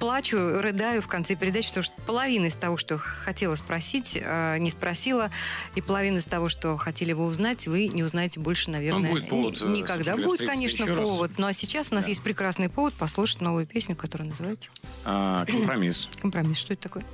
плачу, 0.00 0.36
рыдаю 0.60 1.02
в 1.02 1.08
конце 1.08 1.34
передачи, 1.34 1.68
потому 1.68 1.84
что 1.84 1.94
половина 2.06 2.46
из 2.46 2.54
того, 2.56 2.76
что 2.76 2.96
хотела 2.98 3.54
спросить, 3.54 4.16
э, 4.20 4.58
не 4.58 4.70
спросила, 4.70 5.30
и 5.74 5.80
половина 5.82 6.18
из 6.18 6.24
того, 6.26 6.48
что 6.48 6.76
хотели 6.76 7.12
вы 7.12 7.24
узнать, 7.26 7.66
вы 7.66 7.88
не 7.88 8.02
узнаете 8.02 8.40
больше, 8.40 8.70
наверное, 8.70 9.10
будет 9.10 9.28
повод, 9.28 9.60
ни- 9.60 9.66
э, 9.66 9.76
никогда. 9.82 10.16
Будет, 10.16 10.46
конечно, 10.46 10.84
еще 10.84 10.92
раз. 10.94 11.00
повод. 11.08 11.32
Ну 11.38 11.46
а 11.46 11.52
сейчас 11.52 11.90
у 11.92 11.94
нас 11.94 12.04
Да. 12.04 12.08
есть 12.10 12.22
прекрасный 12.22 12.68
повод 12.68 12.94
послушать 12.94 13.40
новую 13.40 13.66
песню, 13.66 13.94
которая 13.96 14.28
называется 14.28 14.70
А, 15.04 15.44
компромисс. 15.46 16.08
«Компромисс». 16.20 16.58
Что 16.58 16.72
это 16.74 16.82
такое? 16.82 17.04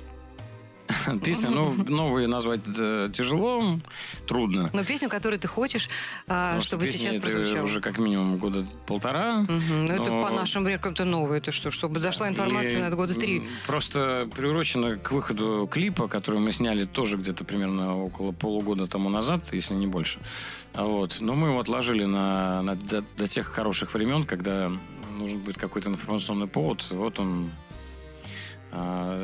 Песня, 1.23 1.49
ну, 1.49 1.73
новые 1.87 2.27
назвать 2.27 2.61
э, 2.77 3.09
тяжело, 3.13 3.79
трудно. 4.27 4.69
Но 4.73 4.83
песню, 4.83 5.09
которую 5.09 5.39
ты 5.39 5.47
хочешь, 5.47 5.89
а, 6.27 6.61
чтобы 6.61 6.87
сейчас 6.87 7.17
прозвучала. 7.17 7.63
уже 7.63 7.81
как 7.81 7.99
минимум 7.99 8.37
года 8.37 8.65
полтора. 8.85 9.45
Ну, 9.47 9.91
это 9.91 10.21
по 10.21 10.29
нашим 10.29 10.65
меркам 10.65 10.93
это 10.93 11.05
новое. 11.05 11.37
Это 11.37 11.51
что? 11.51 11.71
Чтобы 11.71 11.99
дошла 11.99 12.29
информация 12.29 12.77
И, 12.77 12.81
на 12.81 12.89
года 12.89 13.13
три. 13.13 13.43
Просто 13.67 14.29
приурочено 14.35 14.97
к 14.97 15.11
выходу 15.11 15.67
клипа, 15.71 16.07
который 16.07 16.39
мы 16.39 16.51
сняли 16.51 16.85
тоже 16.85 17.17
где-то 17.17 17.43
примерно 17.43 17.97
около 17.97 18.31
полугода 18.31 18.85
тому 18.85 19.09
назад, 19.09 19.53
если 19.53 19.73
не 19.73 19.87
больше. 19.87 20.19
Вот. 20.73 21.17
Но 21.19 21.35
мы 21.35 21.49
его 21.49 21.59
отложили 21.59 22.05
на, 22.05 22.61
на- 22.61 22.75
до, 22.75 23.03
до 23.17 23.27
тех 23.27 23.47
хороших 23.47 23.93
времен, 23.93 24.23
когда 24.23 24.71
нужен 25.15 25.39
будет 25.39 25.57
какой-то 25.57 25.89
информационный 25.89 26.47
повод. 26.47 26.85
Вот 26.91 27.19
он 27.19 27.51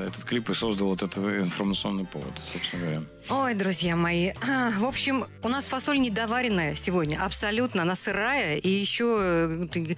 этот 0.08 0.24
клип 0.24 0.50
и 0.50 0.54
создал 0.54 0.88
вот 0.88 1.04
этот 1.04 1.18
информационный 1.18 2.06
повод, 2.06 2.34
собственно 2.52 2.82
говоря. 2.84 3.04
Ой, 3.30 3.54
друзья 3.54 3.96
мои. 3.96 4.34
В 4.78 4.86
общем, 4.86 5.26
у 5.44 5.50
нас 5.50 5.66
фасоль 5.68 6.00
недоваренная 6.00 6.76
сегодня. 6.76 7.24
Абсолютно. 7.24 7.84
Она 7.84 7.96
сырая. 7.96 8.58
И 8.58 8.70
еще 8.70 9.18
э, 9.20 9.96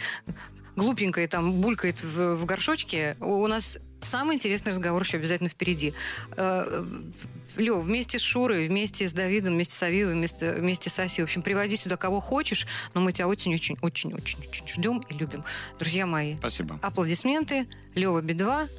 глупенькая 0.75 1.27
там 1.27 1.53
булькает 1.61 2.03
в, 2.03 2.35
в 2.37 2.45
горшочке. 2.45 3.17
У 3.19 3.45
нас 3.47 3.79
самый 4.01 4.35
интересный 4.35 4.71
разговор 4.71 5.01
еще 5.01 5.17
обязательно 5.17 5.49
впереди. 5.49 5.93
Лев, 6.35 7.83
вместе 7.83 8.19
с 8.19 8.21
Шурой, 8.21 8.67
вместе 8.67 9.07
с 9.07 9.13
Давидом, 9.13 9.53
вместе 9.53 9.73
с 9.73 9.83
Авивой, 9.83 10.13
вместе, 10.13 10.53
вместе 10.53 10.89
с 10.89 10.99
Асей. 10.99 11.23
В 11.23 11.25
общем, 11.25 11.41
приводи 11.41 11.75
сюда 11.75 11.97
кого 11.97 12.19
хочешь, 12.19 12.67
но 12.93 13.01
мы 13.01 13.11
тебя 13.11 13.27
очень-очень-очень-очень-очень 13.27 14.67
ждем 14.67 14.99
и 15.09 15.13
любим. 15.13 15.43
Друзья 15.79 16.05
мои, 16.05 16.35
Спасибо. 16.37 16.79
аплодисменты. 16.81 17.67
Лева 17.95 18.21
Би-2. 18.21 18.69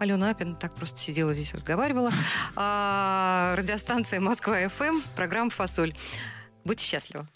Алена 0.00 0.30
Апин 0.30 0.56
так 0.56 0.74
просто 0.74 0.98
сидела 0.98 1.34
здесь, 1.34 1.52
разговаривала. 1.54 2.10
А, 2.56 3.54
радиостанция 3.56 4.18
Москва-ФМ, 4.20 5.02
программа 5.14 5.50
«Фасоль». 5.50 5.94
Будьте 6.64 6.84
счастливы. 6.84 7.26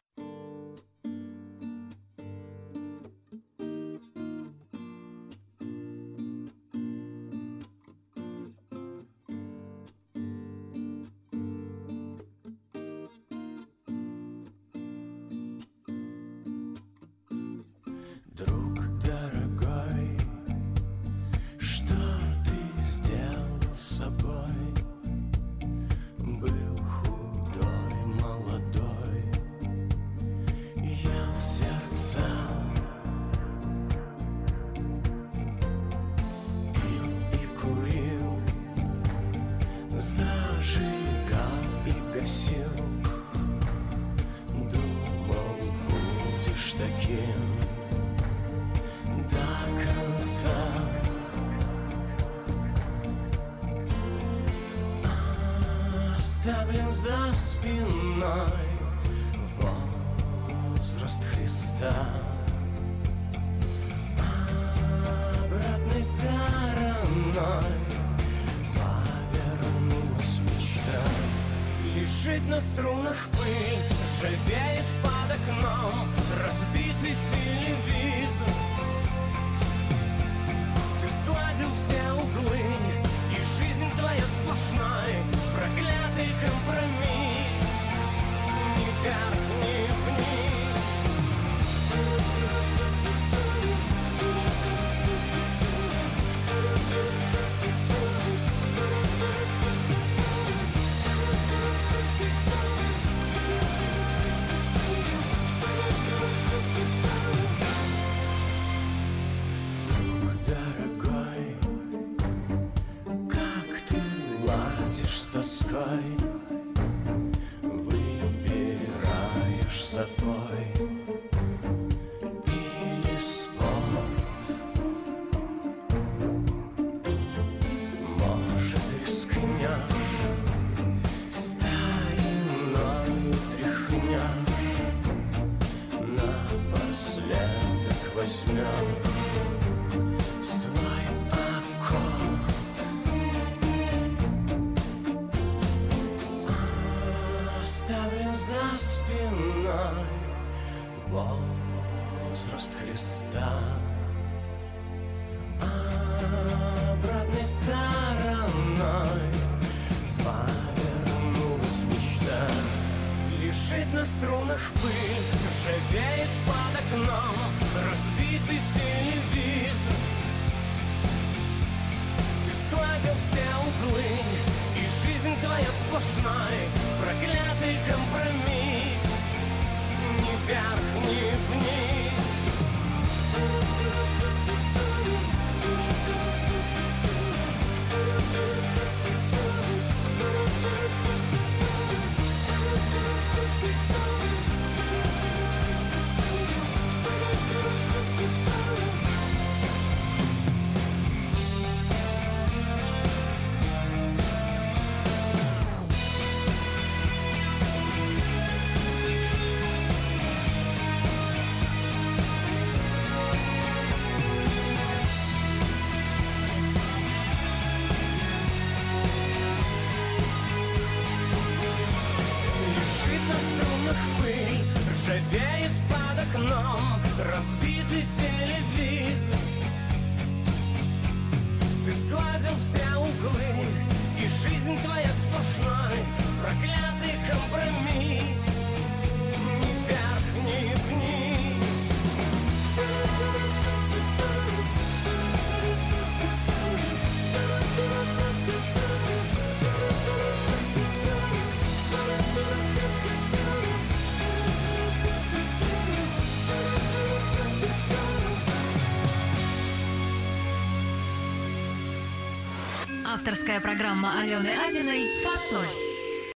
Авторская 263.35 263.61
программа 263.61 264.12
Алены 264.20 264.55
«Фасоль». 264.55 265.03